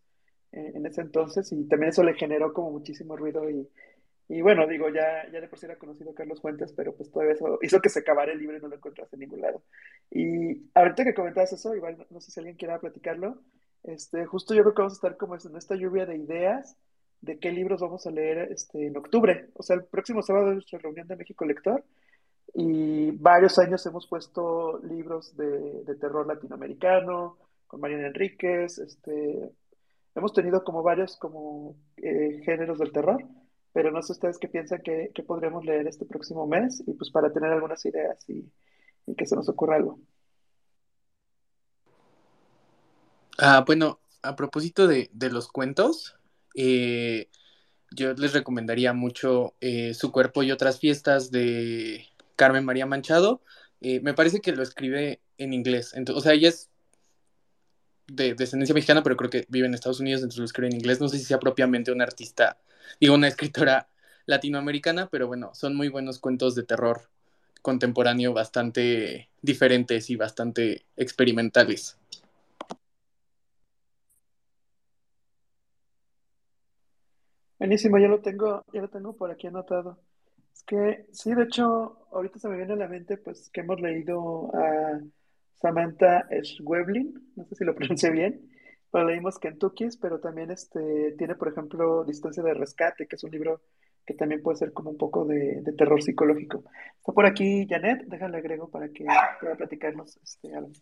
eh, 0.52 0.72
en 0.74 0.84
ese 0.84 1.00
entonces, 1.00 1.50
y 1.50 1.64
también 1.64 1.88
eso 1.88 2.02
le 2.02 2.12
generó 2.12 2.52
como 2.52 2.72
muchísimo 2.72 3.16
ruido, 3.16 3.48
y, 3.48 3.66
y 4.28 4.42
bueno, 4.42 4.66
digo, 4.66 4.90
ya, 4.90 5.26
ya 5.32 5.40
de 5.40 5.48
por 5.48 5.58
sí 5.58 5.64
era 5.64 5.78
conocido 5.78 6.12
Carlos 6.12 6.42
Fuentes, 6.42 6.74
pero 6.74 6.94
pues 6.94 7.10
todavía 7.10 7.32
eso 7.32 7.58
hizo 7.62 7.80
que 7.80 7.88
se 7.88 8.00
acabara 8.00 8.32
el 8.32 8.38
libro 8.38 8.58
y 8.58 8.60
no 8.60 8.68
lo 8.68 8.76
encontrás 8.76 9.10
en 9.14 9.20
ningún 9.20 9.40
lado. 9.40 9.62
Y 10.10 10.68
ahorita 10.74 11.04
que 11.04 11.14
comentabas 11.14 11.54
eso, 11.54 11.74
igual 11.74 12.06
no 12.10 12.20
sé 12.20 12.30
si 12.30 12.40
alguien 12.40 12.58
quiera 12.58 12.78
platicarlo, 12.78 13.40
este, 13.82 14.26
justo 14.26 14.52
yo 14.52 14.60
creo 14.60 14.74
que 14.74 14.82
vamos 14.82 14.92
a 14.92 15.00
estar 15.00 15.16
como 15.16 15.36
en 15.36 15.56
esta 15.56 15.74
lluvia 15.74 16.04
de 16.04 16.18
ideas 16.18 16.76
de 17.22 17.38
qué 17.38 17.50
libros 17.50 17.80
vamos 17.80 18.06
a 18.06 18.10
leer 18.10 18.52
este, 18.52 18.88
en 18.88 18.96
octubre. 18.98 19.48
O 19.54 19.62
sea, 19.62 19.76
el 19.76 19.84
próximo 19.84 20.20
sábado 20.20 20.48
es 20.48 20.54
nuestra 20.56 20.80
reunión 20.80 21.08
de 21.08 21.16
México 21.16 21.46
Lector 21.46 21.82
y 22.54 23.10
varios 23.10 23.58
años 23.58 23.84
hemos 23.86 24.06
puesto 24.06 24.78
libros 24.84 25.36
de, 25.36 25.94
terror 26.00 26.26
latinoamericano, 26.26 27.36
con 27.66 27.80
Mariana 27.80 28.06
Enríquez, 28.06 28.78
este, 28.78 29.50
hemos 30.14 30.32
tenido 30.32 30.62
como 30.62 30.82
varios 30.82 31.16
como 31.16 31.76
eh, 31.96 32.40
géneros 32.44 32.78
del 32.78 32.92
terror, 32.92 33.24
pero 33.72 33.90
no 33.90 34.00
sé 34.02 34.12
ustedes 34.12 34.38
qué 34.38 34.48
piensan 34.48 34.82
que, 34.82 35.10
que, 35.12 35.22
podríamos 35.24 35.64
leer 35.64 35.88
este 35.88 36.04
próximo 36.04 36.46
mes 36.46 36.82
y 36.86 36.92
pues 36.92 37.10
para 37.10 37.32
tener 37.32 37.52
algunas 37.52 37.84
ideas 37.84 38.24
y, 38.28 38.48
y 39.06 39.14
que 39.16 39.26
se 39.26 39.34
nos 39.34 39.48
ocurra 39.48 39.76
algo. 39.76 39.98
Ah, 43.38 43.64
bueno, 43.66 43.98
a 44.22 44.36
propósito 44.36 44.86
de, 44.86 45.10
de 45.12 45.30
los 45.30 45.48
cuentos, 45.48 46.14
eh, 46.54 47.28
yo 47.90 48.12
les 48.14 48.32
recomendaría 48.32 48.92
mucho 48.92 49.54
eh, 49.60 49.94
Su 49.94 50.12
cuerpo 50.12 50.42
y 50.42 50.52
otras 50.52 50.78
fiestas 50.78 51.30
de 51.30 52.06
Carmen 52.36 52.64
María 52.64 52.86
Manchado. 52.86 53.42
Eh, 53.80 54.00
me 54.00 54.14
parece 54.14 54.40
que 54.40 54.52
lo 54.52 54.62
escribe 54.62 55.20
en 55.38 55.52
inglés. 55.52 55.92
Entonces, 55.94 56.20
o 56.20 56.24
sea, 56.24 56.32
ella 56.32 56.48
es 56.48 56.70
de 58.06 58.34
descendencia 58.34 58.74
mexicana, 58.74 59.02
pero 59.02 59.16
creo 59.16 59.30
que 59.30 59.46
vive 59.48 59.66
en 59.66 59.74
Estados 59.74 60.00
Unidos, 60.00 60.20
entonces 60.20 60.38
lo 60.38 60.44
escribe 60.44 60.68
en 60.68 60.76
inglés. 60.76 61.00
No 61.00 61.08
sé 61.08 61.18
si 61.18 61.24
sea 61.24 61.38
propiamente 61.38 61.92
una 61.92 62.04
artista, 62.04 62.58
digo, 63.00 63.14
una 63.14 63.28
escritora 63.28 63.88
latinoamericana, 64.26 65.08
pero 65.10 65.26
bueno, 65.26 65.54
son 65.54 65.76
muy 65.76 65.88
buenos 65.88 66.18
cuentos 66.18 66.54
de 66.54 66.62
terror 66.64 67.08
contemporáneo, 67.62 68.34
bastante 68.34 69.30
diferentes 69.40 70.10
y 70.10 70.16
bastante 70.16 70.84
experimentales. 70.96 71.98
Buenísimo, 77.58 77.98
ya 77.98 78.08
lo 78.08 78.20
tengo, 78.20 78.62
ya 78.72 78.82
lo 78.82 78.88
tengo 78.88 79.16
por 79.16 79.30
aquí 79.30 79.46
anotado. 79.46 79.98
Que 80.66 81.06
sí, 81.12 81.34
de 81.34 81.44
hecho, 81.44 82.06
ahorita 82.12 82.38
se 82.38 82.48
me 82.48 82.56
viene 82.56 82.72
a 82.72 82.76
la 82.76 82.88
mente 82.88 83.16
pues 83.18 83.50
que 83.50 83.60
hemos 83.60 83.80
leído 83.80 84.50
a 84.54 85.00
Samantha 85.60 86.26
Schweblin, 86.42 87.32
no 87.36 87.44
sé 87.44 87.54
si 87.54 87.64
lo 87.64 87.74
pronuncié 87.74 88.10
bien, 88.10 88.50
pero 88.90 89.06
leímos 89.06 89.38
Kentucky's, 89.38 89.96
pero 89.96 90.20
también 90.20 90.50
este 90.50 91.12
tiene, 91.18 91.34
por 91.34 91.48
ejemplo, 91.48 92.04
Distancia 92.04 92.42
de 92.42 92.54
Rescate, 92.54 93.06
que 93.06 93.16
es 93.16 93.24
un 93.24 93.30
libro 93.30 93.62
que 94.06 94.14
también 94.14 94.42
puede 94.42 94.58
ser 94.58 94.72
como 94.72 94.90
un 94.90 94.98
poco 94.98 95.24
de, 95.24 95.62
de 95.62 95.72
terror 95.72 96.02
psicológico. 96.02 96.64
Está 96.98 97.12
por 97.12 97.26
aquí 97.26 97.66
Janet, 97.68 98.04
déjale 98.06 98.38
agrego 98.38 98.68
para 98.68 98.88
que 98.88 99.06
pueda 99.40 99.56
platicarnos 99.56 100.18
este, 100.22 100.54
algo. 100.54 100.72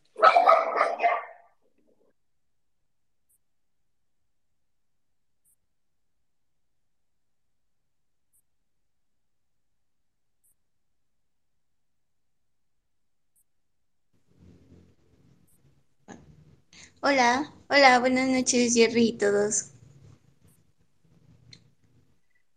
Hola, 17.03 17.53
hola, 17.69 17.99
buenas 17.99 18.31
noches, 18.31 18.73
Jerry 18.73 19.09
y 19.09 19.13
todos. 19.19 19.73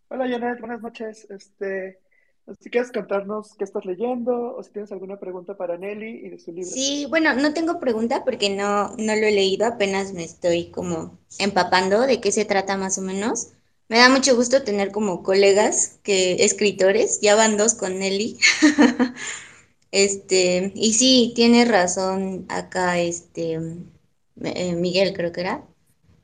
Hola, 0.09 0.27
Janet, 0.27 0.59
buenas 0.59 0.81
noches. 0.81 1.27
Este, 1.29 1.99
si 2.59 2.69
quieres 2.71 2.91
contarnos 2.91 3.53
qué 3.55 3.63
estás 3.65 3.85
leyendo 3.85 4.55
o 4.55 4.63
si 4.63 4.71
tienes 4.71 4.91
alguna 4.91 5.19
pregunta 5.19 5.55
para 5.57 5.77
Nelly 5.77 6.25
y 6.25 6.29
de 6.29 6.39
su 6.39 6.51
libro. 6.51 6.71
Sí, 6.73 7.05
bueno, 7.09 7.33
no 7.35 7.53
tengo 7.53 7.79
pregunta 7.79 8.23
porque 8.25 8.49
no, 8.49 8.89
no 8.97 9.15
lo 9.15 9.27
he 9.27 9.31
leído, 9.31 9.65
apenas 9.67 10.13
me 10.13 10.23
estoy 10.23 10.71
como 10.71 11.17
empapando 11.37 12.01
de 12.01 12.19
qué 12.21 12.31
se 12.31 12.45
trata 12.45 12.75
más 12.77 12.97
o 12.97 13.01
menos, 13.01 13.49
Me 13.87 13.99
da 13.99 14.09
mucho 14.09 14.35
gusto 14.35 14.63
tener 14.63 14.91
como 14.91 15.21
colegas 15.23 15.99
que 16.03 16.43
escritores, 16.43 17.21
ya 17.21 17.35
van 17.35 17.57
dos 17.57 17.73
con 17.75 17.99
Nelly. 17.99 18.39
Este, 19.91 20.73
y 20.75 20.93
sí, 20.93 21.33
tiene 21.35 21.65
razón 21.65 22.45
acá, 22.49 22.99
este, 22.99 23.59
eh, 24.43 24.73
Miguel 24.73 25.13
creo 25.13 25.31
que 25.31 25.41
era, 25.41 25.65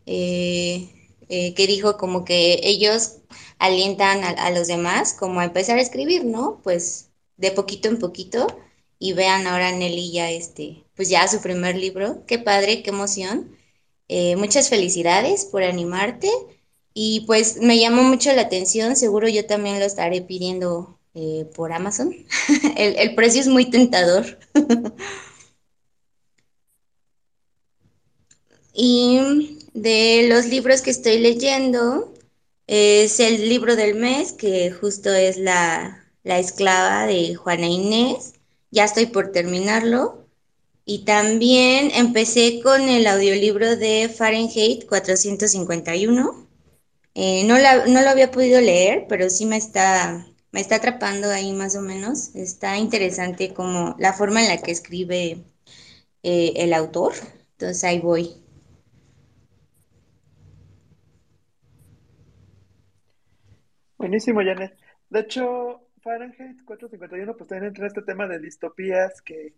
eh, 0.05 0.89
eh, 1.29 1.53
que 1.53 1.67
dijo 1.67 1.97
como 1.97 2.25
que 2.25 2.59
ellos 2.63 3.17
alientan 3.59 4.23
a, 4.23 4.49
los 4.51 4.67
demás 4.67 5.13
como 5.13 5.39
a 5.39 5.45
empezar 5.45 5.77
a 5.77 5.81
escribir, 5.81 6.25
¿no? 6.25 6.59
Pues 6.63 7.09
de 7.37 7.51
poquito 7.51 7.87
en 7.89 7.99
poquito 7.99 8.47
y 8.99 9.13
vean 9.13 9.47
ahora 9.47 9.71
Nelly 9.71 10.11
ya 10.11 10.29
este, 10.31 10.83
pues 10.95 11.09
ya 11.09 11.27
su 11.27 11.41
primer 11.41 11.75
libro. 11.77 12.25
Qué 12.27 12.39
padre, 12.39 12.83
qué 12.83 12.89
emoción. 12.91 13.57
Muchas 14.37 14.67
felicidades 14.69 15.45
por 15.45 15.63
animarte 15.63 16.29
y 16.93 17.21
pues 17.21 17.57
me 17.61 17.79
llamó 17.79 18.03
mucho 18.03 18.33
la 18.33 18.41
atención, 18.41 18.97
seguro 18.97 19.29
yo 19.29 19.45
también 19.45 19.79
lo 19.79 19.85
estaré 19.85 20.21
pidiendo 20.21 20.99
por 21.55 21.71
Amazon. 21.71 22.13
el 22.75 23.15
precio 23.15 23.41
es 23.41 23.47
muy 23.47 23.69
tentador. 23.69 24.37
Y 28.83 29.59
de 29.73 30.25
los 30.27 30.47
libros 30.47 30.81
que 30.81 30.89
estoy 30.91 31.19
leyendo, 31.19 32.11
es 32.67 33.19
el 33.19 33.47
libro 33.49 33.75
del 33.75 33.95
mes, 33.95 34.31
que 34.33 34.71
justo 34.71 35.13
es 35.13 35.37
La, 35.37 36.03
La 36.23 36.39
esclava 36.39 37.05
de 37.07 37.35
Juana 37.35 37.67
Inés. 37.67 38.33
Ya 38.71 38.85
estoy 38.85 39.05
por 39.07 39.31
terminarlo. 39.31 40.25
Y 40.85 41.05
también 41.05 41.91
empecé 41.95 42.61
con 42.63 42.81
el 42.89 43.07
audiolibro 43.07 43.75
de 43.77 44.09
Fahrenheit 44.09 44.87
451. 44.87 46.47
Eh, 47.15 47.43
no, 47.45 47.57
la- 47.59 47.85
no 47.87 48.01
lo 48.01 48.09
había 48.09 48.31
podido 48.31 48.61
leer, 48.61 49.05
pero 49.09 49.29
sí 49.29 49.45
me 49.45 49.57
está, 49.57 50.27
me 50.51 50.61
está 50.61 50.77
atrapando 50.77 51.29
ahí 51.31 51.53
más 51.53 51.75
o 51.75 51.81
menos. 51.81 52.35
Está 52.35 52.77
interesante 52.77 53.53
como 53.53 53.95
la 53.99 54.13
forma 54.13 54.41
en 54.43 54.49
la 54.49 54.57
que 54.61 54.71
escribe 54.71 55.43
eh, 56.23 56.53
el 56.57 56.73
autor. 56.73 57.13
Entonces 57.53 57.83
ahí 57.85 57.99
voy. 57.99 58.40
Buenísimo, 64.01 64.41
Janet. 64.41 64.75
De 65.09 65.19
hecho, 65.19 65.87
Fahrenheit 66.01 66.63
451, 66.65 67.37
pues 67.37 67.47
también 67.47 67.67
entra 67.67 67.85
este 67.85 68.01
tema 68.01 68.27
de 68.27 68.39
distopías 68.39 69.21
que, 69.21 69.53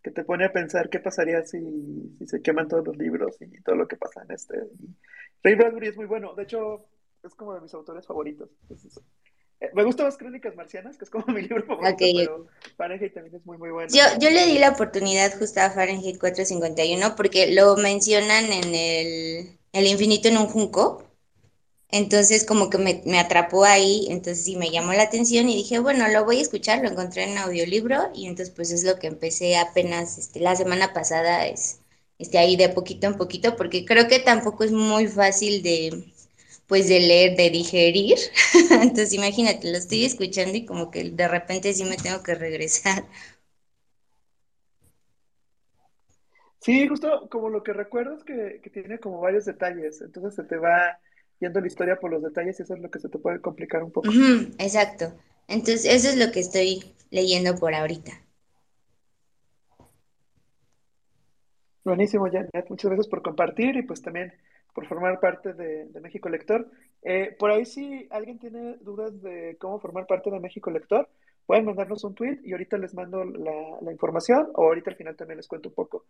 que 0.00 0.12
te 0.12 0.22
pone 0.22 0.44
a 0.44 0.52
pensar 0.52 0.88
qué 0.88 1.00
pasaría 1.00 1.44
si, 1.44 2.14
si 2.16 2.26
se 2.28 2.40
queman 2.40 2.68
todos 2.68 2.86
los 2.86 2.96
libros 2.96 3.36
y 3.40 3.60
todo 3.62 3.74
lo 3.74 3.88
que 3.88 3.96
pasa 3.96 4.22
en 4.22 4.30
este. 4.30 4.54
Ray 5.42 5.56
Bradbury 5.56 5.88
es 5.88 5.96
muy 5.96 6.06
bueno, 6.06 6.32
de 6.34 6.44
hecho, 6.44 6.86
es 7.24 7.34
como 7.34 7.54
de 7.54 7.60
mis 7.60 7.74
autores 7.74 8.06
favoritos. 8.06 8.48
Entonces, 8.62 9.00
eh, 9.58 9.70
me 9.74 9.82
gustan 9.82 10.06
las 10.06 10.16
Crónicas 10.16 10.54
Marcianas, 10.54 10.96
que 10.96 11.04
es 11.04 11.10
como 11.10 11.26
mi 11.34 11.42
libro 11.42 11.64
favorito, 11.64 11.94
Ok, 11.94 12.00
pero 12.14 12.46
Fahrenheit 12.76 13.14
también 13.14 13.34
es 13.34 13.44
muy, 13.44 13.58
muy 13.58 13.70
bueno. 13.70 13.88
Yo, 13.92 14.04
yo 14.20 14.30
le 14.30 14.46
di 14.46 14.60
la 14.60 14.70
oportunidad 14.70 15.36
justo 15.36 15.60
a 15.60 15.70
Fahrenheit 15.70 16.20
451 16.20 17.16
porque 17.16 17.52
lo 17.52 17.76
mencionan 17.76 18.44
en 18.44 18.74
el, 18.76 19.58
el 19.72 19.86
infinito 19.86 20.28
en 20.28 20.38
un 20.38 20.46
junco. 20.46 21.07
Entonces 21.90 22.44
como 22.44 22.68
que 22.68 22.78
me, 22.78 23.18
atrapó 23.18 23.64
ahí, 23.64 24.06
entonces 24.10 24.44
sí 24.44 24.56
me 24.56 24.70
llamó 24.70 24.92
la 24.92 25.04
atención 25.04 25.48
y 25.48 25.56
dije, 25.56 25.78
bueno, 25.78 26.06
lo 26.08 26.24
voy 26.24 26.38
a 26.38 26.42
escuchar, 26.42 26.82
lo 26.82 26.90
encontré 26.90 27.24
en 27.24 27.38
audiolibro 27.38 28.10
y 28.14 28.26
entonces 28.26 28.54
pues 28.54 28.70
es 28.72 28.84
lo 28.84 28.98
que 28.98 29.06
empecé 29.06 29.56
apenas 29.56 30.18
este, 30.18 30.40
la 30.40 30.54
semana 30.54 30.92
pasada, 30.92 31.46
es 31.46 31.80
este, 32.18 32.38
ahí 32.38 32.56
de 32.56 32.68
poquito 32.68 33.06
en 33.06 33.16
poquito, 33.16 33.56
porque 33.56 33.86
creo 33.86 34.06
que 34.08 34.18
tampoco 34.18 34.64
es 34.64 34.72
muy 34.72 35.06
fácil 35.08 35.62
de, 35.62 36.12
pues 36.66 36.88
de 36.88 37.00
leer, 37.00 37.36
de 37.36 37.50
digerir. 37.50 38.18
Entonces 38.70 39.14
imagínate, 39.14 39.70
lo 39.70 39.78
estoy 39.78 40.04
escuchando 40.04 40.56
y 40.56 40.66
como 40.66 40.90
que 40.90 41.10
de 41.10 41.28
repente 41.28 41.72
sí 41.72 41.84
me 41.84 41.96
tengo 41.96 42.22
que 42.22 42.34
regresar. 42.34 43.04
Sí, 46.60 46.86
justo 46.88 47.28
como 47.30 47.48
lo 47.48 47.62
que 47.62 47.72
recuerdo 47.72 48.16
es 48.16 48.24
que, 48.24 48.60
que 48.62 48.70
tiene 48.70 48.98
como 48.98 49.20
varios 49.20 49.44
detalles, 49.46 50.00
entonces 50.02 50.34
se 50.34 50.42
te 50.44 50.56
va 50.56 50.98
yendo 51.40 51.60
la 51.60 51.66
historia 51.66 52.00
por 52.00 52.10
los 52.10 52.22
detalles 52.22 52.58
y 52.58 52.62
eso 52.62 52.74
es 52.74 52.80
lo 52.80 52.90
que 52.90 52.98
se 52.98 53.08
te 53.08 53.18
puede 53.18 53.40
complicar 53.40 53.82
un 53.82 53.90
poco. 53.90 54.08
Exacto. 54.58 55.12
Entonces, 55.46 55.84
eso 55.86 56.08
es 56.08 56.16
lo 56.16 56.32
que 56.32 56.40
estoy 56.40 56.94
leyendo 57.10 57.54
por 57.56 57.74
ahorita. 57.74 58.12
Buenísimo, 61.84 62.26
Janet. 62.30 62.68
Muchas 62.68 62.90
gracias 62.90 63.08
por 63.08 63.22
compartir 63.22 63.76
y 63.76 63.82
pues 63.82 64.02
también 64.02 64.34
por 64.74 64.86
formar 64.86 65.20
parte 65.20 65.54
de, 65.54 65.86
de 65.86 66.00
México 66.00 66.28
Lector. 66.28 66.70
Eh, 67.02 67.34
por 67.38 67.50
ahí 67.50 67.64
si 67.64 68.06
alguien 68.10 68.38
tiene 68.38 68.76
dudas 68.82 69.22
de 69.22 69.56
cómo 69.58 69.80
formar 69.80 70.06
parte 70.06 70.30
de 70.30 70.38
México 70.38 70.70
Lector, 70.70 71.08
pueden 71.48 71.64
mandarnos 71.64 72.04
un 72.04 72.14
tweet 72.14 72.40
y 72.44 72.52
ahorita 72.52 72.76
les 72.76 72.92
mando 72.92 73.24
la, 73.24 73.78
la 73.80 73.90
información 73.90 74.50
o 74.52 74.66
ahorita 74.66 74.90
al 74.90 74.96
final 74.96 75.16
también 75.16 75.38
les 75.38 75.48
cuento 75.48 75.70
un 75.70 75.74
poco. 75.74 76.04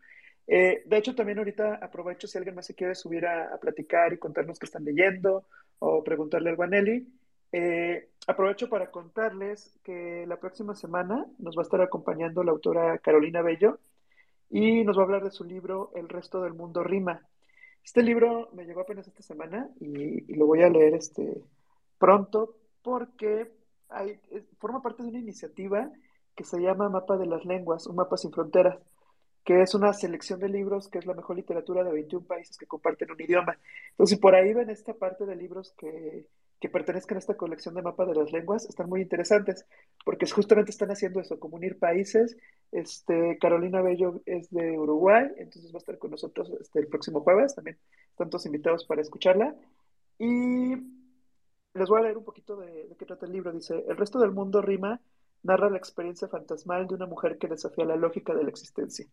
Eh, 0.48 0.82
de 0.84 0.96
hecho, 0.96 1.14
también 1.14 1.38
ahorita 1.38 1.76
aprovecho 1.76 2.26
si 2.26 2.36
alguien 2.36 2.56
más 2.56 2.66
se 2.66 2.74
quiere 2.74 2.96
subir 2.96 3.24
a, 3.24 3.54
a 3.54 3.58
platicar 3.58 4.12
y 4.12 4.18
contarnos 4.18 4.58
qué 4.58 4.66
están 4.66 4.84
leyendo 4.84 5.44
o 5.78 6.02
preguntarle 6.02 6.50
algo 6.50 6.64
a 6.64 6.66
Nelly. 6.66 7.06
Eh, 7.52 8.08
aprovecho 8.26 8.68
para 8.68 8.90
contarles 8.90 9.78
que 9.84 10.26
la 10.26 10.40
próxima 10.40 10.74
semana 10.74 11.24
nos 11.38 11.56
va 11.56 11.62
a 11.62 11.68
estar 11.68 11.82
acompañando 11.82 12.42
la 12.42 12.50
autora 12.50 12.98
Carolina 12.98 13.40
Bello 13.40 13.78
y 14.50 14.82
nos 14.82 14.98
va 14.98 15.02
a 15.02 15.04
hablar 15.04 15.22
de 15.22 15.30
su 15.30 15.44
libro 15.44 15.92
El 15.94 16.08
resto 16.08 16.42
del 16.42 16.54
mundo 16.54 16.82
rima. 16.82 17.24
Este 17.84 18.02
libro 18.02 18.50
me 18.54 18.64
llegó 18.64 18.80
apenas 18.80 19.06
esta 19.06 19.22
semana 19.22 19.70
y, 19.78 20.32
y 20.32 20.34
lo 20.34 20.46
voy 20.46 20.62
a 20.62 20.68
leer 20.68 20.94
este, 20.94 21.44
pronto 21.96 22.56
porque 22.82 23.56
hay, 23.88 24.20
forma 24.58 24.82
parte 24.82 25.02
de 25.02 25.08
una 25.10 25.18
iniciativa 25.18 25.90
que 26.34 26.44
se 26.44 26.60
llama 26.60 26.88
Mapa 26.88 27.16
de 27.16 27.26
las 27.26 27.44
Lenguas, 27.44 27.86
un 27.86 27.96
mapa 27.96 28.16
sin 28.16 28.32
fronteras, 28.32 28.78
que 29.44 29.62
es 29.62 29.74
una 29.74 29.92
selección 29.92 30.40
de 30.40 30.48
libros 30.48 30.88
que 30.88 30.98
es 30.98 31.06
la 31.06 31.14
mejor 31.14 31.36
literatura 31.36 31.82
de 31.82 31.92
21 31.92 32.26
países 32.26 32.56
que 32.56 32.66
comparten 32.66 33.10
un 33.10 33.20
idioma. 33.20 33.58
Entonces, 33.90 34.16
si 34.16 34.20
por 34.20 34.34
ahí 34.34 34.52
ven 34.52 34.70
esta 34.70 34.94
parte 34.94 35.26
de 35.26 35.36
libros 35.36 35.72
que, 35.76 36.26
que 36.60 36.68
pertenezcan 36.68 37.16
a 37.16 37.20
esta 37.20 37.36
colección 37.36 37.74
de 37.74 37.82
Mapa 37.82 38.04
de 38.06 38.14
las 38.14 38.30
Lenguas, 38.30 38.66
están 38.66 38.88
muy 38.88 39.00
interesantes, 39.00 39.64
porque 40.04 40.28
justamente 40.28 40.70
están 40.70 40.90
haciendo 40.90 41.20
eso, 41.20 41.40
como 41.40 41.56
unir 41.56 41.78
países 41.78 42.36
este, 42.72 43.38
Carolina 43.40 43.80
Bello 43.80 44.20
es 44.26 44.50
de 44.50 44.78
Uruguay, 44.78 45.26
entonces 45.38 45.72
va 45.72 45.76
a 45.76 45.78
estar 45.78 45.98
con 45.98 46.10
nosotros 46.10 46.52
este, 46.60 46.80
el 46.80 46.88
próximo 46.88 47.20
jueves, 47.20 47.54
también 47.54 47.78
están 48.10 48.30
todos 48.30 48.46
invitados 48.46 48.84
para 48.84 49.00
escucharla. 49.00 49.54
Y 50.18 50.76
les 51.74 51.88
voy 51.88 52.00
a 52.00 52.02
leer 52.04 52.18
un 52.18 52.24
poquito 52.24 52.56
de, 52.56 52.88
de 52.88 52.96
qué 52.96 53.06
trata 53.06 53.26
el 53.26 53.32
libro. 53.32 53.52
Dice, 53.52 53.84
el 53.88 53.96
resto 53.96 54.18
del 54.18 54.32
mundo 54.32 54.62
rima 54.62 55.00
narra 55.42 55.70
la 55.70 55.78
experiencia 55.78 56.28
fantasmal 56.28 56.86
de 56.86 56.94
una 56.94 57.06
mujer 57.06 57.38
que 57.38 57.48
desafía 57.48 57.84
la 57.84 57.96
lógica 57.96 58.34
de 58.34 58.42
la 58.42 58.50
existencia. 58.50 59.06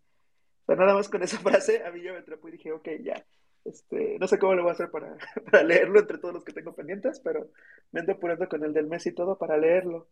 O 0.64 0.66
sea, 0.66 0.76
nada 0.76 0.94
más 0.96 1.10
con 1.10 1.22
esa 1.24 1.38
frase, 1.40 1.84
a 1.84 1.92
mí 1.92 2.02
ya 2.02 2.12
me 2.12 2.20
atrapó 2.20 2.48
y 2.50 2.54
dije, 2.54 2.72
ok, 2.72 2.88
ya. 3.02 3.26
Este, 3.64 4.20
no 4.20 4.28
sé 4.28 4.38
cómo 4.38 4.54
lo 4.54 4.62
voy 4.62 4.70
a 4.70 4.74
hacer 4.74 4.92
para, 4.92 5.18
para 5.52 5.64
leerlo 5.64 6.00
entre 6.00 6.18
todos 6.18 6.34
los 6.34 6.44
que 6.44 6.54
tengo 6.54 6.74
pendientes, 6.74 7.20
pero 7.20 7.50
me 7.92 8.02
ando 8.02 8.14
apurando 8.14 8.48
con 8.48 8.64
el 8.64 8.74
del 8.74 8.88
mes 8.88 9.06
y 9.08 9.12
todo 9.12 9.38
para 9.38 9.58
leerlo. 9.58 10.08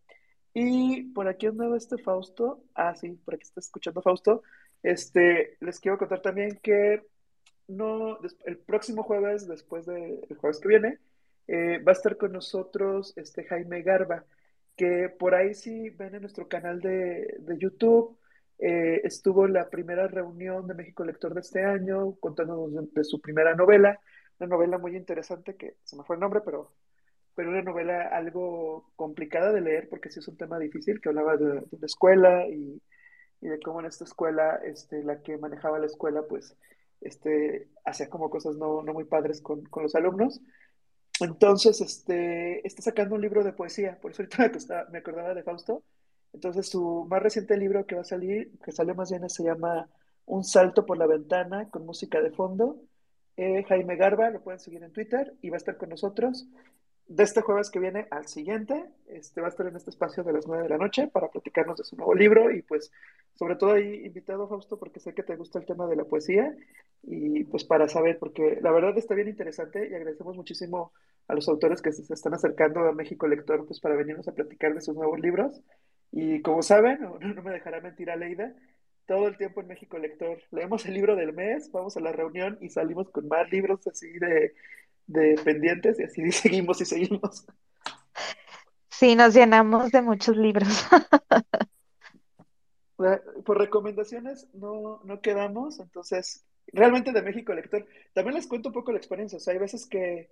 Y 0.54 1.04
por 1.14 1.28
aquí 1.28 1.48
andaba 1.48 1.78
este 1.78 1.98
Fausto. 1.98 2.64
Ah, 2.76 2.96
sí, 2.96 3.12
por 3.26 3.36
aquí 3.36 3.44
está 3.44 3.60
escuchando 3.60 4.02
Fausto. 4.02 4.44
Este, 4.84 5.58
les 5.62 5.80
quiero 5.80 5.98
contar 5.98 6.22
también 6.22 6.60
que 6.62 7.04
no, 7.68 8.20
el 8.46 8.58
próximo 8.60 9.04
jueves, 9.04 9.48
después 9.48 9.86
del 9.86 10.20
jueves 10.38 10.60
que 10.60 10.68
viene, 10.68 11.00
eh, 11.48 11.80
va 11.80 11.92
a 11.92 11.94
estar 11.94 12.18
con 12.18 12.32
nosotros 12.32 13.14
este 13.18 13.44
Jaime 13.44 13.82
Garba, 13.82 14.26
que 14.76 15.10
por 15.10 15.36
ahí 15.36 15.54
sí 15.54 15.90
ven 15.92 16.16
en 16.16 16.22
nuestro 16.22 16.48
canal 16.48 16.80
de, 16.80 17.36
de 17.40 17.58
YouTube, 17.58 18.18
eh, 18.60 19.02
estuvo 19.04 19.48
la 19.48 19.70
primera 19.70 20.08
reunión 20.08 20.68
de 20.68 20.74
México 20.74 21.04
Lector 21.04 21.34
de 21.34 21.42
este 21.42 21.64
año, 21.64 22.16
contándonos 22.20 22.74
de, 22.74 22.88
de 22.92 23.04
su 23.04 23.20
primera 23.22 23.56
novela, 23.56 24.00
una 24.40 24.48
novela 24.48 24.78
muy 24.78 24.96
interesante 24.96 25.56
que 25.56 25.76
se 25.84 25.96
me 25.96 26.04
fue 26.04 26.16
el 26.16 26.22
nombre, 26.22 26.42
pero 26.44 26.72
pero 27.36 27.50
una 27.50 27.64
novela 27.64 28.08
algo 28.10 28.92
complicada 28.96 29.52
de 29.52 29.62
leer 29.62 29.90
porque 29.90 30.10
sí 30.10 30.20
es 30.20 30.28
un 30.28 30.38
tema 30.38 30.60
difícil, 30.60 31.02
que 31.02 31.10
hablaba 31.10 31.36
de, 31.38 31.62
de 31.62 31.76
una 31.76 31.86
escuela 31.86 32.48
y, 32.48 32.82
y 33.42 33.48
de 33.48 33.60
cómo 33.60 33.80
en 33.80 33.88
esta 33.88 34.04
escuela, 34.04 34.60
este, 34.64 35.04
la 35.04 35.22
que 35.22 35.38
manejaba 35.38 35.80
la 35.80 35.88
escuela, 35.88 36.24
pues, 36.30 36.56
este, 37.02 37.70
hacía 37.86 38.10
como 38.10 38.30
cosas 38.30 38.56
no, 38.56 38.84
no 38.84 38.94
muy 38.94 39.06
padres 39.06 39.42
con, 39.42 39.64
con 39.66 39.84
los 39.84 39.96
alumnos. 39.96 40.42
Entonces, 41.24 41.82
este, 41.82 42.66
está 42.68 42.82
sacando 42.82 43.16
un 43.16 43.22
libro 43.22 43.44
de 43.44 43.54
poesía, 43.54 44.00
por 44.02 44.12
eso 44.12 44.24
ahorita 44.24 44.84
me, 44.88 44.92
me 44.92 44.98
acordaba 45.00 45.34
de 45.34 45.44
Fausto. 45.44 45.84
Entonces, 46.34 46.68
su 46.70 47.06
más 47.10 47.22
reciente 47.22 47.58
libro 47.58 47.86
que 47.86 47.96
va 47.96 48.02
a 48.02 48.06
salir, 48.06 48.52
que 48.64 48.72
sale 48.72 48.94
más 48.94 49.12
bien, 49.12 49.30
se 49.30 49.44
llama 49.44 49.90
Un 50.26 50.44
salto 50.44 50.86
por 50.86 50.98
la 50.98 51.08
ventana 51.08 51.70
con 51.70 51.86
música 51.86 52.22
de 52.22 52.32
fondo. 52.32 52.78
Eh, 53.38 53.64
Jaime 53.68 53.96
Garba, 53.96 54.30
lo 54.30 54.42
pueden 54.42 54.60
seguir 54.60 54.84
en 54.84 54.92
Twitter 54.92 55.34
y 55.42 55.50
va 55.50 55.56
a 55.56 55.58
estar 55.58 55.78
con 55.78 55.90
nosotros 55.90 56.48
de 57.08 57.24
este 57.24 57.42
jueves 57.42 57.70
que 57.70 57.80
viene 57.80 58.08
al 58.12 58.28
siguiente. 58.28 58.86
Este 59.08 59.42
va 59.42 59.48
a 59.48 59.50
estar 59.50 59.68
en 59.68 59.76
este 59.76 59.90
espacio 59.90 60.24
de 60.24 60.34
las 60.34 60.48
9 60.48 60.64
de 60.64 60.70
la 60.70 60.78
noche 60.78 61.08
para 61.08 61.30
platicarnos 61.30 61.78
de 61.78 61.84
su 61.84 61.96
nuevo 61.96 62.14
libro 62.14 62.52
y 62.52 62.62
pues 62.62 62.92
sobre 63.36 63.56
todo 63.56 63.74
ahí 63.74 64.06
invitado 64.06 64.48
Fausto 64.48 64.78
porque 64.78 65.00
sé 65.00 65.14
que 65.14 65.24
te 65.24 65.36
gusta 65.36 65.60
el 65.60 65.66
tema 65.66 65.88
de 65.88 65.96
la 65.96 66.06
poesía 66.06 66.56
y 67.04 67.44
pues 67.46 67.64
para 67.64 67.88
saber 67.88 68.20
porque 68.20 68.60
la 68.62 68.72
verdad 68.72 68.98
está 68.98 69.16
bien 69.16 69.28
interesante 69.28 69.90
y 69.90 69.94
agradecemos 69.94 70.36
muchísimo 70.36 70.94
a 71.28 71.36
los 71.36 71.48
autores 71.48 71.82
que 71.82 71.92
se 71.92 72.14
están 72.14 72.34
acercando 72.34 72.82
a 72.82 72.94
México 72.94 73.28
Lector 73.28 73.66
pues 73.66 73.80
para 73.80 73.96
venirnos 73.96 74.28
a 74.28 74.34
platicar 74.34 74.74
de 74.74 74.82
sus 74.82 74.96
nuevos 74.96 75.20
libros. 75.20 75.62
Y 76.12 76.42
como 76.42 76.62
saben, 76.62 77.02
no, 77.02 77.18
no 77.20 77.44
me 77.44 77.52
dejará 77.52 77.82
mentir 77.82 78.12
a 78.12 78.16
Leida, 78.16 78.54
todo 79.06 79.28
el 79.28 79.38
tiempo 79.38 79.62
en 79.62 79.68
México 79.68 79.98
Lector 79.98 80.42
leemos 80.52 80.86
el 80.86 80.94
libro 80.94 81.16
del 81.16 81.34
mes, 81.34 81.72
vamos 81.72 81.98
a 81.98 82.00
la 82.00 82.12
reunión 82.12 82.58
y 82.62 82.70
salimos 82.70 83.10
con 83.10 83.28
más 83.28 83.50
libros 83.52 83.86
así 83.88 84.08
de, 84.20 84.54
de 85.08 85.40
pendientes 85.44 86.00
y 86.00 86.04
así 86.04 86.32
seguimos 86.32 86.80
y 86.82 86.86
seguimos. 86.86 87.46
Sí, 88.90 89.16
nos 89.16 89.34
llenamos 89.34 89.92
de 89.92 90.02
muchos 90.02 90.38
libros. 90.38 90.86
Por 93.44 93.58
recomendaciones 93.58 94.48
no, 94.54 95.02
no 95.04 95.20
quedamos, 95.20 95.80
entonces 95.80 96.46
realmente 96.68 97.12
de 97.12 97.22
México 97.22 97.54
Lector. 97.54 97.86
También 98.14 98.36
les 98.36 98.48
cuento 98.48 98.70
un 98.70 98.74
poco 98.74 98.94
la 98.94 99.00
experiencia, 99.00 99.38
o 99.38 99.42
sea, 99.42 99.54
hay 99.54 99.60
veces 99.60 99.86
que 99.86 100.30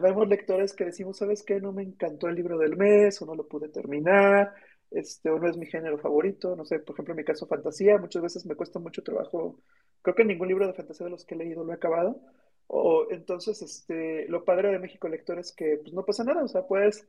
vemos 0.00 0.28
lectores 0.28 0.74
que 0.74 0.84
decimos, 0.84 1.18
¿sabes 1.18 1.42
qué? 1.42 1.60
No 1.60 1.72
me 1.72 1.82
encantó 1.82 2.28
el 2.28 2.34
libro 2.34 2.58
del 2.58 2.76
mes 2.76 3.20
o 3.22 3.26
no 3.26 3.34
lo 3.34 3.46
pude 3.46 3.68
terminar, 3.68 4.52
este, 4.90 5.30
o 5.30 5.38
no 5.38 5.48
es 5.48 5.56
mi 5.56 5.66
género 5.66 5.98
favorito, 5.98 6.54
no 6.56 6.64
sé, 6.64 6.78
por 6.78 6.94
ejemplo, 6.94 7.12
en 7.12 7.18
mi 7.18 7.24
caso 7.24 7.46
fantasía, 7.46 7.98
muchas 7.98 8.22
veces 8.22 8.46
me 8.46 8.54
cuesta 8.54 8.78
mucho 8.78 9.02
trabajo, 9.02 9.58
creo 10.02 10.14
que 10.14 10.24
ningún 10.24 10.48
libro 10.48 10.66
de 10.66 10.74
fantasía 10.74 11.04
de 11.06 11.10
los 11.10 11.24
que 11.24 11.34
he 11.34 11.38
leído 11.38 11.64
lo 11.64 11.72
he 11.72 11.76
acabado, 11.76 12.20
o 12.68 13.06
entonces, 13.10 13.62
este, 13.62 14.26
lo 14.28 14.44
padre 14.44 14.70
de 14.70 14.78
México 14.78 15.08
Lector 15.08 15.38
es 15.38 15.52
que, 15.52 15.78
pues 15.82 15.92
no 15.92 16.04
pasa 16.04 16.24
nada, 16.24 16.44
o 16.44 16.48
sea, 16.48 16.66
puedes, 16.66 17.06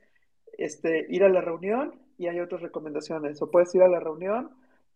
este, 0.58 1.06
ir 1.10 1.24
a 1.24 1.30
la 1.30 1.42
reunión 1.42 1.94
y 2.18 2.28
hay 2.28 2.40
otras 2.40 2.62
recomendaciones, 2.62 3.42
o 3.42 3.52
puedes 3.52 3.74
ir 3.76 3.84
a 3.84 3.88
la 3.88 4.00
reunión 4.00 4.50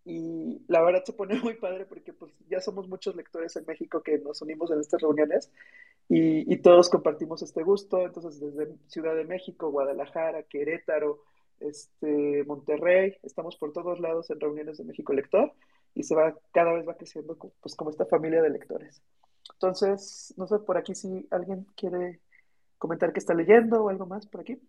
y 0.03 0.63
la 0.67 0.81
verdad 0.81 1.03
se 1.05 1.13
pone 1.13 1.39
muy 1.41 1.55
padre 1.55 1.85
porque 1.85 2.13
pues 2.13 2.31
ya 2.49 2.59
somos 2.59 2.87
muchos 2.87 3.15
lectores 3.15 3.55
en 3.55 3.65
México 3.65 4.01
que 4.01 4.17
nos 4.19 4.41
unimos 4.41 4.71
en 4.71 4.79
estas 4.79 5.01
reuniones 5.01 5.51
y, 6.09 6.57
todos 6.57 6.89
compartimos 6.89 7.41
este 7.41 7.63
gusto, 7.63 8.05
entonces 8.05 8.39
desde 8.39 8.75
Ciudad 8.87 9.15
de 9.15 9.23
México, 9.23 9.71
Guadalajara, 9.71 10.43
Querétaro, 10.43 11.23
este, 11.59 12.43
Monterrey, 12.43 13.15
estamos 13.23 13.55
por 13.55 13.71
todos 13.71 13.99
lados 13.99 14.29
en 14.29 14.39
reuniones 14.39 14.77
de 14.77 14.83
México 14.83 15.13
Lector 15.13 15.53
y 15.95 16.03
se 16.03 16.13
va, 16.13 16.37
cada 16.51 16.73
vez 16.73 16.85
va 16.87 16.97
creciendo 16.97 17.37
pues 17.61 17.75
como 17.75 17.91
esta 17.91 18.05
familia 18.05 18.41
de 18.41 18.49
lectores. 18.49 19.01
Entonces, 19.53 20.33
no 20.37 20.47
sé, 20.47 20.59
por 20.59 20.77
aquí 20.77 20.95
si 20.95 21.27
alguien 21.31 21.65
quiere 21.75 22.19
comentar 22.77 23.13
que 23.13 23.19
está 23.19 23.33
leyendo 23.33 23.83
o 23.83 23.89
algo 23.89 24.05
más 24.05 24.25
por 24.25 24.41
aquí. 24.41 24.59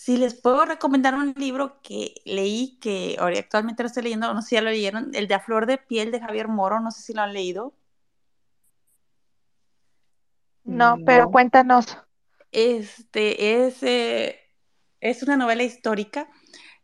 Si 0.00 0.16
les 0.16 0.32
puedo 0.32 0.64
recomendar 0.64 1.14
un 1.14 1.34
libro 1.36 1.82
que 1.82 2.14
leí, 2.24 2.78
que 2.80 3.18
actualmente 3.20 3.82
lo 3.82 3.88
estoy 3.88 4.04
leyendo, 4.04 4.32
no 4.32 4.40
sé 4.40 4.48
si 4.48 4.54
ya 4.54 4.62
lo 4.62 4.70
leyeron, 4.70 5.10
el 5.12 5.28
de 5.28 5.34
A 5.34 5.40
Flor 5.40 5.66
de 5.66 5.76
Piel 5.76 6.10
de 6.10 6.20
Javier 6.20 6.48
Moro, 6.48 6.80
no 6.80 6.90
sé 6.90 7.02
si 7.02 7.12
lo 7.12 7.20
han 7.20 7.34
leído. 7.34 7.74
No, 10.64 10.96
pero 11.04 11.30
cuéntanos. 11.30 11.98
Este 12.50 13.66
es, 13.66 13.82
eh, 13.82 14.40
es 15.00 15.22
una 15.22 15.36
novela 15.36 15.64
histórica 15.64 16.30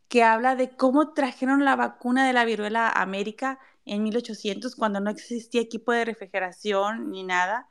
que 0.09 0.23
habla 0.23 0.55
de 0.55 0.77
cómo 0.77 1.15
trajeron 1.15 1.65
la 1.65 1.75
vacuna 1.75 2.27
de 2.27 2.35
la 2.35 2.45
viruela 2.45 2.87
a 2.87 3.01
América 3.01 3.59
en 3.87 4.03
1800, 4.03 4.77
cuando 4.77 5.01
no 5.01 5.09
existía 5.09 5.63
equipo 5.63 5.91
de 5.91 6.05
refrigeración 6.05 7.11
ni 7.11 7.23
nada. 7.23 7.67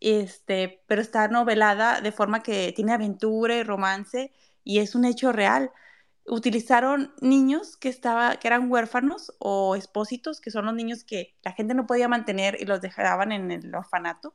Este, 0.00 0.82
pero 0.86 1.02
está 1.02 1.28
novelada 1.28 2.00
de 2.00 2.10
forma 2.10 2.42
que 2.42 2.72
tiene 2.74 2.92
aventura 2.94 3.54
y 3.54 3.64
romance 3.64 4.32
y 4.68 4.80
es 4.80 4.94
un 4.94 5.06
hecho 5.06 5.32
real. 5.32 5.72
Utilizaron 6.26 7.14
niños 7.22 7.78
que, 7.78 7.88
estaba, 7.88 8.36
que 8.36 8.48
eran 8.48 8.70
huérfanos 8.70 9.32
o 9.38 9.74
expósitos, 9.76 10.42
que 10.42 10.50
son 10.50 10.66
los 10.66 10.74
niños 10.74 11.04
que 11.04 11.34
la 11.42 11.52
gente 11.52 11.72
no 11.72 11.86
podía 11.86 12.06
mantener 12.06 12.58
y 12.60 12.66
los 12.66 12.82
dejaban 12.82 13.32
en 13.32 13.50
el 13.50 13.74
orfanato. 13.74 14.34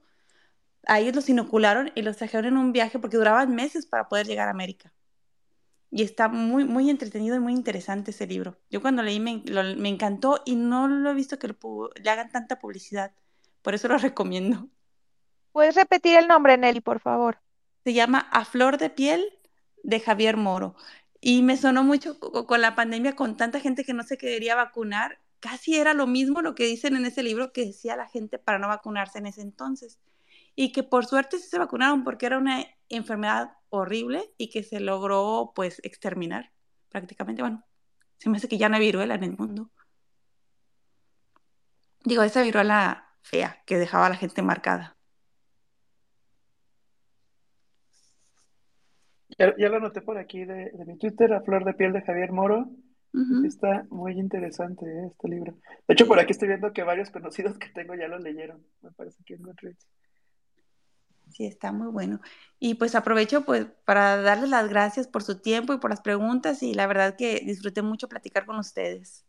A 0.88 1.00
ellos 1.00 1.14
los 1.14 1.30
inocularon 1.30 1.92
y 1.94 2.02
los 2.02 2.18
trajeron 2.18 2.48
en 2.48 2.58
un 2.58 2.72
viaje 2.72 2.98
porque 2.98 3.18
duraban 3.18 3.54
meses 3.54 3.86
para 3.86 4.10
poder 4.10 4.26
llegar 4.26 4.48
a 4.48 4.52
América. 4.52 4.92
Y 5.92 6.02
está 6.02 6.30
muy, 6.30 6.66
muy 6.66 6.90
entretenido 6.90 7.36
y 7.36 7.40
muy 7.40 7.54
interesante 7.54 8.10
ese 8.10 8.26
libro. 8.26 8.58
Yo 8.72 8.82
cuando 8.82 9.04
leí 9.04 9.20
me, 9.20 9.44
me 9.78 9.90
encantó 9.90 10.42
y 10.46 10.56
no 10.56 10.88
lo 10.88 11.12
he 11.12 11.14
visto 11.14 11.38
que 11.38 11.48
le 11.48 12.10
hagan 12.10 12.32
tanta 12.32 12.58
publicidad. 12.58 13.14
Por 13.62 13.76
eso 13.76 13.88
lo 13.88 13.98
recomiendo. 14.00 14.68
¿Puedes 15.52 15.76
repetir 15.76 16.18
el 16.18 16.28
nombre, 16.28 16.58
Nelly, 16.58 16.82
por 16.82 17.00
favor? 17.00 17.38
Se 17.84 17.94
llama 17.94 18.28
A 18.32 18.46
Flor 18.46 18.80
de 18.80 18.90
Piel 18.90 19.24
de 19.84 20.00
Javier 20.00 20.38
Moro. 20.38 20.76
Y 21.22 21.42
me 21.44 21.56
sonó 21.56 21.84
mucho 21.84 22.20
con 22.20 22.62
la 22.62 22.76
pandemia, 22.76 23.16
con 23.16 23.38
tanta 23.38 23.60
gente 23.60 23.84
que 23.86 23.94
no 23.94 24.04
se 24.04 24.18
quería 24.18 24.56
vacunar. 24.56 25.20
Casi 25.40 25.76
era 25.78 25.94
lo 25.94 26.08
mismo 26.08 26.42
lo 26.42 26.56
que 26.56 26.66
dicen 26.66 26.96
en 26.96 27.06
ese 27.06 27.24
libro 27.24 27.54
que 27.54 27.66
decía 27.66 27.96
la 27.96 28.08
gente 28.08 28.40
para 28.40 28.60
no 28.60 28.68
vacunarse 28.68 29.20
en 29.20 29.28
ese 29.28 29.42
entonces. 29.42 30.00
Y 30.56 30.72
que 30.72 30.84
por 30.84 31.06
suerte 31.06 31.38
sí 31.40 31.48
se 31.48 31.60
vacunaron 31.60 32.04
porque 32.04 32.26
era 32.26 32.38
una 32.38 32.66
enfermedad 32.90 33.54
horrible 33.70 34.32
y 34.38 34.50
que 34.50 34.64
se 34.64 34.80
logró 34.80 35.52
pues 35.56 35.80
exterminar 35.84 36.52
prácticamente. 36.90 37.42
Bueno, 37.42 37.66
se 38.18 38.30
me 38.30 38.38
hace 38.38 38.48
que 38.48 38.58
ya 38.58 38.70
no 38.70 38.76
hay 38.76 38.82
viruela 38.82 39.16
en 39.16 39.24
el 39.24 39.38
mundo. 39.38 39.72
Digo, 42.04 42.24
esa 42.24 42.42
viruela 42.42 43.18
fea 43.22 43.64
que 43.66 43.78
dejaba 43.78 44.08
a 44.08 44.10
la 44.10 44.16
gente 44.16 44.42
marcada. 44.42 44.93
Ya, 49.38 49.70
lo 49.70 49.80
noté 49.80 50.02
por 50.02 50.18
aquí 50.18 50.46
de, 50.46 50.72
mi 50.86 50.98
Twitter, 50.98 51.34
a 51.34 51.42
flor 51.42 51.66
de 51.66 51.74
piel 51.74 51.94
de 51.94 52.02
Javier 52.02 52.32
Moro. 52.32 52.70
Está 53.46 53.86
muy 53.92 54.14
interesante 54.20 54.86
eh, 54.86 55.08
este 55.12 55.28
libro. 55.28 55.54
De 55.88 55.94
hecho, 55.94 56.08
por 56.08 56.20
aquí 56.20 56.32
estoy 56.32 56.48
viendo 56.48 56.74
que 56.74 56.82
varios 56.82 57.12
conocidos 57.12 57.60
que 57.60 57.70
tengo 57.70 57.94
ya 57.94 58.08
lo 58.08 58.18
leyeron. 58.18 58.66
Me 58.82 58.92
parece 58.92 59.24
que 59.24 59.36
en 59.36 59.44
Goodreads. 59.44 59.88
Sí, 61.30 61.46
está 61.46 61.72
muy 61.72 61.88
bueno. 61.88 62.22
Y 62.60 62.76
pues 62.76 62.96
aprovecho 62.96 63.46
pues 63.46 63.68
para 63.86 64.18
darles 64.18 64.50
las 64.50 64.68
gracias 64.68 65.08
por 65.08 65.24
su 65.24 65.42
tiempo 65.42 65.74
y 65.74 65.78
por 65.78 65.92
las 65.92 66.02
preguntas 66.02 66.64
y 66.64 66.74
la 66.74 66.88
verdad 66.88 67.16
que 67.16 67.42
disfruté 67.46 67.82
mucho 67.82 68.10
platicar 68.10 68.46
con 68.46 68.58
ustedes. 68.58 69.26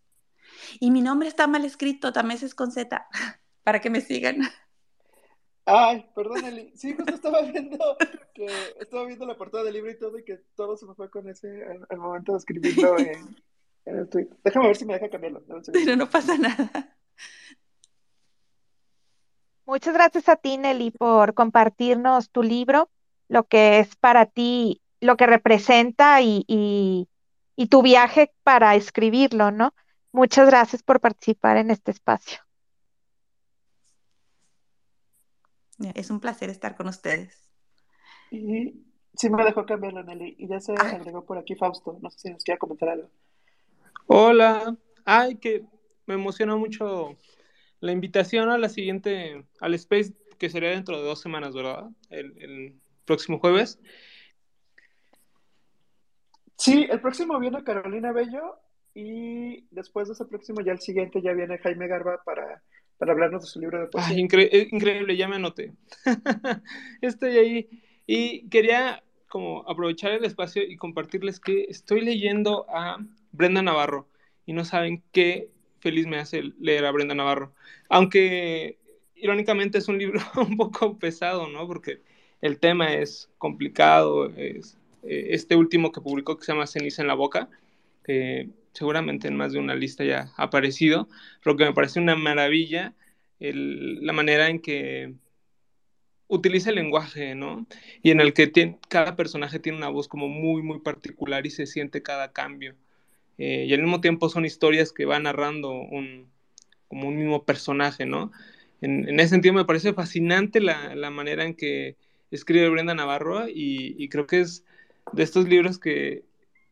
Y 0.80 0.90
mi 0.90 1.02
nombre 1.02 1.28
está 1.28 1.46
mal 1.46 1.64
escrito, 1.64 2.12
también 2.12 2.40
es 2.42 2.54
con 2.54 2.72
Z, 2.72 3.06
para 3.64 3.80
que 3.80 3.90
me 3.90 4.00
sigan. 4.00 4.38
Ay, 5.66 6.06
perdón, 6.14 6.44
Eli. 6.44 6.72
Sí, 6.76 6.94
justo 6.94 7.14
estaba 7.14 7.40
viendo 7.42 7.78
que 8.34 8.46
estaba 8.80 9.06
viendo 9.06 9.26
la 9.26 9.36
portada 9.36 9.64
del 9.64 9.74
libro 9.74 9.90
y 9.90 9.98
todo 9.98 10.18
y 10.18 10.24
que 10.24 10.38
todo 10.54 10.76
se 10.76 10.86
me 10.86 10.94
fue 10.94 11.10
con 11.10 11.28
ese 11.28 11.64
al, 11.88 11.98
momento 11.98 12.32
de 12.32 12.38
escribirlo 12.38 12.98
en, 12.98 13.36
el 13.86 14.08
tweet. 14.08 14.28
Déjame 14.42 14.66
ver 14.66 14.76
si 14.76 14.84
me 14.84 14.94
deja 14.94 15.08
cambiarlo. 15.08 15.42
Pero 15.72 15.96
no 15.96 16.08
pasa 16.10 16.36
nada. 16.36 16.96
Muchas 19.66 19.94
gracias 19.94 20.28
a 20.28 20.36
ti, 20.36 20.58
Nelly, 20.58 20.90
por 20.90 21.32
compartirnos 21.32 22.30
tu 22.30 22.42
libro, 22.42 22.90
lo 23.28 23.44
que 23.44 23.78
es 23.78 23.96
para 23.96 24.26
ti, 24.26 24.82
lo 25.00 25.16
que 25.16 25.26
representa 25.26 26.20
y, 26.20 26.44
y 27.56 27.66
tu 27.68 27.80
viaje 27.80 28.32
para 28.42 28.74
escribirlo, 28.74 29.50
¿no? 29.50 29.74
Muchas 30.12 30.46
gracias 30.46 30.82
por 30.82 31.00
participar 31.00 31.56
en 31.56 31.70
este 31.70 31.90
espacio. 31.90 32.43
Es 35.94 36.10
un 36.10 36.20
placer 36.20 36.50
estar 36.50 36.76
con 36.76 36.88
ustedes. 36.88 37.50
Y 38.30 38.84
sí 39.14 39.30
me 39.30 39.44
dejó 39.44 39.66
cambiarlo, 39.66 40.02
Nelly. 40.02 40.36
Y 40.38 40.48
ya 40.48 40.60
se 40.60 40.72
agregó 40.72 41.24
por 41.24 41.38
aquí 41.38 41.54
Fausto. 41.54 41.98
No 42.00 42.10
sé 42.10 42.18
si 42.18 42.30
nos 42.30 42.44
quiere 42.44 42.58
comentar 42.58 42.88
algo. 42.88 43.10
Hola. 44.06 44.76
Ay, 45.04 45.36
que 45.36 45.64
me 46.06 46.14
emociona 46.14 46.56
mucho 46.56 47.16
la 47.80 47.92
invitación 47.92 48.48
a 48.48 48.58
la 48.58 48.68
siguiente, 48.68 49.44
al 49.60 49.74
Space, 49.74 50.14
que 50.38 50.48
sería 50.48 50.70
dentro 50.70 50.96
de 50.96 51.04
dos 51.04 51.20
semanas, 51.20 51.54
¿verdad? 51.54 51.90
El, 52.10 52.80
próximo 53.04 53.38
jueves. 53.38 53.78
Sí, 56.56 56.86
el 56.90 57.00
próximo 57.02 57.38
viene 57.38 57.62
Carolina 57.62 58.12
Bello 58.12 58.58
y 58.94 59.66
después 59.70 60.08
de 60.08 60.14
ese 60.14 60.24
próximo, 60.24 60.62
ya 60.62 60.72
el 60.72 60.80
siguiente, 60.80 61.20
ya 61.20 61.34
viene 61.34 61.58
Jaime 61.58 61.86
Garba 61.86 62.22
para, 62.24 62.62
para 62.98 63.12
hablarnos 63.12 63.42
de 63.42 63.48
su 63.48 63.60
libro 63.60 63.80
de 63.80 63.86
poesía. 63.86 64.16
Eh, 64.16 64.68
increíble, 64.70 65.16
ya 65.16 65.28
me 65.28 65.36
anoté. 65.36 65.72
Estoy 67.00 67.36
ahí 67.38 67.68
y 68.06 68.48
quería 68.48 69.02
como 69.28 69.68
aprovechar 69.68 70.12
el 70.12 70.24
espacio 70.24 70.62
y 70.62 70.76
compartirles 70.76 71.40
que 71.40 71.64
estoy 71.64 72.02
leyendo 72.02 72.66
a 72.68 72.98
Brenda 73.32 73.62
Navarro 73.62 74.06
y 74.46 74.52
no 74.52 74.64
saben 74.64 75.02
qué 75.12 75.48
feliz 75.80 76.06
me 76.06 76.18
hace 76.18 76.42
leer 76.60 76.84
a 76.84 76.92
Brenda 76.92 77.14
Navarro. 77.14 77.52
Aunque 77.88 78.78
irónicamente 79.16 79.78
es 79.78 79.88
un 79.88 79.98
libro 79.98 80.20
un 80.36 80.56
poco 80.56 80.98
pesado, 80.98 81.48
¿no? 81.48 81.66
Porque 81.66 82.00
el 82.40 82.58
tema 82.58 82.94
es 82.94 83.28
complicado. 83.38 84.26
Es, 84.36 84.76
eh, 85.02 85.28
este 85.30 85.56
último 85.56 85.92
que 85.92 86.00
publicó 86.00 86.36
que 86.36 86.44
se 86.44 86.52
llama 86.52 86.66
Ceniza 86.66 87.02
en 87.02 87.08
la 87.08 87.14
Boca, 87.14 87.48
que 88.04 88.48
seguramente 88.74 89.28
en 89.28 89.36
más 89.36 89.52
de 89.52 89.58
una 89.58 89.74
lista 89.74 90.04
ya 90.04 90.32
ha 90.36 90.44
aparecido, 90.44 91.08
lo 91.44 91.56
que 91.56 91.64
me 91.64 91.72
parece 91.72 92.00
una 92.00 92.16
maravilla 92.16 92.94
la 93.40 94.12
manera 94.12 94.48
en 94.48 94.60
que 94.60 95.14
utiliza 96.28 96.70
el 96.70 96.76
lenguaje, 96.76 97.34
¿no? 97.34 97.66
Y 98.02 98.10
en 98.10 98.20
el 98.20 98.32
que 98.32 98.78
cada 98.88 99.16
personaje 99.16 99.58
tiene 99.58 99.78
una 99.78 99.88
voz 99.88 100.08
como 100.08 100.28
muy, 100.28 100.62
muy 100.62 100.80
particular 100.80 101.46
y 101.46 101.50
se 101.50 101.66
siente 101.66 102.02
cada 102.02 102.32
cambio. 102.32 102.74
Eh, 103.38 103.66
y 103.68 103.74
al 103.74 103.82
mismo 103.82 104.00
tiempo 104.00 104.28
son 104.28 104.44
historias 104.46 104.92
que 104.92 105.04
va 105.04 105.18
narrando 105.18 105.72
un, 105.72 106.30
como 106.88 107.08
un 107.08 107.16
mismo 107.16 107.44
personaje, 107.44 108.06
¿no? 108.06 108.32
en, 108.84 109.20
ese 109.20 109.30
sentido 109.30 109.54
me 109.54 109.64
parece 109.64 109.92
fascinante 109.94 110.60
la, 110.60 110.94
la, 110.94 111.10
manera 111.10 111.44
en 111.44 111.54
que 111.54 111.96
escribe 112.30 112.68
Brenda 112.68 112.94
Navarro 112.94 113.46
y, 113.48 114.08
creo 114.08 114.26
que 114.26 114.40
es 114.40 114.64
de 115.12 115.22
estos 115.22 115.48
libros 115.48 115.78
que, 115.78 116.24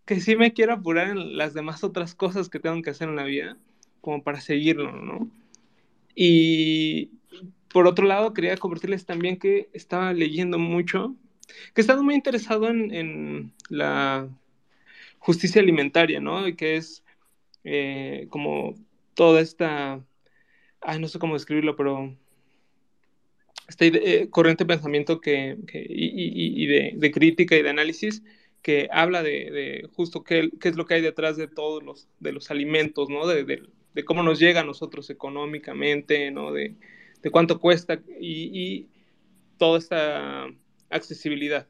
que 0.04 0.20
sí 0.20 0.36
me 0.36 0.52
quiero 0.52 0.74
apurar 0.74 1.08
en 1.10 1.36
las 1.36 1.54
demás 1.54 1.84
otras 1.84 2.14
cosas 2.14 2.48
que 2.48 2.58
tengo 2.58 2.80
que 2.82 2.90
hacer 2.90 3.08
en 3.08 3.16
la 3.16 3.24
vida, 3.24 3.56
como 4.00 4.22
para 4.22 4.40
seguirlo, 4.40 4.92
¿no? 4.92 5.30
Y 6.14 7.10
por 7.72 7.86
otro 7.86 8.06
lado, 8.06 8.34
quería 8.34 8.56
compartirles 8.56 9.06
también 9.06 9.38
que 9.38 9.68
estaba 9.72 10.12
leyendo 10.12 10.58
mucho, 10.58 11.16
que 11.74 11.80
he 11.80 11.82
estado 11.82 12.02
muy 12.02 12.14
interesado 12.14 12.68
en, 12.68 13.52
la 13.68 14.28
justicia 15.18 15.62
alimentaria, 15.62 16.20
¿no? 16.20 16.46
Y 16.46 16.56
que 16.56 16.76
es 16.76 17.04
eh, 17.64 18.26
como 18.30 18.74
toda 19.14 19.40
esta, 19.40 20.04
ay, 20.80 20.98
no 20.98 21.08
sé 21.08 21.18
cómo 21.18 21.34
describirlo, 21.34 21.76
pero 21.76 22.14
este 23.68 24.22
eh, 24.22 24.30
corriente 24.30 24.64
de 24.64 24.68
pensamiento 24.68 25.20
que, 25.20 25.56
y, 25.72 26.66
de, 26.66 27.10
crítica 27.10 27.56
y 27.56 27.62
de 27.62 27.70
análisis 27.70 28.22
que 28.62 28.88
habla 28.92 29.22
de, 29.22 29.88
justo 29.94 30.22
qué, 30.22 30.50
qué, 30.60 30.68
es 30.68 30.76
lo 30.76 30.86
que 30.86 30.94
hay 30.94 31.02
detrás 31.02 31.36
de 31.36 31.48
todos 31.48 31.82
los, 31.82 32.08
de 32.20 32.32
los 32.32 32.50
alimentos, 32.50 33.08
¿no? 33.10 33.26
De, 33.26 33.44
de, 33.44 34.04
cómo 34.04 34.22
nos 34.22 34.38
llega 34.38 34.60
a 34.60 34.64
nosotros 34.64 35.10
económicamente, 35.10 36.30
¿no? 36.30 36.52
De, 36.52 36.76
cuánto 37.30 37.60
cuesta 37.60 38.00
y, 38.20 38.50
y, 38.52 38.88
toda 39.58 39.78
esta 39.78 40.46
accesibilidad. 40.90 41.68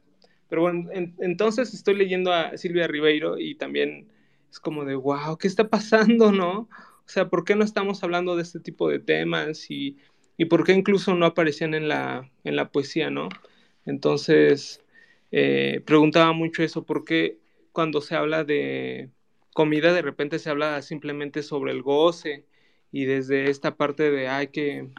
Pero 0.49 0.61
bueno, 0.61 0.91
en, 0.91 1.15
entonces 1.19 1.73
estoy 1.73 1.95
leyendo 1.95 2.31
a 2.31 2.57
Silvia 2.57 2.87
Ribeiro 2.87 3.37
y 3.39 3.55
también 3.55 4.07
es 4.49 4.59
como 4.59 4.85
de, 4.85 4.95
wow, 4.95 5.37
¿qué 5.37 5.47
está 5.47 5.69
pasando, 5.69 6.31
no? 6.31 6.69
O 7.05 7.09
sea, 7.09 7.29
¿por 7.29 7.43
qué 7.43 7.55
no 7.55 7.63
estamos 7.63 8.03
hablando 8.03 8.35
de 8.35 8.43
este 8.43 8.59
tipo 8.59 8.87
de 8.89 8.99
temas 8.99 9.69
y, 9.69 9.97
y 10.37 10.45
por 10.45 10.63
qué 10.63 10.73
incluso 10.73 11.15
no 11.15 11.25
aparecían 11.25 11.73
en 11.73 11.87
la, 11.87 12.31
en 12.43 12.55
la 12.55 12.69
poesía, 12.69 13.09
no? 13.09 13.29
Entonces, 13.85 14.82
eh, 15.35 15.81
preguntaba 15.83 16.31
mucho 16.31 16.61
eso, 16.61 16.83
¿por 16.85 17.05
qué 17.05 17.39
cuando 17.71 18.01
se 18.01 18.15
habla 18.15 18.43
de 18.43 19.09
comida 19.53 19.91
de 19.91 20.03
repente 20.03 20.37
se 20.37 20.51
habla 20.51 20.79
simplemente 20.83 21.41
sobre 21.41 21.71
el 21.71 21.81
goce 21.81 22.45
y 22.91 23.05
desde 23.05 23.49
esta 23.49 23.75
parte 23.75 24.11
de, 24.11 24.27
ay, 24.27 24.49
que, 24.49 24.89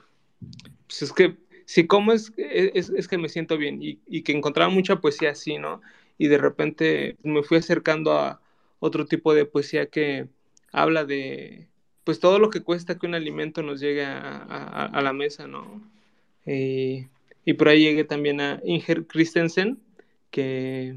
pues 0.89 1.03
es 1.03 1.13
que 1.13 1.37
si 1.67 1.87
como 1.87 2.13
es, 2.13 2.33
es, 2.37 2.91
es 2.91 3.07
que 3.07 3.17
me 3.17 3.29
siento 3.29 3.57
bien 3.59 3.81
y, 3.81 4.01
y, 4.09 4.23
que 4.23 4.33
encontraba 4.33 4.71
mucha 4.71 5.01
poesía 5.01 5.31
así, 5.31 5.59
¿no? 5.59 5.81
Y 6.19 6.27
de 6.27 6.39
repente 6.39 7.17
me 7.23 7.45
fui 7.45 7.59
acercando 7.59 8.13
a 8.19 8.41
otro 8.81 9.07
tipo 9.07 9.35
de 9.35 9.47
poesía 9.47 9.87
que 9.87 10.27
habla 10.73 11.05
de, 11.05 11.69
pues 12.03 12.19
todo 12.19 12.41
lo 12.41 12.51
que 12.51 12.63
cuesta 12.63 12.99
que 12.99 13.07
un 13.07 13.15
alimento 13.15 13.63
nos 13.63 13.81
llegue 13.81 14.05
a, 14.05 14.39
a, 14.87 15.01
la 15.01 15.13
mesa, 15.13 15.47
¿no? 15.47 15.81
Eh, 16.45 17.09
y 17.45 17.53
por 17.55 17.69
ahí 17.69 17.85
llegué 17.85 18.03
también 18.03 18.41
a 18.41 18.61
Inger 18.65 19.07
Christensen, 19.07 19.79
que 20.35 20.97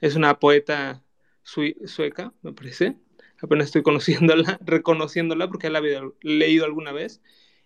es 0.00 0.14
una 0.14 0.38
poeta 0.38 1.02
sueca, 1.42 2.32
me 2.42 2.52
parece. 2.52 2.94
Apenas 3.42 3.66
estoy 3.66 3.82
conociéndola, 3.82 4.60
reconociéndola 4.64 5.48
porque 5.48 5.68
la 5.68 5.78
había 5.78 6.00
leído 6.20 6.64
alguna 6.64 6.92
vez. 6.92 7.20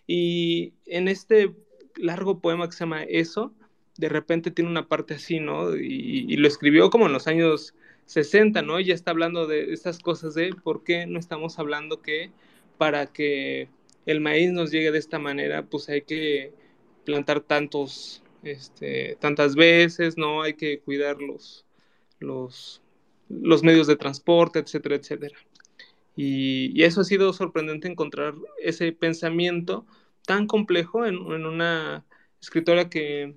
Y 0.07 0.73
en 0.87 1.07
este 1.07 1.53
largo 1.97 2.39
poema 2.41 2.65
que 2.65 2.71
se 2.71 2.79
llama 2.79 3.03
Eso, 3.03 3.53
de 3.97 4.09
repente 4.09 4.49
tiene 4.49 4.71
una 4.71 4.87
parte 4.87 5.13
así, 5.13 5.39
¿no? 5.39 5.75
Y, 5.75 6.35
lo 6.37 6.47
escribió 6.47 6.89
como 6.89 7.05
en 7.05 7.13
los 7.13 7.27
años 7.27 7.75
60, 8.07 8.63
¿no? 8.63 8.79
Ya 8.79 8.95
está 8.95 9.11
hablando 9.11 9.45
de 9.45 9.73
estas 9.73 9.99
cosas 9.99 10.33
de 10.33 10.49
por 10.63 10.83
qué 10.83 11.05
no 11.05 11.19
estamos 11.19 11.59
hablando 11.59 12.01
que 12.01 12.31
para 12.79 13.05
que 13.05 13.69
el 14.07 14.19
maíz 14.19 14.51
nos 14.51 14.71
llegue 14.71 14.91
de 14.91 14.97
esta 14.97 15.19
manera, 15.19 15.61
pues 15.61 15.89
hay 15.89 16.01
que 16.01 16.53
plantar 17.05 17.41
tantos 17.41 18.23
este, 18.43 19.17
tantas 19.19 19.55
veces, 19.55 20.17
¿no? 20.17 20.41
Hay 20.41 20.55
que 20.55 20.79
cuidar 20.79 21.21
los, 21.21 21.65
los, 22.19 22.81
los 23.29 23.63
medios 23.63 23.87
de 23.87 23.95
transporte, 23.95 24.59
etcétera, 24.59 24.95
etcétera. 24.95 25.35
Y, 26.15 26.71
y, 26.79 26.83
eso 26.83 27.01
ha 27.01 27.05
sido 27.05 27.31
sorprendente 27.33 27.87
encontrar 27.87 28.33
ese 28.61 28.91
pensamiento 28.91 29.85
tan 30.25 30.45
complejo 30.47 31.05
en, 31.05 31.15
en, 31.15 31.45
una 31.45 32.05
escritora 32.41 32.89
que, 32.89 33.33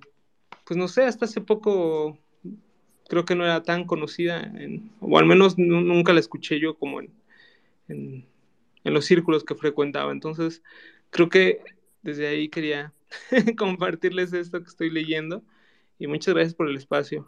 pues 0.65 0.77
no 0.77 0.87
sé, 0.87 1.03
hasta 1.03 1.25
hace 1.25 1.41
poco 1.41 2.17
creo 3.07 3.23
que 3.25 3.35
no 3.35 3.45
era 3.45 3.63
tan 3.63 3.85
conocida, 3.85 4.51
o 4.99 5.17
al 5.17 5.25
menos 5.25 5.57
nunca 5.57 6.13
la 6.13 6.19
escuché 6.19 6.59
yo 6.59 6.75
como 6.75 7.01
en, 7.01 7.11
en 8.85 8.93
los 8.93 9.05
círculos 9.05 9.43
que 9.43 9.55
frecuentaba. 9.55 10.11
Entonces, 10.11 10.63
creo 11.09 11.29
que 11.29 11.59
desde 12.01 12.27
ahí 12.27 12.49
quería 12.49 12.93
compartirles 13.57 14.33
esto 14.33 14.61
que 14.61 14.69
estoy 14.69 14.89
leyendo 14.89 15.43
y 15.97 16.07
muchas 16.07 16.33
gracias 16.33 16.55
por 16.55 16.69
el 16.69 16.75
espacio. 16.75 17.27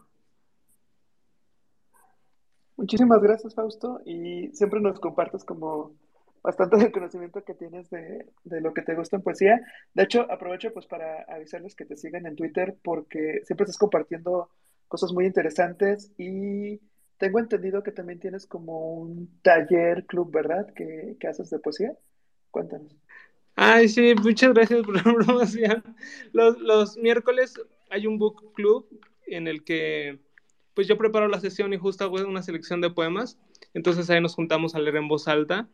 Muchísimas 2.75 3.21
gracias, 3.21 3.55
Fausto, 3.55 4.01
y 4.05 4.49
siempre 4.53 4.79
nos 4.79 4.99
compartes 4.99 5.43
como 5.43 5.95
bastante 6.43 6.77
del 6.77 6.91
conocimiento 6.91 7.43
que 7.43 7.55
tienes 7.55 7.89
de, 7.89 8.27
de, 8.43 8.61
lo 8.61 8.73
que 8.73 8.83
te 8.83 8.95
gusta 8.95 9.15
en 9.15 9.23
poesía. 9.23 9.59
De 9.93 10.03
hecho, 10.03 10.31
aprovecho 10.31 10.71
pues 10.71 10.85
para 10.85 11.23
avisarles 11.23 11.75
que 11.75 11.85
te 11.85 11.97
sigan 11.97 12.25
en 12.25 12.35
Twitter 12.35 12.77
porque 12.83 13.41
siempre 13.43 13.63
estás 13.63 13.79
compartiendo 13.79 14.49
cosas 14.87 15.11
muy 15.11 15.25
interesantes 15.25 16.13
y 16.17 16.79
tengo 17.17 17.39
entendido 17.39 17.83
que 17.83 17.91
también 17.91 18.19
tienes 18.19 18.45
como 18.45 18.93
un 18.93 19.39
taller 19.41 20.05
club, 20.05 20.31
¿verdad? 20.31 20.71
Que, 20.73 21.17
que 21.19 21.27
haces 21.27 21.49
de 21.49 21.59
poesía. 21.59 21.93
Cuéntanos. 22.51 22.95
Ay, 23.57 23.89
sí, 23.89 24.13
muchas 24.21 24.53
gracias 24.53 24.83
por 24.85 24.95
la 24.95 25.03
promoción. 25.25 25.83
Los, 26.31 26.59
los 26.59 26.97
miércoles 26.97 27.55
hay 27.89 28.05
un 28.07 28.19
book 28.19 28.53
club 28.53 28.87
en 29.25 29.47
el 29.47 29.63
que 29.63 30.19
pues 30.75 30.87
yo 30.87 30.97
preparo 30.97 31.27
la 31.27 31.39
sesión 31.39 31.73
y 31.73 31.77
justo 31.77 32.03
hago 32.03 32.17
una 32.17 32.43
selección 32.43 32.81
de 32.81 32.91
poemas. 32.91 33.39
Entonces 33.73 34.09
ahí 34.09 34.21
nos 34.21 34.35
juntamos 34.35 34.75
a 34.75 34.79
leer 34.79 34.97
en 34.97 35.07
voz 35.07 35.27
alta 35.27 35.67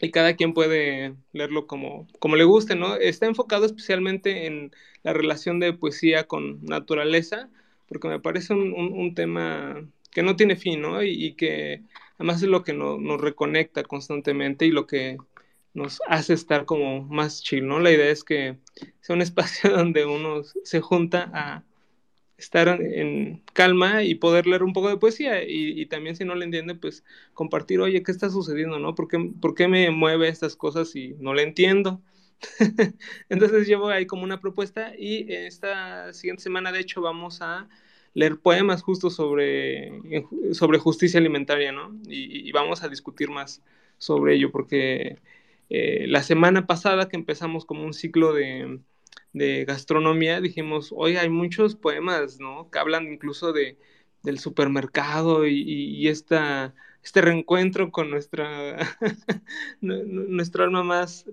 y 0.00 0.12
cada 0.12 0.36
quien 0.36 0.54
puede 0.54 1.16
leerlo 1.32 1.66
como, 1.66 2.08
como 2.20 2.36
le 2.36 2.44
guste, 2.44 2.76
¿no? 2.76 2.96
Está 2.96 3.26
enfocado 3.26 3.66
especialmente 3.66 4.46
en 4.46 4.72
la 5.02 5.12
relación 5.12 5.60
de 5.60 5.72
poesía 5.74 6.26
con 6.28 6.64
naturaleza, 6.64 7.50
porque 7.88 8.08
me 8.08 8.20
parece 8.20 8.54
un, 8.54 8.72
un, 8.74 8.92
un 8.92 9.14
tema 9.14 9.88
que 10.12 10.22
no 10.22 10.36
tiene 10.36 10.56
fin, 10.56 10.82
¿no? 10.82 11.02
Y, 11.02 11.10
y 11.26 11.34
que 11.34 11.82
además 12.18 12.42
es 12.42 12.48
lo 12.48 12.64
que 12.64 12.74
no, 12.74 12.98
nos 12.98 13.20
reconecta 13.20 13.84
constantemente 13.84 14.66
y 14.66 14.72
lo 14.72 14.86
que 14.86 15.18
nos 15.74 16.00
hace 16.06 16.34
estar 16.34 16.64
como 16.64 17.02
más 17.02 17.42
chill, 17.42 17.66
¿no? 17.66 17.80
La 17.80 17.90
idea 17.90 18.10
es 18.10 18.24
que 18.24 18.58
sea 19.00 19.16
un 19.16 19.22
espacio 19.22 19.70
donde 19.70 20.06
uno 20.06 20.42
se 20.64 20.80
junta 20.80 21.30
a 21.32 21.64
estar 22.36 22.68
en 22.68 23.42
calma 23.52 24.02
y 24.02 24.16
poder 24.16 24.46
leer 24.46 24.64
un 24.64 24.72
poco 24.72 24.88
de 24.88 24.96
poesía 24.96 25.44
y, 25.46 25.86
también 25.86 26.16
si 26.16 26.24
no 26.24 26.34
le 26.34 26.44
entiende, 26.44 26.74
pues 26.74 27.04
compartir, 27.34 27.80
oye, 27.80 28.02
¿qué 28.02 28.10
está 28.10 28.30
sucediendo, 28.30 28.78
no? 28.80 28.94
¿Por 28.94 29.06
qué, 29.06 29.30
¿Por 29.40 29.54
qué 29.54 29.68
me 29.68 29.90
mueve 29.90 30.28
estas 30.28 30.56
cosas 30.56 30.90
si 30.90 31.14
no 31.20 31.34
le 31.34 31.42
entiendo? 31.42 32.02
Entonces 33.28 33.68
llevo 33.68 33.88
ahí 33.88 34.06
como 34.06 34.24
una 34.24 34.40
propuesta 34.40 34.92
y 34.98 35.32
esta 35.32 36.12
siguiente 36.12 36.42
semana, 36.42 36.72
de 36.72 36.80
hecho, 36.80 37.00
vamos 37.00 37.42
a 37.42 37.68
leer 38.14 38.40
poemas 38.40 38.82
justo 38.82 39.08
sobre, 39.08 39.92
sobre 40.52 40.78
justicia 40.78 41.20
alimentaria, 41.20 41.70
¿no? 41.70 41.96
Y, 42.08 42.48
y 42.48 42.52
vamos 42.52 42.82
a 42.82 42.88
discutir 42.88 43.30
más 43.30 43.62
sobre 43.98 44.34
ello 44.34 44.50
porque 44.50 45.18
eh, 45.74 46.04
la 46.06 46.22
semana 46.22 46.66
pasada 46.66 47.08
que 47.08 47.16
empezamos 47.16 47.64
como 47.64 47.82
un 47.84 47.94
ciclo 47.94 48.34
de, 48.34 48.78
gastronomía, 49.66 50.42
dijimos, 50.42 50.92
hoy 50.94 51.16
hay 51.16 51.30
muchos 51.30 51.76
poemas, 51.76 52.38
¿no? 52.40 52.70
Que 52.70 52.78
hablan 52.78 53.10
incluso 53.10 53.54
de, 53.54 53.78
del 54.22 54.38
supermercado 54.38 55.46
y, 55.46 56.06
esta, 56.08 56.74
este 57.02 57.22
reencuentro 57.22 57.90
con 57.90 58.10
nuestra, 58.10 58.76
nuestro 59.80 60.64
alma 60.64 60.84
más, 60.84 61.24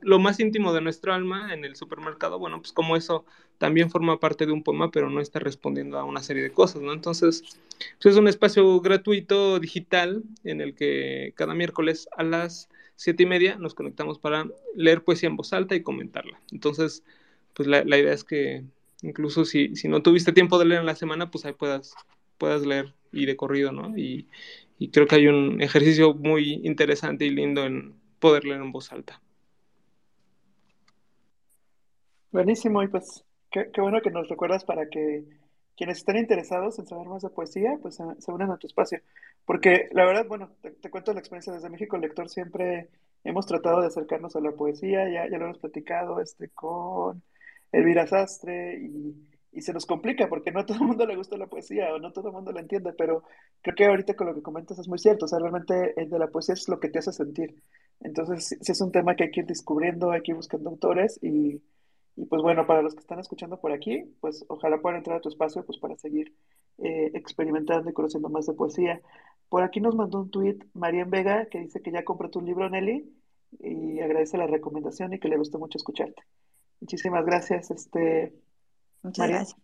lo 0.00 0.18
más 0.18 0.40
íntimo 0.40 0.72
de 0.72 0.80
nuestro 0.80 1.12
alma 1.12 1.52
en 1.52 1.66
el 1.66 1.76
supermercado, 1.76 2.38
bueno, 2.38 2.62
pues 2.62 2.72
como 2.72 2.96
eso 2.96 3.26
también 3.58 3.90
forma 3.90 4.18
parte 4.18 4.46
de 4.46 4.52
un 4.52 4.62
poema, 4.62 4.90
pero 4.90 5.10
no 5.10 5.20
está 5.20 5.38
respondiendo 5.38 5.98
a 5.98 6.04
una 6.04 6.22
serie 6.22 6.42
de 6.42 6.50
cosas, 6.50 6.80
¿no? 6.80 6.94
Entonces, 6.94 7.42
pues 8.00 8.14
es 8.14 8.16
un 8.16 8.28
espacio 8.28 8.80
gratuito 8.80 9.60
digital 9.60 10.22
en 10.44 10.62
el 10.62 10.74
que 10.74 11.34
cada 11.36 11.54
miércoles 11.54 12.08
a 12.16 12.22
las 12.22 12.70
siete 12.96 13.22
y 13.24 13.26
media 13.26 13.56
nos 13.56 13.74
conectamos 13.74 14.18
para 14.18 14.46
leer 14.74 15.02
poesía 15.02 15.28
en 15.28 15.36
voz 15.36 15.52
alta 15.52 15.74
y 15.74 15.82
comentarla. 15.82 16.40
Entonces, 16.50 17.04
pues 17.54 17.68
la, 17.68 17.84
la 17.84 17.98
idea 17.98 18.12
es 18.12 18.24
que 18.24 18.64
incluso 19.02 19.44
si, 19.44 19.74
si, 19.76 19.88
no 19.88 20.02
tuviste 20.02 20.32
tiempo 20.32 20.58
de 20.58 20.66
leer 20.66 20.80
en 20.80 20.86
la 20.86 20.94
semana, 20.94 21.30
pues 21.30 21.44
ahí 21.44 21.52
puedas, 21.52 21.94
puedas 22.38 22.64
leer 22.64 22.94
y 23.12 23.26
de 23.26 23.36
corrido, 23.36 23.72
¿no? 23.72 23.96
Y, 23.96 24.28
y 24.78 24.88
creo 24.88 25.06
que 25.06 25.16
hay 25.16 25.26
un 25.26 25.60
ejercicio 25.60 26.14
muy 26.14 26.60
interesante 26.64 27.24
y 27.24 27.30
lindo 27.30 27.64
en 27.64 27.94
poder 28.18 28.44
leer 28.44 28.60
en 28.60 28.72
voz 28.72 28.92
alta. 28.92 29.20
Buenísimo, 32.30 32.82
y 32.82 32.88
pues 32.88 33.24
qué, 33.50 33.70
qué 33.72 33.80
bueno 33.80 34.00
que 34.00 34.10
nos 34.10 34.28
recuerdas 34.28 34.64
para 34.64 34.88
que 34.88 35.24
quienes 35.76 35.98
estén 35.98 36.16
interesados 36.16 36.78
en 36.78 36.86
saber 36.86 37.06
más 37.08 37.22
de 37.22 37.30
poesía, 37.30 37.78
pues 37.80 37.96
se, 37.96 38.32
unan 38.32 38.50
a 38.50 38.58
tu 38.58 38.66
espacio. 38.66 39.00
Porque 39.44 39.88
la 39.92 40.04
verdad, 40.04 40.26
bueno, 40.28 40.50
te, 40.60 40.70
te, 40.70 40.90
cuento 40.90 41.12
la 41.12 41.20
experiencia 41.20 41.52
desde 41.52 41.70
México, 41.70 41.96
lector 41.96 42.28
siempre 42.28 42.88
hemos 43.24 43.46
tratado 43.46 43.80
de 43.80 43.86
acercarnos 43.88 44.36
a 44.36 44.40
la 44.40 44.52
poesía, 44.52 45.08
ya, 45.08 45.28
ya 45.28 45.38
lo 45.38 45.46
hemos 45.46 45.58
platicado 45.58 46.20
este, 46.20 46.48
con 46.50 47.22
Elvira 47.72 48.06
Sastre 48.06 48.78
y, 48.80 49.14
y 49.52 49.60
se 49.60 49.72
nos 49.72 49.86
complica 49.86 50.28
porque 50.28 50.50
no 50.50 50.60
a 50.60 50.66
todo 50.66 50.78
el 50.78 50.86
mundo 50.86 51.06
le 51.06 51.16
gusta 51.16 51.36
la 51.36 51.46
poesía 51.46 51.92
o 51.94 51.98
no 51.98 52.12
todo 52.12 52.28
el 52.28 52.34
mundo 52.34 52.52
la 52.52 52.60
entiende, 52.60 52.92
pero 52.92 53.22
creo 53.60 53.74
que 53.74 53.84
ahorita 53.84 54.14
con 54.14 54.28
lo 54.28 54.34
que 54.34 54.42
comentas 54.42 54.78
es 54.78 54.88
muy 54.88 54.98
cierto, 54.98 55.26
o 55.26 55.28
sea, 55.28 55.38
realmente 55.38 55.94
el 56.00 56.08
de 56.08 56.18
la 56.18 56.28
poesía 56.28 56.54
es 56.54 56.68
lo 56.68 56.80
que 56.80 56.88
te 56.88 56.98
hace 56.98 57.12
sentir. 57.12 57.54
Entonces, 58.00 58.56
sí 58.60 58.72
es 58.72 58.80
un 58.80 58.90
tema 58.90 59.14
que 59.14 59.24
hay 59.24 59.30
que 59.30 59.40
ir 59.40 59.46
descubriendo, 59.46 60.10
hay 60.10 60.22
que 60.22 60.32
ir 60.32 60.36
buscando 60.36 60.70
autores 60.70 61.18
y, 61.22 61.60
y 62.16 62.26
pues 62.26 62.42
bueno, 62.42 62.66
para 62.66 62.82
los 62.82 62.94
que 62.94 63.00
están 63.00 63.18
escuchando 63.18 63.58
por 63.58 63.72
aquí, 63.72 64.04
pues 64.20 64.44
ojalá 64.48 64.80
puedan 64.80 64.98
entrar 64.98 65.16
a 65.16 65.20
tu 65.20 65.28
espacio 65.28 65.64
pues 65.64 65.78
para 65.78 65.96
seguir 65.96 66.34
eh, 66.78 67.10
experimentando 67.14 67.88
y 67.88 67.94
conociendo 67.94 68.28
más 68.28 68.46
de 68.46 68.52
poesía. 68.52 69.00
Por 69.48 69.62
aquí 69.62 69.80
nos 69.80 69.94
mandó 69.94 70.20
un 70.20 70.30
tuit 70.30 70.64
Marian 70.74 71.10
Vega 71.10 71.46
que 71.46 71.60
dice 71.60 71.80
que 71.80 71.90
ya 71.90 72.04
compró 72.04 72.28
tu 72.28 72.40
libro, 72.40 72.68
Nelly, 72.68 73.10
y 73.60 74.00
agradece 74.00 74.36
la 74.36 74.46
recomendación 74.46 75.12
y 75.14 75.18
que 75.18 75.28
le 75.28 75.38
gustó 75.38 75.58
mucho 75.58 75.78
escucharte. 75.78 76.22
Muchísimas 76.80 77.24
gracias, 77.24 77.70
este, 77.70 78.34
Muchas 79.02 79.28
gracias. 79.28 79.60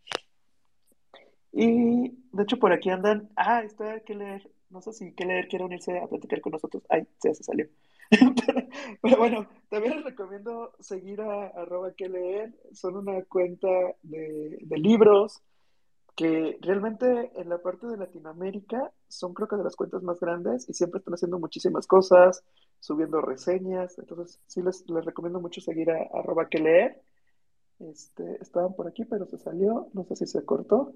Y 1.52 2.10
de 2.32 2.42
hecho 2.42 2.58
por 2.58 2.72
aquí 2.72 2.90
andan, 2.90 3.28
ah, 3.36 3.62
está 3.62 4.00
que 4.00 4.14
leer, 4.14 4.50
no 4.70 4.80
sé 4.80 4.92
si 4.92 5.12
que 5.12 5.26
leer 5.26 5.48
quiere 5.48 5.64
unirse 5.64 5.98
a 5.98 6.06
platicar 6.06 6.40
con 6.40 6.52
nosotros. 6.52 6.82
Ay, 6.88 7.06
ya 7.22 7.34
se 7.34 7.42
salió. 7.42 7.66
pero, 9.02 9.16
bueno, 9.18 9.46
también 9.68 9.96
les 9.96 10.04
recomiendo 10.04 10.72
seguir 10.80 11.20
a 11.20 11.48
arroba 11.48 11.92
que 11.92 12.08
leer. 12.08 12.54
Son 12.72 12.96
una 12.96 13.22
cuenta 13.24 13.68
de, 14.02 14.58
libros, 14.70 15.42
que 16.16 16.58
realmente 16.62 17.30
en 17.36 17.48
la 17.48 17.58
parte 17.58 17.86
de 17.86 17.96
Latinoamérica 17.96 18.92
son 19.08 19.34
creo 19.34 19.46
que 19.46 19.56
de 19.56 19.64
las 19.64 19.76
cuentas 19.76 20.02
más 20.02 20.18
grandes 20.18 20.68
y 20.68 20.74
siempre 20.74 20.98
están 20.98 21.14
haciendo 21.14 21.38
muchísimas 21.38 21.86
cosas, 21.86 22.44
subiendo 22.80 23.20
reseñas, 23.20 23.98
entonces 23.98 24.40
sí 24.46 24.60
les, 24.62 24.88
les 24.88 25.04
recomiendo 25.04 25.40
mucho 25.40 25.60
seguir 25.60 25.90
a, 25.90 26.08
arroba 26.12 26.48
que 26.48 26.58
leer. 26.58 27.02
Este, 27.78 28.42
estaban 28.42 28.74
por 28.74 28.88
aquí, 28.88 29.04
pero 29.04 29.26
se 29.26 29.38
salió, 29.38 29.88
no 29.92 30.04
sé 30.04 30.16
si 30.16 30.26
se 30.26 30.44
cortó. 30.44 30.94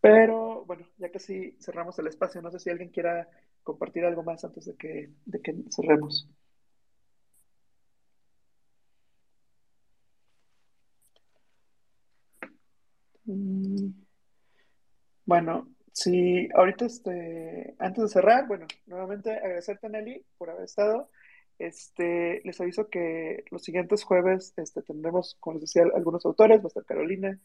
Pero 0.00 0.64
bueno, 0.64 0.86
ya 0.98 1.10
casi 1.10 1.52
cerramos 1.60 1.98
el 1.98 2.06
espacio, 2.06 2.40
no 2.40 2.50
sé 2.50 2.58
si 2.58 2.70
alguien 2.70 2.88
quiera 2.88 3.28
compartir 3.70 4.04
algo 4.04 4.22
más 4.22 4.44
antes 4.44 4.64
de 4.66 4.76
que, 4.76 5.10
de 5.26 5.40
que 5.42 5.54
cerremos. 5.70 6.28
Mm. 13.26 13.92
Bueno, 15.24 15.68
sí, 15.92 16.48
ahorita 16.54 16.86
este, 16.86 17.74
antes 17.78 18.02
de 18.02 18.08
cerrar, 18.08 18.48
bueno, 18.48 18.66
nuevamente 18.86 19.30
agradecerte, 19.30 19.88
Nelly, 19.88 20.24
por 20.38 20.50
haber 20.50 20.64
estado. 20.64 21.10
Este, 21.58 22.40
les 22.44 22.60
aviso 22.60 22.88
que 22.88 23.44
los 23.50 23.62
siguientes 23.62 24.02
jueves 24.02 24.54
este, 24.56 24.82
tendremos, 24.82 25.36
como 25.40 25.54
les 25.54 25.62
decía, 25.62 25.84
algunos 25.94 26.24
autores, 26.26 26.60
va 26.60 26.64
a 26.64 26.68
estar 26.68 26.84
Carolina, 26.86 27.38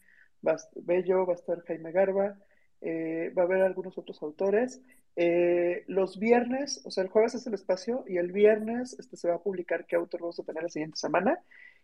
va 0.46 0.52
a 0.52 0.54
estar 0.56 0.82
Bello, 0.82 1.26
va 1.26 1.34
a 1.34 1.36
estar 1.36 1.60
Jaime 1.66 1.92
Garba, 1.92 2.36
eh, 2.80 3.32
va 3.36 3.42
a 3.42 3.44
haber 3.44 3.62
algunos 3.62 3.96
otros 3.98 4.22
autores. 4.22 4.80
Eh, 5.16 5.84
los 5.86 6.18
viernes, 6.18 6.82
o 6.84 6.90
sea, 6.90 7.02
el 7.02 7.10
jueves 7.10 7.34
es 7.34 7.46
el 7.46 7.54
espacio 7.54 8.04
y 8.06 8.18
el 8.18 8.32
viernes 8.32 8.96
este, 8.98 9.16
se 9.16 9.28
va 9.28 9.36
a 9.36 9.42
publicar 9.42 9.86
qué 9.86 9.96
autor 9.96 10.20
vamos 10.20 10.38
a 10.38 10.44
tener 10.44 10.62
la 10.62 10.68
siguiente 10.68 10.98
semana. 10.98 11.40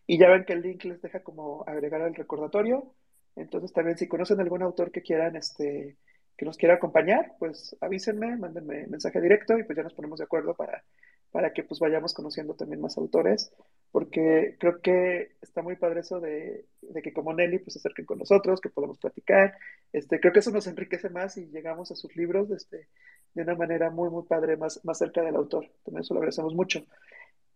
Y 0.06 0.18
ya 0.18 0.28
ven 0.28 0.44
que 0.44 0.52
el 0.52 0.62
link 0.62 0.84
les 0.84 1.00
deja 1.00 1.20
como 1.20 1.64
agregar 1.66 2.02
al 2.02 2.14
recordatorio. 2.14 2.94
Entonces 3.36 3.72
también 3.72 3.96
si 3.96 4.08
conocen 4.08 4.40
algún 4.40 4.62
autor 4.62 4.92
que 4.92 5.02
quieran, 5.02 5.36
este, 5.36 5.96
que 6.36 6.44
nos 6.44 6.56
quiera 6.56 6.74
acompañar, 6.74 7.34
pues 7.38 7.76
avísenme, 7.80 8.36
mándenme 8.36 8.86
mensaje 8.88 9.20
directo 9.20 9.58
y 9.58 9.64
pues 9.64 9.76
ya 9.76 9.82
nos 9.82 9.94
ponemos 9.94 10.18
de 10.18 10.24
acuerdo 10.24 10.54
para, 10.54 10.84
para 11.30 11.52
que 11.52 11.64
pues 11.64 11.80
vayamos 11.80 12.14
conociendo 12.14 12.54
también 12.54 12.80
más 12.80 12.98
autores, 12.98 13.52
porque 13.92 14.56
creo 14.58 14.80
que 14.80 15.36
está 15.42 15.62
muy 15.62 15.76
padre 15.76 16.00
eso 16.00 16.18
de, 16.18 16.64
de 16.80 17.02
que 17.02 17.12
como 17.12 17.34
Nelly 17.34 17.58
pues 17.58 17.74
se 17.74 17.78
acerquen 17.78 18.06
con 18.06 18.18
nosotros, 18.18 18.60
que 18.60 18.70
podamos 18.70 18.98
platicar, 18.98 19.54
este, 19.92 20.18
creo 20.18 20.32
que 20.32 20.40
eso 20.40 20.50
nos 20.50 20.66
enriquece 20.66 21.10
más 21.10 21.36
y 21.36 21.46
llegamos 21.48 21.92
a 21.92 21.94
sus 21.94 22.16
libros 22.16 22.50
este, 22.50 22.88
de 23.34 23.42
una 23.42 23.54
manera 23.54 23.90
muy, 23.90 24.08
muy 24.08 24.24
padre, 24.24 24.56
más, 24.56 24.82
más 24.84 24.98
cerca 24.98 25.22
del 25.22 25.36
autor, 25.36 25.70
también 25.84 26.02
eso 26.02 26.14
lo 26.14 26.20
agradecemos 26.20 26.54
mucho. 26.54 26.84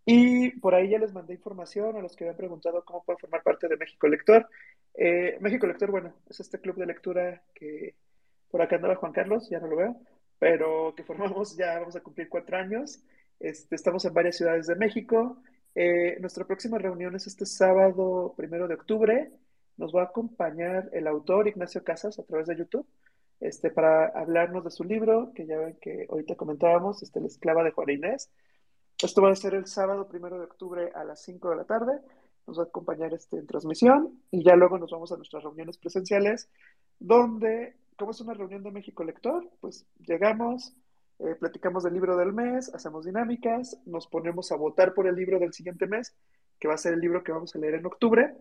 Y 0.04 0.50
por 0.60 0.74
ahí 0.74 0.90
ya 0.90 0.98
les 0.98 1.12
mandé 1.12 1.34
información 1.34 1.96
a 1.96 2.00
los 2.00 2.14
que 2.14 2.24
me 2.24 2.30
han 2.30 2.36
preguntado 2.36 2.84
cómo 2.84 3.02
pueden 3.02 3.18
formar 3.18 3.42
parte 3.42 3.66
de 3.66 3.76
México 3.76 4.06
Lector. 4.06 4.48
Eh, 4.94 5.36
México 5.40 5.66
Lector, 5.66 5.90
bueno, 5.90 6.14
es 6.30 6.38
este 6.38 6.60
club 6.60 6.76
de 6.76 6.86
lectura 6.86 7.42
que 7.52 7.96
por 8.48 8.62
acá 8.62 8.76
andaba 8.76 8.94
Juan 8.94 9.12
Carlos, 9.12 9.50
ya 9.50 9.58
no 9.58 9.66
lo 9.66 9.76
veo, 9.76 9.96
pero 10.38 10.94
que 10.94 11.02
formamos, 11.02 11.56
ya 11.56 11.80
vamos 11.80 11.96
a 11.96 12.02
cumplir 12.02 12.28
cuatro 12.28 12.56
años. 12.56 13.00
Este, 13.40 13.74
estamos 13.74 14.04
en 14.04 14.14
varias 14.14 14.36
ciudades 14.36 14.68
de 14.68 14.76
México. 14.76 15.38
Eh, 15.78 16.16
nuestra 16.20 16.46
próxima 16.46 16.78
reunión 16.78 17.14
es 17.16 17.26
este 17.26 17.44
sábado 17.44 18.32
primero 18.34 18.66
de 18.66 18.74
octubre. 18.74 19.30
Nos 19.76 19.94
va 19.94 20.02
a 20.02 20.04
acompañar 20.06 20.88
el 20.94 21.06
autor 21.06 21.48
Ignacio 21.48 21.84
Casas 21.84 22.18
a 22.18 22.22
través 22.22 22.46
de 22.46 22.56
YouTube 22.56 22.86
este, 23.40 23.70
para 23.70 24.06
hablarnos 24.06 24.64
de 24.64 24.70
su 24.70 24.84
libro, 24.84 25.32
que 25.34 25.44
ya 25.44 25.58
ven 25.58 25.76
que 25.78 26.06
ahorita 26.08 26.34
comentábamos, 26.34 27.02
este, 27.02 27.20
La 27.20 27.26
esclava 27.26 27.62
de 27.62 27.72
Juana 27.72 27.92
Inés. 27.92 28.30
Esto 29.02 29.20
va 29.20 29.30
a 29.30 29.34
ser 29.34 29.52
el 29.52 29.66
sábado 29.66 30.08
primero 30.08 30.38
de 30.38 30.44
octubre 30.44 30.90
a 30.94 31.04
las 31.04 31.22
5 31.22 31.50
de 31.50 31.56
la 31.56 31.64
tarde. 31.64 32.00
Nos 32.46 32.58
va 32.58 32.62
a 32.62 32.66
acompañar 32.66 33.12
este, 33.12 33.36
en 33.36 33.46
transmisión 33.46 34.22
y 34.30 34.42
ya 34.42 34.56
luego 34.56 34.78
nos 34.78 34.90
vamos 34.90 35.12
a 35.12 35.16
nuestras 35.18 35.42
reuniones 35.42 35.76
presenciales, 35.76 36.48
donde, 36.98 37.76
como 37.98 38.12
es 38.12 38.20
una 38.22 38.32
reunión 38.32 38.62
de 38.62 38.70
México 38.70 39.04
Lector, 39.04 39.46
pues 39.60 39.84
llegamos, 39.98 40.74
eh, 41.18 41.34
platicamos 41.38 41.84
del 41.84 41.94
libro 41.94 42.16
del 42.16 42.32
mes, 42.32 42.72
hacemos 42.74 43.04
dinámicas, 43.04 43.78
nos 43.86 44.06
ponemos 44.06 44.52
a 44.52 44.56
votar 44.56 44.94
por 44.94 45.06
el 45.06 45.16
libro 45.16 45.38
del 45.38 45.52
siguiente 45.52 45.86
mes, 45.86 46.14
que 46.58 46.68
va 46.68 46.74
a 46.74 46.78
ser 46.78 46.94
el 46.94 47.00
libro 47.00 47.22
que 47.22 47.32
vamos 47.32 47.54
a 47.54 47.58
leer 47.58 47.74
en 47.74 47.86
octubre. 47.86 48.34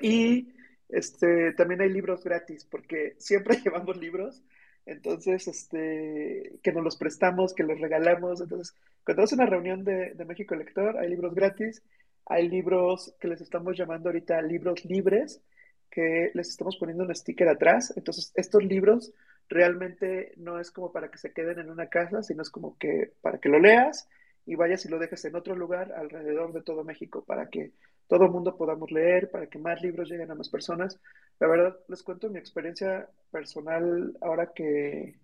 Y 0.00 0.54
este, 0.88 1.52
también 1.54 1.80
hay 1.80 1.90
libros 1.90 2.22
gratis, 2.24 2.64
porque 2.64 3.16
siempre 3.18 3.56
llevamos 3.64 3.96
libros 3.96 4.42
entonces, 4.88 5.46
este, 5.48 6.60
que 6.62 6.72
nos 6.72 6.82
los 6.82 6.96
prestamos, 6.96 7.52
que 7.52 7.62
los 7.62 7.78
regalamos. 7.78 8.40
Entonces, 8.40 8.74
cuando 9.04 9.22
es 9.22 9.32
una 9.34 9.44
reunión 9.44 9.84
de, 9.84 10.14
de, 10.14 10.24
México 10.24 10.54
Lector, 10.54 10.96
hay 10.96 11.10
libros 11.10 11.34
gratis, 11.34 11.82
hay 12.24 12.48
libros 12.48 13.14
que 13.20 13.28
les 13.28 13.42
estamos 13.42 13.76
llamando 13.76 14.08
ahorita 14.08 14.40
libros 14.40 14.86
libres, 14.86 15.42
que 15.90 16.30
les 16.32 16.48
estamos 16.48 16.78
poniendo 16.78 17.04
un 17.04 17.14
sticker 17.14 17.48
atrás. 17.48 17.92
Entonces, 17.96 18.32
estos 18.34 18.64
libros 18.64 19.12
realmente 19.48 20.32
no 20.36 20.60
es 20.60 20.70
como 20.70 20.92
para 20.92 21.10
que 21.10 21.18
se 21.18 21.32
queden 21.32 21.58
en 21.58 21.70
una 21.70 21.88
casa, 21.88 22.22
sino 22.22 22.42
es 22.42 22.50
como 22.50 22.76
que 22.78 23.12
para 23.20 23.38
que 23.38 23.48
lo 23.48 23.58
leas 23.58 24.08
y 24.46 24.54
vayas 24.54 24.84
y 24.84 24.88
lo 24.88 24.98
dejes 24.98 25.24
en 25.24 25.36
otro 25.36 25.54
lugar 25.54 25.92
alrededor 25.92 26.52
de 26.52 26.62
todo 26.62 26.84
México, 26.84 27.24
para 27.24 27.48
que 27.48 27.72
todo 28.06 28.24
el 28.24 28.30
mundo 28.30 28.56
podamos 28.56 28.90
leer, 28.90 29.30
para 29.30 29.46
que 29.46 29.58
más 29.58 29.82
libros 29.82 30.08
lleguen 30.08 30.30
a 30.30 30.34
más 30.34 30.48
personas. 30.48 30.98
La 31.38 31.46
verdad, 31.46 31.76
les 31.88 32.02
cuento 32.02 32.30
mi 32.30 32.38
experiencia 32.38 33.08
personal 33.30 34.16
ahora 34.22 34.52
que, 34.54 35.18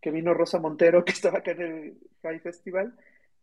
que 0.00 0.10
vino 0.12 0.32
Rosa 0.32 0.60
Montero, 0.60 1.04
que 1.04 1.12
estaba 1.12 1.38
acá 1.38 1.50
en 1.52 1.60
el 1.60 1.98
High 2.22 2.40
Festival. 2.40 2.94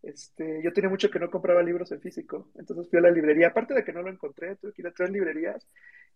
Este, 0.01 0.61
yo 0.61 0.73
tenía 0.73 0.89
mucho 0.89 1.09
que 1.09 1.19
no 1.19 1.29
compraba 1.29 1.63
libros 1.63 1.91
en 1.93 2.01
físico, 2.01 2.49
entonces 2.55 2.89
fui 2.89 2.99
a 2.99 3.03
la 3.03 3.11
librería. 3.11 3.47
Aparte 3.47 3.73
de 3.73 3.83
que 3.83 3.93
no 3.93 4.01
lo 4.01 4.09
encontré, 4.09 4.55
tuve 4.57 4.73
que 4.73 4.81
ir 4.81 4.87
a 4.87 4.91
tres 4.91 5.09
librerías. 5.09 5.67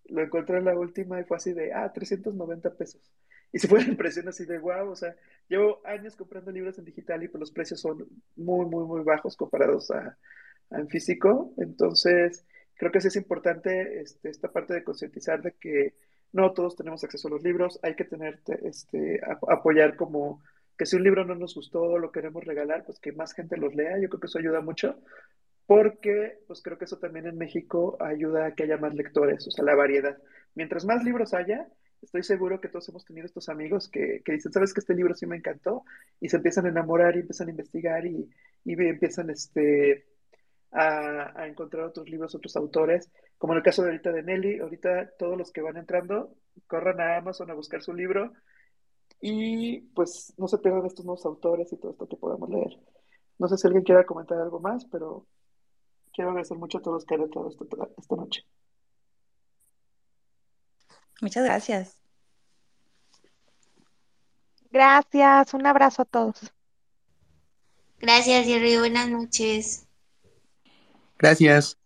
Lo 0.06 0.22
encontré 0.22 0.58
en 0.58 0.66
la 0.66 0.78
última 0.78 1.20
y 1.20 1.26
fue 1.26 1.38
así 1.38 1.54
de, 1.54 1.74
ah, 1.74 1.92
390 1.92 2.74
pesos. 2.76 3.02
Y 3.52 3.60
se 3.60 3.68
fue 3.68 3.82
la 3.82 3.90
impresión 3.90 4.28
así 4.28 4.46
de, 4.46 4.58
wow, 4.58 4.90
o 4.90 4.96
sea, 4.96 5.16
llevo 5.48 5.82
años 5.86 6.16
comprando 6.16 6.52
libros 6.52 6.78
en 6.78 6.86
digital 6.86 7.24
y 7.24 7.28
pues 7.28 7.40
los 7.40 7.52
precios 7.52 7.80
son 7.80 8.06
muy, 8.36 8.66
muy, 8.66 8.86
muy 8.86 9.04
bajos 9.04 9.36
comparados 9.36 9.90
a, 9.92 10.18
en 10.72 10.88
físico. 10.90 11.54
Entonces, 11.58 12.46
creo 12.76 12.92
que 12.92 13.02
sí 13.02 13.08
es 13.08 13.16
importante 13.16 14.02
este, 14.02 14.30
esta 14.30 14.52
parte 14.52 14.74
de 14.74 14.84
concientizar 14.84 15.42
de 15.42 15.54
que 15.54 15.96
no 16.34 16.54
todos 16.54 16.76
tenemos 16.76 17.04
acceso 17.04 17.28
a 17.28 17.32
los 17.32 17.44
libros, 17.44 17.80
hay 17.84 17.96
que 17.96 18.04
tener, 18.04 18.42
este, 18.64 19.22
apoyar 19.48 19.96
como 19.96 20.42
que 20.78 20.86
si 20.86 20.96
un 20.96 21.04
libro 21.04 21.26
no 21.26 21.36
nos 21.36 21.56
gustó, 21.56 21.98
lo 21.98 22.12
queremos 22.12 22.44
regalar, 22.44 22.84
pues 22.86 23.00
que 23.00 23.12
más 23.12 23.34
gente 23.34 23.58
los 23.58 23.74
lea, 23.74 24.00
yo 24.00 24.10
creo 24.10 24.20
que 24.20 24.28
eso 24.28 24.38
ayuda 24.38 24.62
mucho, 24.62 25.00
porque 25.66 26.40
pues 26.46 26.62
creo 26.62 26.78
que 26.78 26.86
eso 26.86 27.00
también 27.00 27.26
en 27.26 27.38
México 27.38 27.98
ayuda 28.00 28.48
a 28.48 28.56
que 28.56 28.64
haya 28.64 28.78
más 28.78 28.94
lectores, 28.94 29.48
o 29.48 29.52
sea, 29.52 29.66
la 29.66 29.76
variedad. 29.76 30.18
Mientras 30.54 30.86
más 30.86 31.04
libros 31.04 31.34
haya, 31.34 31.68
estoy 32.02 32.24
seguro 32.24 32.62
que 32.62 32.70
todos 32.70 32.88
hemos 32.90 33.06
tenido 33.06 33.26
estos 33.26 33.50
amigos 33.50 33.90
que, 33.90 34.22
dicen, 34.26 34.52
¿sabes 34.52 34.74
que 34.74 34.80
este 34.80 34.96
libro 34.96 35.14
sí 35.16 35.26
me 35.26 35.38
encantó? 35.38 35.84
Y 36.20 36.30
se 36.30 36.38
empiezan 36.38 36.66
a 36.66 36.70
enamorar 36.70 37.16
y 37.16 37.20
empiezan 37.20 37.48
a 37.48 37.52
investigar 37.52 38.06
y, 38.06 38.30
y 38.66 38.74
empiezan, 38.74 39.30
este, 39.30 40.06
a, 40.72 41.40
a, 41.40 41.48
encontrar 41.48 41.86
otros 41.86 42.10
libros, 42.10 42.36
otros 42.36 42.56
autores, 42.56 43.12
como 43.38 43.54
en 43.54 43.58
el 43.58 43.64
caso 43.64 43.84
de 43.84 43.90
ahorita 43.90 44.12
de 44.12 44.24
Nelly, 44.24 44.60
ahorita 44.60 45.12
todos 45.18 45.38
los 45.38 45.52
que 45.52 45.62
van 45.62 45.78
entrando, 45.78 46.36
corran 46.68 47.00
a 47.00 47.18
Amazon 47.18 47.52
a 47.52 47.56
buscar 47.56 47.82
su 47.82 47.94
libro 47.94 48.34
y 49.22 49.80
pues 49.94 50.34
no 50.38 50.48
se 50.48 50.58
pierdan 50.60 50.86
estos 50.86 51.06
nuevos 51.06 51.26
autores 51.26 51.72
y 51.74 51.78
todo 51.78 51.92
esto 51.92 52.08
que 52.08 52.18
podamos 52.18 52.50
leer. 52.50 52.78
No 53.40 53.48
sé 53.48 53.58
si 53.58 53.68
alguien 53.68 53.84
quiera 53.84 54.06
comentar 54.06 54.40
algo 54.40 54.60
más, 54.60 54.86
pero 54.86 55.26
quiero 56.14 56.32
agradecer 56.32 56.58
mucho 56.58 56.80
a 56.80 56.82
todos 56.82 56.96
los 56.96 57.06
que 57.06 57.16
han 57.16 57.22
entrado 57.22 57.50
esta, 57.50 57.66
esta 57.98 58.16
noche. 58.16 58.46
Muchas 61.22 61.44
gracias. 61.44 61.98
Gracias, 64.70 65.54
un 65.54 65.66
abrazo 65.66 66.04
a 66.04 66.06
todos. 66.06 66.54
Gracias, 68.00 68.46
Jerry. 68.46 68.78
Buenas 68.78 69.10
noches. 69.10 69.88
Gracias. 71.18 71.78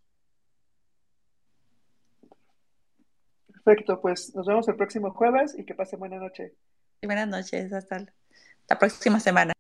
Perfecto, 3.64 4.02
pues 4.02 4.34
nos 4.36 4.46
vemos 4.48 4.68
el 4.68 4.76
próximo 4.76 5.12
jueves 5.12 5.56
y 5.58 5.64
que 5.64 5.76
pasen 5.76 6.00
buena 6.00 6.18
noche. 6.18 6.56
Buenas 7.04 7.28
noches, 7.28 7.72
hasta 7.72 8.06
la 8.68 8.80
próxima 8.80 9.20
semana. 9.20 9.54